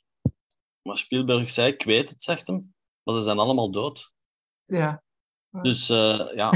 Maar 0.81 0.97
Spielberg 0.97 1.49
zei, 1.49 1.71
ik 1.73 1.83
weet 1.83 2.09
het, 2.09 2.23
zegt 2.23 2.47
hem, 2.47 2.73
maar 3.03 3.15
ze 3.15 3.21
zijn 3.21 3.39
allemaal 3.39 3.71
dood. 3.71 4.11
Ja. 4.65 5.03
Dus 5.61 5.89
eh, 5.89 6.27
ja, 6.35 6.51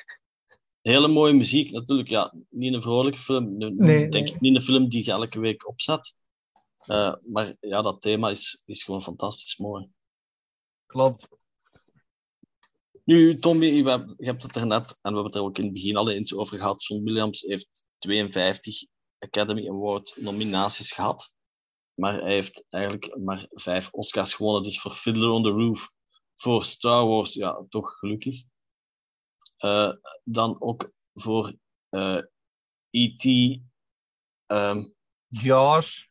hele 0.92 1.08
mooie 1.08 1.32
muziek 1.32 1.70
natuurlijk. 1.70 2.08
Ja, 2.08 2.34
niet 2.48 2.74
een 2.74 2.82
vrolijke 2.82 3.18
film. 3.18 3.56
Nee, 3.56 3.76
denk 4.08 4.12
nee. 4.12 4.34
ik 4.34 4.40
niet 4.40 4.56
een 4.56 4.62
film 4.62 4.88
die 4.88 5.04
je 5.04 5.10
elke 5.10 5.40
week 5.40 5.68
opzet. 5.68 6.14
Eh, 6.76 7.14
maar 7.30 7.56
ja, 7.60 7.82
dat 7.82 8.00
thema 8.00 8.30
is, 8.30 8.62
is 8.64 8.82
gewoon 8.82 9.02
fantastisch 9.02 9.56
mooi. 9.56 9.88
klopt. 10.86 11.28
Nu, 13.04 13.38
Tommy, 13.38 13.66
je 13.66 13.88
hebt, 13.88 14.14
je 14.16 14.24
hebt 14.24 14.42
het 14.42 14.56
er 14.56 14.66
net, 14.66 14.90
en 14.90 14.96
we 15.00 15.08
hebben 15.08 15.24
het 15.24 15.34
er 15.34 15.42
ook 15.42 15.58
in 15.58 15.64
het 15.64 15.72
begin 15.72 15.96
al 15.96 16.10
eens 16.10 16.34
over 16.34 16.58
gehad. 16.58 16.84
John 16.84 17.04
Williams 17.04 17.40
heeft 17.40 17.86
52 17.98 18.86
Academy 19.18 19.68
Award 19.68 20.16
nominaties 20.20 20.92
gehad. 20.92 21.31
Maar 22.02 22.20
hij 22.20 22.32
heeft 22.32 22.64
eigenlijk 22.70 23.18
maar 23.18 23.46
vijf 23.50 23.92
Oscars 23.92 24.34
gewonnen. 24.34 24.62
Dus 24.62 24.80
voor 24.80 24.90
Fiddler 24.90 25.30
on 25.30 25.42
the 25.42 25.50
Roof, 25.50 25.92
voor 26.36 26.64
Star 26.64 27.06
Wars, 27.06 27.34
ja, 27.34 27.64
toch 27.68 27.98
gelukkig. 27.98 28.42
Eh, 29.56 29.92
dan 30.24 30.60
ook 30.60 30.92
voor 31.14 31.54
eh 31.88 32.20
E.T., 32.90 33.24
ehm, 34.46 34.84
Josh. 35.28 36.04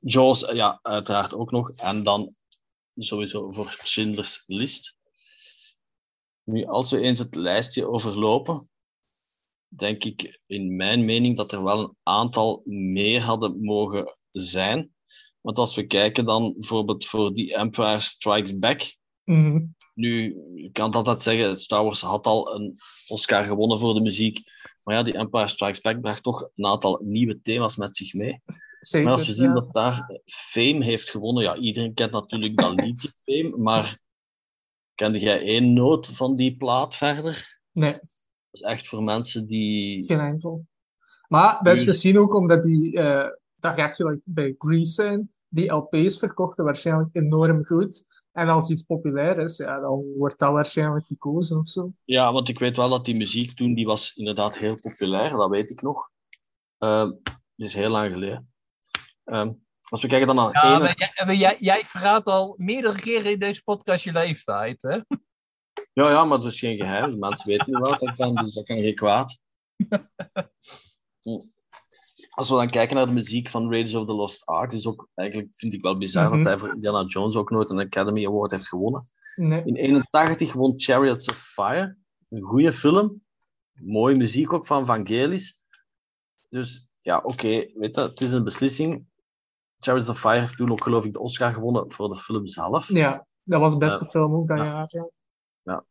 Jaws, 0.00 0.44
eh, 0.44 0.54
ja, 0.54 0.78
uiteraard 0.82 1.34
ook 1.34 1.50
nog. 1.50 1.70
En 1.70 2.02
dan 2.02 2.34
sowieso 2.96 3.50
voor 3.50 3.76
Schindler's 3.82 4.44
List. 4.46 4.96
Nu, 6.42 6.64
als 6.64 6.90
we 6.90 7.00
eens 7.00 7.18
het 7.18 7.34
lijstje 7.34 7.88
overlopen, 7.88 8.70
denk 9.68 10.04
ik 10.04 10.40
in 10.46 10.76
mijn 10.76 11.04
mening 11.04 11.36
dat 11.36 11.52
er 11.52 11.62
wel 11.62 11.80
een 11.80 11.96
aantal 12.02 12.62
meer 12.64 13.22
hadden 13.22 13.64
mogen 13.64 14.14
zijn. 14.30 14.94
Want 15.40 15.58
als 15.58 15.74
we 15.74 15.86
kijken 15.86 16.24
dan 16.24 16.54
bijvoorbeeld 16.58 17.06
voor 17.06 17.32
The 17.32 17.54
Empire 17.56 17.98
Strikes 18.00 18.58
Back. 18.58 18.96
Mhm. 19.24 19.60
Nu, 19.94 20.36
je 20.54 20.70
kan 20.72 20.86
het 20.86 20.94
altijd 20.94 21.22
zeggen, 21.22 21.56
Star 21.56 21.84
Wars 21.84 22.00
had 22.00 22.26
al 22.26 22.54
een 22.54 22.74
Oscar 23.06 23.44
gewonnen 23.44 23.78
voor 23.78 23.94
de 23.94 24.00
muziek. 24.00 24.42
Maar 24.82 24.96
ja, 24.96 25.02
The 25.02 25.12
Empire 25.18 25.48
Strikes 25.48 25.80
Back 25.80 26.00
bracht 26.00 26.22
toch 26.22 26.48
een 26.56 26.66
aantal 26.66 27.00
nieuwe 27.04 27.40
thema's 27.40 27.76
met 27.76 27.96
zich 27.96 28.14
mee. 28.14 28.40
Zeker. 28.80 29.08
Maar 29.08 29.18
als 29.18 29.26
we 29.26 29.34
zien 29.34 29.48
ja. 29.48 29.54
dat 29.54 29.72
daar 29.72 30.20
Fame 30.24 30.84
heeft 30.84 31.10
gewonnen, 31.10 31.42
ja, 31.42 31.56
iedereen 31.56 31.94
kent 31.94 32.12
natuurlijk 32.12 32.56
dat 32.56 32.74
liedje 32.74 33.12
Fame, 33.24 33.56
maar 33.56 33.98
kende 34.94 35.18
jij 35.18 35.40
één 35.40 35.72
noot 35.72 36.06
van 36.06 36.36
die 36.36 36.56
plaat 36.56 36.94
verder? 36.94 37.58
Nee, 37.72 37.92
Dat 37.92 38.00
is 38.50 38.60
echt 38.60 38.88
voor 38.88 39.02
mensen 39.02 39.46
die... 39.48 40.04
geen 40.06 40.18
enkel. 40.20 40.66
Maar 41.28 41.62
dat 41.62 41.76
Nu- 41.76 41.84
misschien 41.84 42.18
ook 42.18 42.34
omdat 42.34 42.62
die... 42.62 42.98
eh 42.98 43.28
dat 43.60 43.74
gaat 43.74 43.96
gelijk 43.96 44.22
bij 44.24 44.54
Grease 44.58 44.92
zijn. 44.92 45.32
die 45.48 45.72
LP's 45.72 46.18
verkochten 46.18 46.64
waarschijnlijk 46.64 47.08
enorm 47.12 47.66
goed. 47.66 48.04
En 48.32 48.48
als 48.48 48.70
iets 48.70 48.82
populair 48.82 49.38
is, 49.38 49.56
ja, 49.56 49.80
dan 49.80 50.04
wordt 50.16 50.38
dat 50.38 50.52
waarschijnlijk 50.52 51.06
gekozen 51.06 51.58
of 51.58 51.68
zo. 51.68 51.92
Ja, 52.04 52.32
want 52.32 52.48
ik 52.48 52.58
weet 52.58 52.76
wel 52.76 52.88
dat 52.88 53.04
die 53.04 53.16
muziek 53.16 53.52
toen, 53.56 53.74
die 53.74 53.86
was 53.86 54.14
inderdaad 54.16 54.58
heel 54.58 54.74
populair, 54.80 55.30
dat 55.30 55.50
weet 55.50 55.70
ik 55.70 55.82
nog. 55.82 56.10
Uh, 56.78 57.00
dat 57.00 57.68
is 57.68 57.74
heel 57.74 57.90
lang 57.90 58.12
geleden. 58.12 58.52
Uh, 59.24 59.48
als 59.88 60.02
we 60.02 60.08
kijken 60.08 60.26
dan 60.26 60.36
naar 60.36 60.52
Ja, 60.52 60.70
ene- 60.74 60.78
maar 60.78 60.98
jij, 60.98 61.24
maar 61.26 61.34
jij, 61.34 61.56
jij 61.60 61.84
verraadt 61.84 62.26
al 62.26 62.54
meerdere 62.56 63.00
keren 63.00 63.32
in 63.32 63.38
deze 63.38 63.62
podcast 63.62 64.04
je 64.04 64.12
leeftijd, 64.12 64.82
hè? 64.82 64.98
Ja, 65.92 66.10
ja, 66.10 66.24
maar 66.24 66.38
dat 66.40 66.52
is 66.52 66.58
geen 66.58 66.76
geheim. 66.76 67.18
Mensen 67.18 67.48
weten 67.48 67.66
niet 67.66 67.88
wat 67.88 68.02
ik 68.02 68.14
ben, 68.16 68.34
dus 68.34 68.54
dat 68.54 68.64
kan 68.64 68.76
geen 68.78 68.94
kwaad. 68.94 69.38
Hm. 71.22 71.38
Als 72.40 72.48
we 72.48 72.54
dan 72.56 72.70
kijken 72.70 72.96
naar 72.96 73.06
de 73.06 73.12
muziek 73.12 73.48
van 73.48 73.70
Raiders 73.70 73.94
of 73.94 74.06
the 74.06 74.12
Lost 74.12 74.46
Ark, 74.46 74.72
is 74.72 74.86
ook 74.86 75.08
eigenlijk, 75.14 75.48
vind 75.56 75.72
ik 75.72 75.82
wel 75.82 75.96
bizar 75.98 76.24
Mhm. 76.26 76.34
dat 76.36 76.44
hij 76.44 76.58
voor 76.58 76.72
Indiana 76.74 77.04
Jones 77.04 77.36
ook 77.36 77.50
nooit 77.50 77.70
een 77.70 77.78
Academy 77.80 78.26
Award 78.26 78.50
heeft 78.50 78.68
gewonnen. 78.68 79.04
Nee. 79.36 79.62
In 79.64 79.74
81 79.74 80.52
won 80.52 80.72
Chariots 80.76 81.28
of 81.28 81.36
Fire. 81.38 81.96
Een 82.28 82.42
goede 82.42 82.72
film. 82.72 83.22
Mooie 83.72 84.16
muziek 84.16 84.52
ook 84.52 84.66
van 84.66 84.86
Vangelis. 84.86 85.62
Dus 86.48 86.88
ja, 87.02 87.18
oké, 87.24 87.48
weet 87.74 87.94
je, 87.94 88.00
het 88.00 88.20
is 88.20 88.32
een 88.32 88.44
beslissing. 88.44 89.04
Chariots 89.78 90.08
of 90.08 90.18
Fire 90.20 90.38
heeft 90.38 90.56
toen 90.56 90.70
ook 90.70 90.82
geloof 90.82 91.04
ik 91.04 91.12
de 91.12 91.20
Oscar 91.20 91.52
gewonnen 91.52 91.92
voor 91.92 92.08
de 92.08 92.16
film 92.16 92.46
zelf. 92.46 92.88
Ja, 92.88 93.26
dat 93.42 93.60
was 93.60 93.72
de 93.72 93.78
beste 93.78 94.04
Ja. 94.04 94.10
film 94.10 94.34
ook 94.34 94.48
dat 94.48 94.58
Ja. 94.58 94.64
jaar. 94.64 95.08
Ja. 95.62 95.84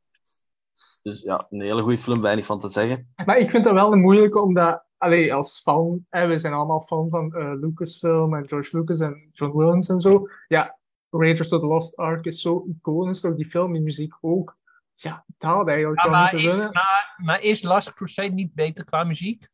Dus 1.01 1.21
ja, 1.21 1.47
een 1.49 1.61
hele 1.61 1.81
goede 1.81 1.97
film, 1.97 2.21
weinig 2.21 2.45
van 2.45 2.59
te 2.59 2.67
zeggen. 2.67 3.13
Maar 3.25 3.37
ik 3.37 3.49
vind 3.49 3.63
dat 3.63 3.73
wel 3.73 3.93
een 3.93 4.01
moeilijke, 4.01 4.41
omdat 4.41 4.87
allee, 4.99 5.33
als 5.33 5.61
fan, 5.61 6.05
hè, 6.09 6.27
we 6.27 6.37
zijn 6.37 6.53
allemaal 6.53 6.81
fan 6.81 7.09
van 7.09 7.35
eh, 7.35 7.53
Lucasfilm 7.59 8.35
en 8.35 8.47
George 8.47 8.77
Lucas 8.77 8.99
en 8.99 9.29
John 9.31 9.57
Williams 9.57 9.89
en 9.89 9.99
zo. 9.99 10.27
Ja, 10.47 10.77
Raiders 11.09 11.53
of 11.53 11.59
the 11.59 11.65
Lost 11.67 11.95
Ark 11.95 12.25
is 12.25 12.41
zo 12.41 12.65
iconisch, 12.67 13.21
toch 13.21 13.35
die 13.35 13.49
film, 13.49 13.73
die 13.73 13.81
muziek 13.81 14.13
ook. 14.21 14.57
Ja, 14.95 15.25
dat 15.37 15.51
had 15.51 15.67
eigenlijk 15.67 16.03
Ja, 16.03 16.09
maar, 16.09 16.33
is, 16.33 16.43
winnen. 16.43 16.71
maar, 16.71 17.15
maar 17.17 17.41
is 17.41 17.63
Last 17.63 17.93
Crusade 17.93 18.33
niet 18.33 18.53
beter 18.53 18.85
qua 18.85 19.03
muziek? 19.03 19.49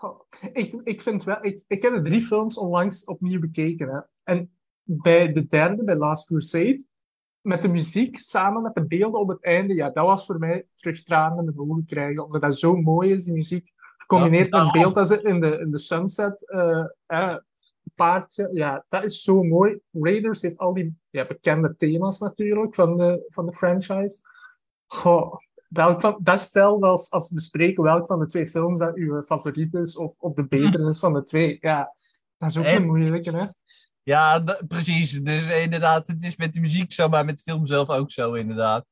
Oh, 0.00 0.20
Ik, 0.52 0.80
ik 0.84 1.02
vind 1.02 1.24
wel, 1.24 1.38
ik, 1.44 1.64
ik 1.66 1.82
heb 1.82 1.92
de 1.92 2.02
drie 2.02 2.22
films 2.22 2.58
onlangs 2.58 3.04
opnieuw 3.04 3.40
bekeken. 3.40 3.88
Hè. 3.88 4.00
En 4.24 4.52
bij 4.82 5.32
de 5.32 5.46
derde, 5.46 5.84
bij 5.84 5.96
Last 5.96 6.26
Crusade, 6.26 6.84
met 7.40 7.62
de 7.62 7.68
muziek 7.68 8.18
samen 8.18 8.62
met 8.62 8.74
de 8.74 8.86
beelden 8.86 9.20
op 9.20 9.28
het 9.28 9.42
einde, 9.42 9.74
ja, 9.74 9.90
dat 9.90 10.06
was 10.06 10.26
voor 10.26 10.38
mij 10.38 10.66
terug 10.74 11.02
tranen 11.02 11.38
in 11.46 11.52
de 11.52 11.60
ogen 11.60 11.84
krijgen. 11.84 12.24
Omdat 12.24 12.40
dat 12.42 12.58
zo 12.58 12.76
mooi 12.76 13.12
is, 13.12 13.24
die 13.24 13.32
muziek. 13.32 13.71
Gecombineerd 14.02 14.48
Ja, 14.50 14.62
met 14.64 14.72
beeld 14.72 14.94
dat 14.94 15.08
ze 15.08 15.22
in 15.22 15.40
de, 15.40 15.58
in 15.58 15.70
de 15.70 15.78
sunset 15.78 16.50
eh, 16.50 16.84
eh, 17.06 17.36
paardje. 17.94 18.48
Ja, 18.52 18.84
dat 18.88 19.04
is 19.04 19.22
zo 19.22 19.42
mooi. 19.42 19.78
Raiders 19.92 20.42
heeft 20.42 20.58
al 20.58 20.74
die 20.74 20.96
ja, 21.10 21.26
bekende 21.26 21.76
thema's 21.76 22.18
natuurlijk 22.18 22.74
van 22.74 22.96
de, 22.96 23.24
van 23.28 23.46
de 23.46 23.52
franchise. 23.52 24.18
Goh, 24.86 25.34
welk 25.68 26.00
van, 26.00 26.18
dat 26.22 26.40
stel 26.40 26.82
als, 26.82 27.10
als 27.10 27.28
we 27.28 27.34
bespreken 27.34 27.82
welk 27.82 28.06
van 28.06 28.18
de 28.18 28.26
twee 28.26 28.48
films 28.48 28.78
dat 28.78 28.94
uw 28.94 29.22
favoriet 29.22 29.74
is, 29.74 29.96
of, 29.96 30.14
of 30.18 30.34
de 30.34 30.46
betere 30.46 30.88
is 30.88 30.98
van 30.98 31.12
de 31.12 31.22
twee. 31.22 31.58
Ja, 31.60 31.94
dat 32.36 32.50
is 32.50 32.58
ook 32.58 32.64
En- 32.64 32.76
een 32.76 32.86
moeilijke, 32.86 33.36
hè? 33.36 33.46
Ja, 34.02 34.44
precies. 34.68 35.22
Dus 35.22 35.60
inderdaad, 35.60 36.06
het 36.06 36.22
is 36.22 36.36
met 36.36 36.52
de 36.52 36.60
muziek 36.60 36.92
zo, 36.92 37.08
maar 37.08 37.24
met 37.24 37.36
de 37.36 37.42
film 37.42 37.66
zelf 37.66 37.88
ook 37.88 38.10
zo, 38.10 38.32
inderdaad. 38.32 38.86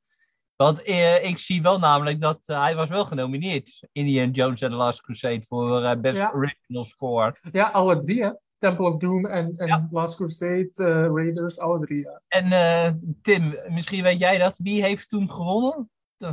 Want 0.63 0.83
eh, 0.83 1.25
ik 1.25 1.39
zie 1.39 1.63
wel 1.63 1.79
namelijk 1.79 2.21
dat 2.21 2.49
eh, 2.49 2.63
hij 2.63 2.75
was 2.75 2.89
wel 2.89 3.05
genomineerd. 3.05 3.89
Indiana 3.93 4.33
Jones 4.33 4.63
and 4.63 4.73
the 4.73 4.79
Last 4.79 5.01
Crusade 5.01 5.45
voor 5.49 5.83
eh, 5.83 6.01
Best 6.01 6.17
Ja. 6.17 6.33
Original 6.35 6.85
Score. 6.85 7.35
Ja, 7.53 7.65
alle 7.65 8.01
drie, 8.01 8.23
hè? 8.23 8.31
Temple 8.59 8.87
of 8.87 8.97
Doom 8.97 9.27
en, 9.27 9.57
en 9.57 9.67
Ja. 9.67 9.89
Last 9.91 10.17
Crusade, 10.17 10.71
Raiders, 11.15 11.59
alle 11.59 11.87
drie, 11.87 12.03
ja. 12.03 12.23
En 12.29 12.53
eh, 12.53 12.93
Tim, 13.23 13.59
misschien 13.69 14.03
weet 14.03 14.19
jij 14.19 14.39
dat. 14.39 14.55
Wie 14.59 14.83
heeft 14.83 15.09
toen 15.09 15.31
gewonnen? 15.31 15.91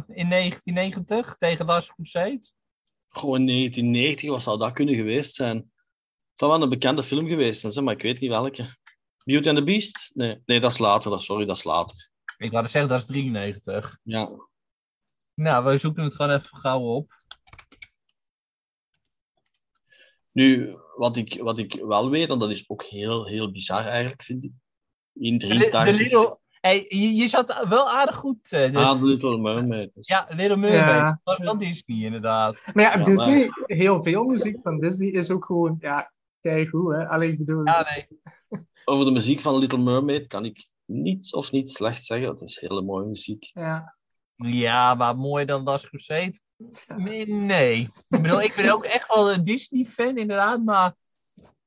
In 0.08 0.30
1990 0.30 1.36
tegen 1.38 1.66
Last 1.66 1.94
Crusade? 1.94 2.52
Gewoon 3.10 3.46
1990, 3.46 4.30
wat 4.30 4.44
zou 4.44 4.58
dat 4.58 4.72
kunnen 4.72 4.96
geweest 4.96 5.36
zijn? 5.36 5.58
Het 6.30 6.40
zou 6.40 6.52
wel 6.52 6.62
een 6.62 6.70
bekende 6.70 7.04
film 7.04 7.28
geweest 7.28 7.60
zijn, 7.60 7.72
zeg, 7.72 7.84
maar 7.84 7.94
ik 7.96 8.02
weet 8.02 8.20
niet 8.20 8.30
welke. 8.30 8.76
Beauty 9.24 9.50
and 9.50 9.58
the 9.58 9.64
Beast? 9.64 10.12
Nee, 10.14 10.42
nee 10.46 10.60
dat 10.60 10.72
is 10.72 10.78
later. 10.78 11.12
Dat, 11.12 11.22
sorry, 11.22 11.46
dat 11.46 11.58
is 11.58 11.64
later. 11.64 12.10
Ik 12.38 12.52
wou 12.52 12.68
zeggen, 12.68 12.92
dat 12.92 13.00
is 13.00 13.06
93. 13.06 13.98
Ja. 14.04 14.30
Nou, 15.34 15.66
we 15.66 15.78
zoeken 15.78 16.04
het 16.04 16.16
gewoon 16.16 16.32
even 16.36 16.58
gauw 16.58 16.80
op. 16.82 17.22
Nu, 20.32 20.76
wat 20.96 21.18
ik, 21.18 21.42
wat 21.42 21.58
ik 21.60 21.74
wel 21.74 22.10
weet, 22.10 22.30
en 22.30 22.40
dat 22.40 22.50
is 22.50 22.70
ook 22.70 22.84
heel, 22.84 23.26
heel 23.28 23.52
bizar 23.52 23.86
eigenlijk, 23.86 24.24
vind 24.24 24.44
ik. 24.44 24.52
In 25.14 25.38
De, 25.38 25.48
de 25.48 25.68
83. 25.70 26.00
Little... 26.00 26.38
Hey, 26.62 26.86
je, 26.88 27.16
je 27.16 27.28
zat 27.28 27.66
wel 27.70 27.90
aardig 27.90 28.16
goed. 28.16 28.52
eh, 28.52 28.72
de- 28.72 28.78
Ah, 28.80 29.02
Little 29.02 29.38
Mermaid. 29.38 29.92
Dus- 29.94 30.08
Ja, 30.08 30.28
Little 30.30 30.58
Mermaid. 30.58 30.80
Ja. 31.00 31.10
Dat 31.10 31.20
was 31.24 31.38
wel 31.38 31.58
Disney, 31.58 31.98
inderdaad. 32.06 32.62
Maar 32.74 32.84
ja, 32.84 32.98
Ja, 32.98 33.04
Disney, 33.04 33.50
heel 33.66 34.04
veel 34.04 34.24
muziek 34.26 34.58
van 34.64 34.80
Disney 34.80 35.10
is 35.12 35.32
ook 35.32 35.46
gewoon, 35.46 35.78
ja, 35.80 36.12
kijk 36.42 36.70
goed, 36.70 36.94
hè? 36.96 37.08
Alleen 37.08 37.32
ik 37.32 37.38
bedoel, 37.38 37.66
Ja, 37.66 37.88
nee. 37.94 38.08
Over 38.86 39.06
de 39.06 39.12
muziek 39.12 39.42
van 39.42 39.58
Little 39.58 39.80
Mermaid 39.80 40.28
kan 40.28 40.46
ik 40.46 40.66
niets 40.88 41.34
of 41.34 41.52
niet 41.52 41.72
slecht 41.72 42.06
zeggen. 42.06 42.28
Het 42.30 42.42
is 42.42 42.60
hele 42.60 42.82
mooie 42.82 43.06
muziek. 43.06 43.52
ja. 43.54 43.96
Ja, 44.40 44.94
maar 44.96 45.18
mooier 45.18 45.48
dan 45.48 45.64
Last 45.64 45.88
Crusade? 45.90 46.40
Nee, 46.96 47.28
nee. 47.28 47.82
Ik 48.10 48.22
bedoel, 48.22 48.42
ik 48.42 48.54
ben 48.56 48.70
ook 48.70 48.84
echt 48.84 49.08
wel 49.16 49.32
een 49.34 49.44
Disney-fan, 49.44 50.18
inderdaad, 50.18 50.64
maar... 50.64 50.96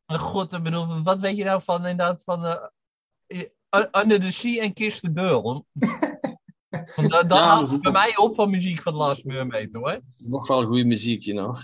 maar 0.06 0.18
God, 0.18 0.52
ik 0.52 0.62
bedoel, 0.62 1.02
wat 1.02 1.20
weet 1.20 1.36
je 1.36 1.44
nou 1.44 1.62
van, 1.62 1.76
inderdaad, 1.86 2.22
van... 2.22 2.44
eh, 2.46 3.42
eh, 3.68 3.84
Under 4.02 4.20
the 4.20 4.32
Sea 4.32 4.62
en 4.62 4.72
Kiss 4.72 5.00
the 5.00 5.10
Girl? 5.14 5.66
Want 6.96 7.10
dat 7.10 7.28
dat 7.28 7.38
Ja, 7.38 7.46
houdt 7.46 7.64
er 7.64 7.70
zit 7.70 7.82
bij 7.82 7.92
mij 7.92 8.16
op 8.16 8.34
van 8.34 8.50
muziek 8.50 8.82
van 8.82 8.94
Last 8.94 9.24
Mermaid, 9.24 9.72
hoor. 9.72 10.00
Nog 10.16 10.46
wel 10.46 10.64
goede 10.66 10.84
muziek, 10.84 11.22
you 11.22 11.38
know. 11.38 11.56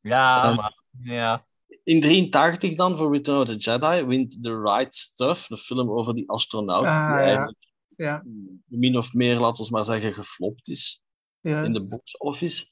Ja, 0.00 0.44
Ja. 0.44 0.54
maar... 0.54 0.82
Ja. 1.02 1.46
In 1.88 2.00
83 2.00 2.74
dan, 2.74 2.96
voor 2.96 3.12
Return 3.12 3.38
of 3.40 3.46
the 3.46 3.56
Jedi, 3.56 4.04
wint 4.04 4.42
The 4.42 4.60
Right 4.60 4.94
Stuff, 4.94 5.46
de 5.46 5.56
film 5.56 5.90
over 5.90 6.14
die 6.14 6.28
astronaut, 6.28 6.84
Ah, 6.84 7.06
die 7.06 7.14
ja. 7.16 7.20
eigenlijk 7.22 7.56
Ja. 7.96 8.22
min 8.64 8.96
of 8.96 9.14
meer, 9.14 9.38
laten 9.38 9.64
we 9.64 9.70
maar 9.70 9.84
zeggen, 9.84 10.14
geflopt 10.14 10.68
is 10.68 11.02
in 11.40 11.70
de 11.70 11.86
box 11.90 12.16
office. 12.16 12.66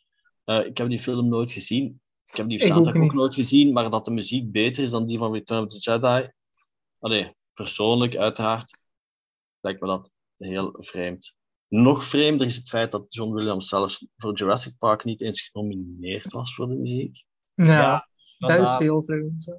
Eh, 0.45 0.67
ik 0.67 0.79
heb 0.79 0.89
die 0.89 0.99
film 1.01 1.29
nooit 1.29 1.53
gezien. 1.53 2.01
Ik 2.27 2.37
heb 2.37 2.49
die 2.49 2.63
ook 2.63 2.67
soundtrack 2.69 3.03
ook, 3.03 3.13
nooit 3.13 3.35
gezien, 3.35 3.73
maar 3.73 3.91
dat 3.91 4.05
de 4.05 4.11
muziek 4.11 4.51
beter 4.53 4.83
is 4.83 4.91
dan 4.91 5.07
die 5.07 5.19
van 5.19 5.33
Return 5.33 5.65
of 5.65 5.69
the 5.69 5.79
Jedi. 5.79 6.31
Allee, 6.99 7.35
persoonlijk 7.55 8.17
uiteraard, 8.17 8.79
lijkt 9.61 9.81
me 9.81 9.87
dat 9.87 10.11
heel 10.37 10.71
vreemd. 10.81 11.35
Nog 11.69 12.05
vreemder 12.05 12.47
is 12.47 12.57
het 12.57 12.69
feit 12.69 12.91
dat 12.91 13.15
John 13.15 13.33
Williams 13.33 13.69
zelfs 13.69 14.07
voor 14.17 14.35
Jurassic 14.35 14.75
Park 14.79 15.05
niet 15.05 15.23
eens 15.23 15.41
genomineerd 15.41 16.33
was 16.33 16.55
voor 16.55 16.69
de 16.69 16.75
muziek. 16.75 17.25
Ja, 17.55 17.93
dat 17.93 18.05
is 18.39 18.49
inderdaad. 18.49 18.79
heel 18.81 19.03
vreemd. 19.03 19.47
hè. 19.47 19.55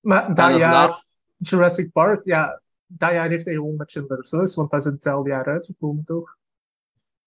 Maar 0.00 0.34
dat 0.34 0.56
jaar, 0.56 1.02
Jurassic 1.36 1.92
Park, 1.92 2.24
ja, 2.24 2.60
dat 2.86 3.10
jaar 3.12 3.28
heeft 3.28 3.44
hij 3.44 3.54
gewoon 3.54 3.76
met 3.76 3.90
Schindler's 3.90 4.30
List, 4.32 4.54
want 4.54 4.70
dat 4.70 4.80
is 4.80 4.86
in 4.86 4.92
hetzelfde 4.92 5.30
jaar 5.30 5.46
uitgekomen, 5.46 6.04
toch? 6.04 6.36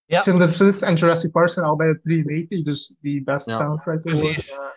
Ja. 0.05 0.21
Schindler's 0.21 0.57
List 0.59 0.81
en 0.81 0.95
Jurassic 0.95 1.31
Park 1.31 1.49
zijn 1.49 1.65
allebei 1.65 1.89
uit 1.89 2.03
93, 2.03 2.61
dus 2.61 2.95
die 2.99 3.23
beste 3.23 3.51
Ja, 3.51 3.57
soundtrack 3.57 4.05
award, 4.05 4.43
ja. 4.43 4.73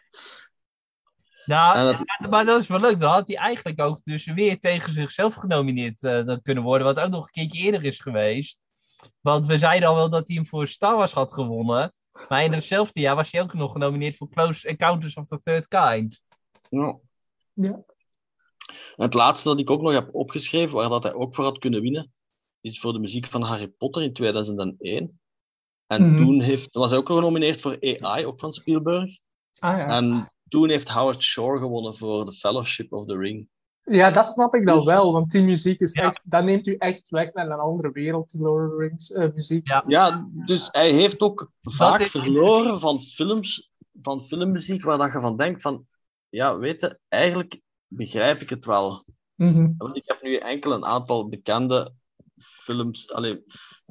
Nou, 1.45 1.77
En 1.79 1.85
dat- 1.85 2.03
ja, 2.21 2.29
maar 2.29 2.45
dat 2.45 2.61
is 2.61 2.67
wel 2.67 2.81
leuk. 2.81 3.01
Dan 3.01 3.11
had 3.11 3.29
hij 3.29 3.37
eigenlijk 3.37 3.81
ook 3.81 4.01
dus 4.05 4.25
weer 4.25 4.61
tegen 4.61 4.93
zichzelf 4.93 5.35
genomineerd 5.35 6.03
eh, 6.03 6.25
dat 6.27 6.43
kunnen 6.43 6.63
worden. 6.65 6.87
Wat 6.87 6.99
ook 7.01 7.11
nog 7.11 7.25
een 7.25 7.31
keertje 7.31 7.59
eerder 7.59 7.85
is 7.85 7.99
geweest. 7.99 8.59
Want 9.21 9.47
we 9.47 9.59
zeiden 9.59 9.89
al 9.89 9.95
wel 9.95 10.11
dat 10.11 10.27
hij 10.27 10.37
hem 10.37 10.47
voor 10.47 10.67
Star 10.69 10.97
Wars 10.97 11.13
had 11.13 11.33
gewonnen. 11.33 11.93
Maar 12.29 12.45
in 12.45 12.53
hetzelfde 12.53 13.01
jaar 13.01 13.17
was 13.17 13.33
hij 13.33 13.43
ook 13.43 13.55
nog 13.55 13.73
genomineerd 13.73 14.17
voor 14.17 14.29
Close 14.29 14.69
Encounters 14.69 15.15
of 15.15 15.27
the 15.29 15.41
Third 15.43 15.69
Kind. 15.69 16.21
Ja. 17.53 17.85
Het 18.97 19.15
laatste 19.15 19.49
dat 19.49 19.61
ik 19.61 19.71
ook 19.71 19.83
nog 19.83 19.93
heb 19.93 20.15
opgeschreven, 20.15 20.77
waar 20.77 20.89
dat 20.89 21.03
hij 21.03 21.13
ook 21.15 21.35
voor 21.35 21.45
had 21.45 21.59
kunnen 21.59 21.83
winnen, 21.83 22.13
is 22.61 22.81
voor 22.81 22.93
de 22.93 22.99
muziek 22.99 23.27
van 23.27 23.43
Harry 23.43 23.69
Potter 23.69 24.03
in 24.03 24.13
2001. 24.13 25.21
En 25.87 26.03
Mhm. 26.03 26.17
toen 26.17 26.41
heeft, 26.41 26.75
was 26.75 26.91
hij 26.91 26.99
ook 26.99 27.07
genomineerd 27.07 27.61
voor 27.61 27.77
AI, 27.81 28.27
ook 28.27 28.41
van 28.41 28.53
Spielberg. 28.53 29.19
Ah 29.59 29.77
ja. 29.77 29.87
En 29.87 30.33
toen 30.49 30.69
heeft 30.69 30.89
Howard 30.89 31.23
Shore 31.23 31.59
gewonnen 31.59 31.95
voor 31.97 32.25
The 32.25 32.33
Fellowship 32.33 32.93
of 32.93 33.07
the 33.07 33.17
Ring. 33.17 33.49
Ja, 33.89 34.11
dat 34.11 34.27
snap 34.27 34.55
ik 34.55 34.67
dan 34.67 34.85
wel, 34.85 35.13
want 35.13 35.31
die 35.31 35.43
muziek 35.43 35.81
is 35.81 35.93
Ja. 35.93 36.03
echt, 36.03 36.21
dat 36.25 36.45
neemt 36.45 36.67
u 36.67 36.75
echt 36.75 37.09
weg 37.09 37.33
naar 37.33 37.47
een 37.47 37.59
andere 37.59 37.93
wereld, 37.93 38.31
die 38.31 38.41
Lord 38.41 38.65
of 38.71 38.71
the 38.71 38.77
Rings 38.77 39.13
eh, 39.13 39.29
muziek. 39.35 39.69
Ja. 39.69 39.85
Ja, 39.87 40.27
dus 40.33 40.69
hij 40.73 40.93
heeft 40.93 41.21
ook 41.21 41.51
vaak 41.63 42.07
verloren 42.07 42.81
van 42.81 43.01
films, 43.01 43.73
van 44.01 44.21
filmmuziek, 44.21 44.85
waar 44.85 44.99
dat 44.99 45.13
je 45.13 45.21
van 45.21 45.37
denkt 45.37 45.63
van, 45.63 45.87
ja, 46.29 46.59
weet 46.59 46.81
je, 46.81 46.99
eigenlijk 47.09 47.61
begrijp 47.87 48.41
ik 48.41 48.51
het 48.51 48.65
wel. 48.65 49.05
Mhm. 49.35 49.73
Want 49.77 49.97
ik 49.97 50.03
heb 50.07 50.23
nu 50.23 50.37
enkel 50.37 50.73
een 50.73 50.85
aantal 50.85 51.29
bekende 51.29 51.93
films, 52.37 53.13
allee, 53.13 53.45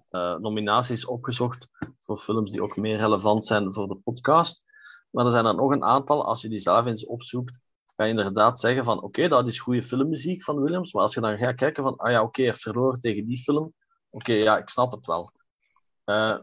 eh, 0.10 0.36
nominaties 0.36 1.06
opgezocht 1.06 1.68
voor 2.00 2.18
films 2.18 2.52
die 2.52 2.62
ook 2.64 2.78
meer 2.78 2.98
relevant 2.98 3.45
zijn 3.45 3.74
voor 3.74 3.88
de 3.88 3.95
podcast. 3.95 4.64
Maar 5.10 5.26
er 5.26 5.32
zijn 5.32 5.45
er 5.45 5.56
nog 5.56 5.72
een 5.72 5.84
aantal, 5.84 6.26
als 6.26 6.41
je 6.41 6.50
die 6.50 6.60
zelf 6.60 6.86
eens 6.86 7.06
opzoekt, 7.06 7.60
ga 7.98 8.06
inderdaad 8.06 8.60
zeggen 8.60 8.84
van 8.84 9.02
oké, 9.02 9.28
dat 9.28 9.48
is 9.48 9.60
goede 9.60 9.84
filmmuziek 9.84 10.43
van 10.43 10.62
Williams, 10.62 10.93
maar 10.93 11.02
als 11.02 11.14
je 11.14 11.22
dan 11.22 11.38
gaat 11.38 11.56
kijken 11.56 11.84
van 11.84 11.98
ah 11.98 12.12
ja, 12.12 12.22
oké, 12.24 12.41
heeft 12.41 12.62
verloren 12.62 13.00
tegen 13.00 13.26
die 13.26 13.38
film, 13.38 13.74
oké, 14.10 14.34
ja, 14.34 14.58
ik 14.58 14.70
snap 14.70 14.91
het 14.91 15.06
wel. 15.06 15.32
Uh, 16.06 16.38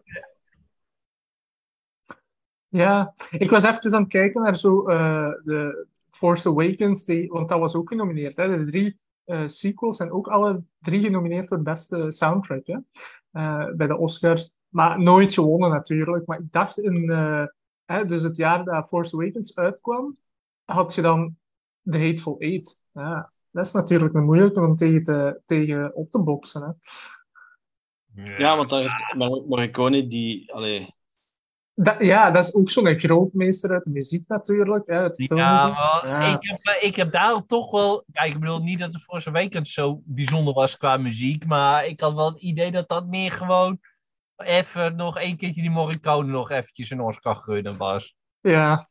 ja, 2.68 3.14
ik 3.30 3.50
was 3.50 3.64
even 3.64 3.94
aan 3.94 4.02
het 4.02 4.10
kijken 4.10 4.42
naar 4.42 4.56
zo 4.56 4.88
uh, 4.88 5.30
de 5.44 5.86
Force 6.08 6.48
Awakens, 6.48 7.04
die, 7.04 7.28
want 7.28 7.48
dat 7.48 7.58
was 7.58 7.74
ook 7.74 7.88
genomineerd. 7.88 8.36
Hè? 8.36 8.58
De 8.58 8.64
drie 8.64 8.98
uh, 9.26 9.42
sequels 9.46 9.96
zijn 9.96 10.12
ook 10.12 10.28
alle 10.28 10.62
drie 10.78 11.02
genomineerd 11.02 11.48
voor 11.48 11.62
beste 11.62 12.06
soundtrack 12.10 12.66
hè? 12.66 12.78
bij 13.74 13.86
de 13.86 13.96
Oscars. 13.96 14.52
Maar 14.68 15.02
nooit 15.02 15.32
gewonnen 15.32 15.70
natuurlijk. 15.70 16.26
Maar 16.26 16.38
ik 16.38 16.52
dacht 16.52 16.78
in 16.78 17.10
hè, 17.84 18.04
dus 18.04 18.22
het 18.22 18.36
jaar 18.36 18.64
dat 18.64 18.88
Force 18.88 19.14
Awakens 19.14 19.56
uitkwam, 19.56 20.16
had 20.64 20.94
je 20.94 21.02
dan 21.02 21.36
The 21.90 21.98
Hateful 21.98 22.38
Eight. 22.38 22.78
Ja, 22.92 23.32
dat 23.50 23.66
is 23.66 23.72
natuurlijk 23.72 24.14
een 24.14 24.24
moeilijke 24.24 24.60
om 24.60 24.76
tegen, 24.76 25.02
te, 25.02 25.40
tegen 25.46 25.94
op 25.94 26.10
te 26.10 26.22
boksen. 26.22 26.62
Hè. 26.62 26.72
Ja, 28.38 28.56
want 28.56 28.70
daar 28.70 28.80
heeft 28.80 29.14
Morricone 29.48 30.06
die... 30.06 30.52
Allee... 30.52 30.94
Dat, 31.74 31.96
ja, 32.04 32.30
dat 32.30 32.44
is 32.44 32.54
ook 32.54 32.70
zo'n 32.70 32.98
grootmeester 32.98 33.70
uit 33.70 33.84
de 33.84 33.90
muziek 33.90 34.28
natuurlijk. 34.28 34.86
Hè, 34.86 35.02
het 35.02 35.24
filmmuziek. 35.24 35.76
Ja, 35.76 36.32
Ik, 36.32 36.38
heb, 36.40 36.58
eh, 36.62 36.88
ik 36.88 36.96
heb 36.96 37.12
daar 37.12 37.42
toch 37.42 37.70
wel... 37.70 38.04
Kijk, 38.12 38.32
ik 38.34 38.40
bedoel 38.40 38.62
niet 38.62 38.78
dat 38.78 38.92
de 38.92 38.98
Force 38.98 39.28
Awakens 39.28 39.72
zo 39.72 40.00
bijzonder 40.04 40.54
was 40.54 40.76
qua 40.76 40.96
muziek. 40.96 41.46
Maar 41.46 41.86
ik 41.86 42.00
had 42.00 42.14
wel 42.14 42.32
het 42.32 42.42
idee 42.42 42.70
dat 42.70 42.88
dat 42.88 43.06
meer 43.06 43.32
gewoon... 43.32 43.78
Even 44.36 44.96
nog 44.96 45.18
één 45.18 45.36
keertje 45.36 45.60
die 45.60 45.70
Morricone 45.70 46.30
nog 46.30 46.50
eventjes 46.50 46.90
een 46.90 47.00
Oscar 47.00 47.36
gunnen 47.36 47.76
was. 47.76 48.14
Ja, 48.40 48.86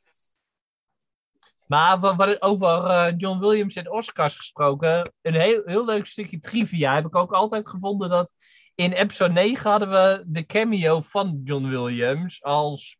maar 1.67 1.99
wat, 1.99 2.41
over 2.41 2.85
uh, 2.85 3.13
John 3.17 3.39
Williams 3.39 3.75
en 3.75 3.91
Oscars 3.91 4.35
gesproken, 4.35 5.13
een 5.21 5.33
heel, 5.33 5.61
heel 5.65 5.85
leuk 5.85 6.05
stukje 6.05 6.39
trivia 6.39 6.93
heb 6.93 7.05
ik 7.05 7.15
ook 7.15 7.31
altijd 7.31 7.67
gevonden 7.67 8.09
dat 8.09 8.33
in 8.75 8.91
episode 8.91 9.33
9 9.33 9.69
hadden 9.69 9.89
we 9.89 10.23
de 10.27 10.45
cameo 10.45 11.01
van 11.01 11.41
John 11.43 11.67
Williams 11.67 12.43
als, 12.43 12.97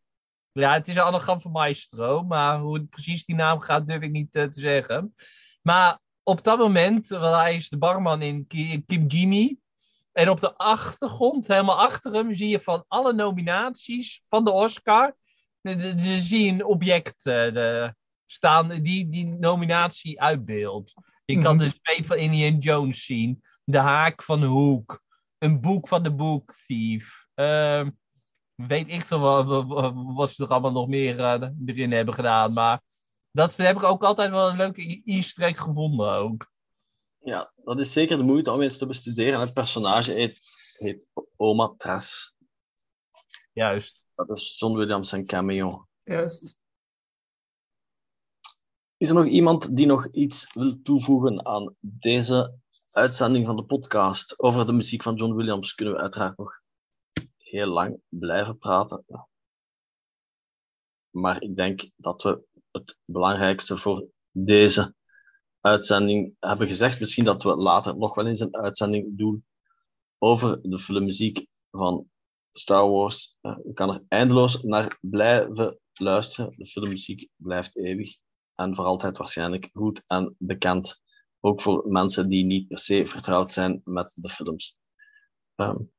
ja 0.52 0.72
het 0.72 0.88
is 0.88 0.94
een 0.94 1.02
anagram 1.02 1.40
van 1.40 1.50
Maestro, 1.50 2.22
maar 2.22 2.58
hoe 2.58 2.84
precies 2.84 3.24
die 3.24 3.36
naam 3.36 3.60
gaat 3.60 3.86
durf 3.86 4.02
ik 4.02 4.10
niet 4.10 4.36
uh, 4.36 4.44
te 4.44 4.60
zeggen. 4.60 5.14
Maar 5.62 5.98
op 6.22 6.44
dat 6.44 6.58
moment, 6.58 7.08
wel 7.08 7.36
hij 7.36 7.54
is 7.54 7.68
de 7.68 7.78
barman 7.78 8.22
in 8.22 8.46
Kim 8.86 9.06
Jimmy, 9.06 9.56
en 10.12 10.28
op 10.30 10.40
de 10.40 10.56
achtergrond, 10.56 11.46
helemaal 11.46 11.80
achter 11.80 12.12
hem, 12.12 12.34
zie 12.34 12.48
je 12.48 12.60
van 12.60 12.84
alle 12.88 13.12
nominaties 13.12 14.22
van 14.28 14.44
de 14.44 14.50
Oscar, 14.50 15.16
zie 15.96 16.44
je 16.44 16.52
een 16.52 16.64
object, 16.64 17.26
uh, 17.26 17.34
de, 17.34 17.94
staan 18.26 18.68
die 18.68 19.08
die 19.08 19.26
nominatie 19.26 20.20
uitbeeldt. 20.20 20.94
Je 21.24 21.38
kan 21.38 21.56
mhm. 21.56 21.64
de 21.64 21.78
zweep 21.82 22.06
van 22.06 22.16
Indiana 22.16 22.58
Jones 22.58 23.04
zien, 23.04 23.42
de 23.64 23.78
haak 23.78 24.22
van 24.22 24.40
de 24.40 24.46
hoek, 24.46 25.02
een 25.38 25.60
boek 25.60 25.88
van 25.88 26.02
de 26.02 26.14
Book 26.14 26.54
Thief. 26.66 27.26
Uh, 27.34 27.86
weet 28.54 28.88
ik 28.88 29.04
veel 29.04 29.18
wat, 29.18 29.64
wat, 30.14 30.30
ze 30.30 30.44
er 30.44 30.50
allemaal 30.50 30.72
nog 30.72 30.88
meer 30.88 31.18
uh, 31.18 31.48
erin 31.66 31.92
hebben 31.92 32.14
gedaan. 32.14 32.52
Maar 32.52 32.82
dat 33.30 33.56
heb 33.56 33.76
ik 33.76 33.82
ook 33.82 34.04
altijd 34.04 34.30
wel 34.30 34.48
een 34.48 34.56
leuke 34.56 35.02
easter 35.04 35.42
egg 35.42 35.60
gevonden 35.60 36.10
ook. 36.10 36.52
Ja, 37.18 37.52
dat 37.64 37.80
is 37.80 37.92
zeker 37.92 38.16
de 38.16 38.22
moeite 38.22 38.52
om 38.52 38.62
eens 38.62 38.78
te 38.78 38.86
bestuderen. 38.86 39.40
Het 39.40 39.52
personage 39.52 40.12
heet, 40.12 40.38
heet 40.78 41.06
Oma 41.36 41.74
Tras. 41.76 42.34
Juist. 43.52 44.04
Dat 44.14 44.30
is 44.30 44.58
John 44.58 44.76
Williams 44.76 45.12
en 45.12 45.26
cameo. 45.26 45.88
Juist. 45.98 46.58
Is 49.04 49.10
er 49.10 49.16
nog 49.16 49.26
iemand 49.26 49.76
die 49.76 49.86
nog 49.86 50.08
iets 50.10 50.52
wil 50.54 50.82
toevoegen 50.82 51.46
aan 51.46 51.74
deze 51.80 52.58
uitzending 52.92 53.46
van 53.46 53.56
de 53.56 53.64
podcast? 53.64 54.38
Over 54.40 54.66
de 54.66 54.72
muziek 54.72 55.02
van 55.02 55.14
John 55.14 55.34
Williams 55.34 55.74
kunnen 55.74 55.94
we 55.94 56.00
uiteraard 56.00 56.38
nog 56.38 56.60
heel 57.36 57.66
lang 57.66 58.00
blijven 58.08 58.58
praten. 58.58 59.04
Maar 61.10 61.42
ik 61.42 61.56
denk 61.56 61.90
dat 61.96 62.22
we 62.22 62.44
het 62.70 62.96
belangrijkste 63.04 63.76
voor 63.76 64.06
deze 64.30 64.94
uitzending 65.60 66.36
hebben 66.40 66.66
gezegd. 66.66 67.00
Misschien 67.00 67.24
dat 67.24 67.42
we 67.42 67.56
later 67.56 67.96
nog 67.96 68.14
wel 68.14 68.26
eens 68.26 68.40
een 68.40 68.56
uitzending 68.56 69.18
doen 69.18 69.46
over 70.18 70.62
de 70.62 70.78
filmmuziek 70.78 71.46
van 71.70 72.10
Star 72.50 72.88
Wars. 72.90 73.38
Je 73.40 73.72
kan 73.74 73.94
er 73.94 74.04
eindeloos 74.08 74.62
naar 74.62 74.98
blijven 75.00 75.78
luisteren. 75.92 76.54
De 76.56 76.66
filmmuziek 76.66 77.28
blijft 77.36 77.76
eeuwig 77.76 78.22
en 78.54 78.74
voor 78.74 78.84
altijd 78.84 79.18
waarschijnlijk 79.18 79.70
goed 79.72 80.02
en 80.06 80.34
bekend. 80.38 81.02
Ook 81.40 81.60
voor 81.60 81.88
mensen 81.88 82.28
die 82.28 82.44
niet 82.44 82.68
per 82.68 82.78
se 82.78 83.06
vertrouwd 83.06 83.52
zijn 83.52 83.80
met 83.84 84.12
de 84.14 84.28
films. 84.28 84.78
Um, 85.56 85.92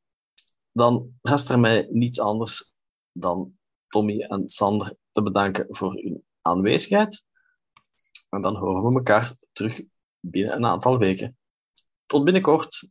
dan 0.72 1.18
rest 1.22 1.50
er 1.50 1.60
mij 1.60 1.88
niets 1.92 2.20
anders 2.20 2.74
dan 3.12 3.58
Tommy 3.88 4.22
en 4.22 4.48
Sander 4.48 4.98
te 5.12 5.22
bedanken 5.22 5.66
voor 5.70 5.94
hun 5.94 6.24
aanwezigheid. 6.42 7.26
En 8.30 8.42
dan 8.42 8.56
horen 8.56 8.84
we 8.84 8.98
elkaar 8.98 9.34
terug 9.52 9.82
binnen 10.20 10.56
een 10.56 10.66
aantal 10.66 10.98
weken. 10.98 11.38
Tot 12.06 12.24
binnenkort. 12.24 12.88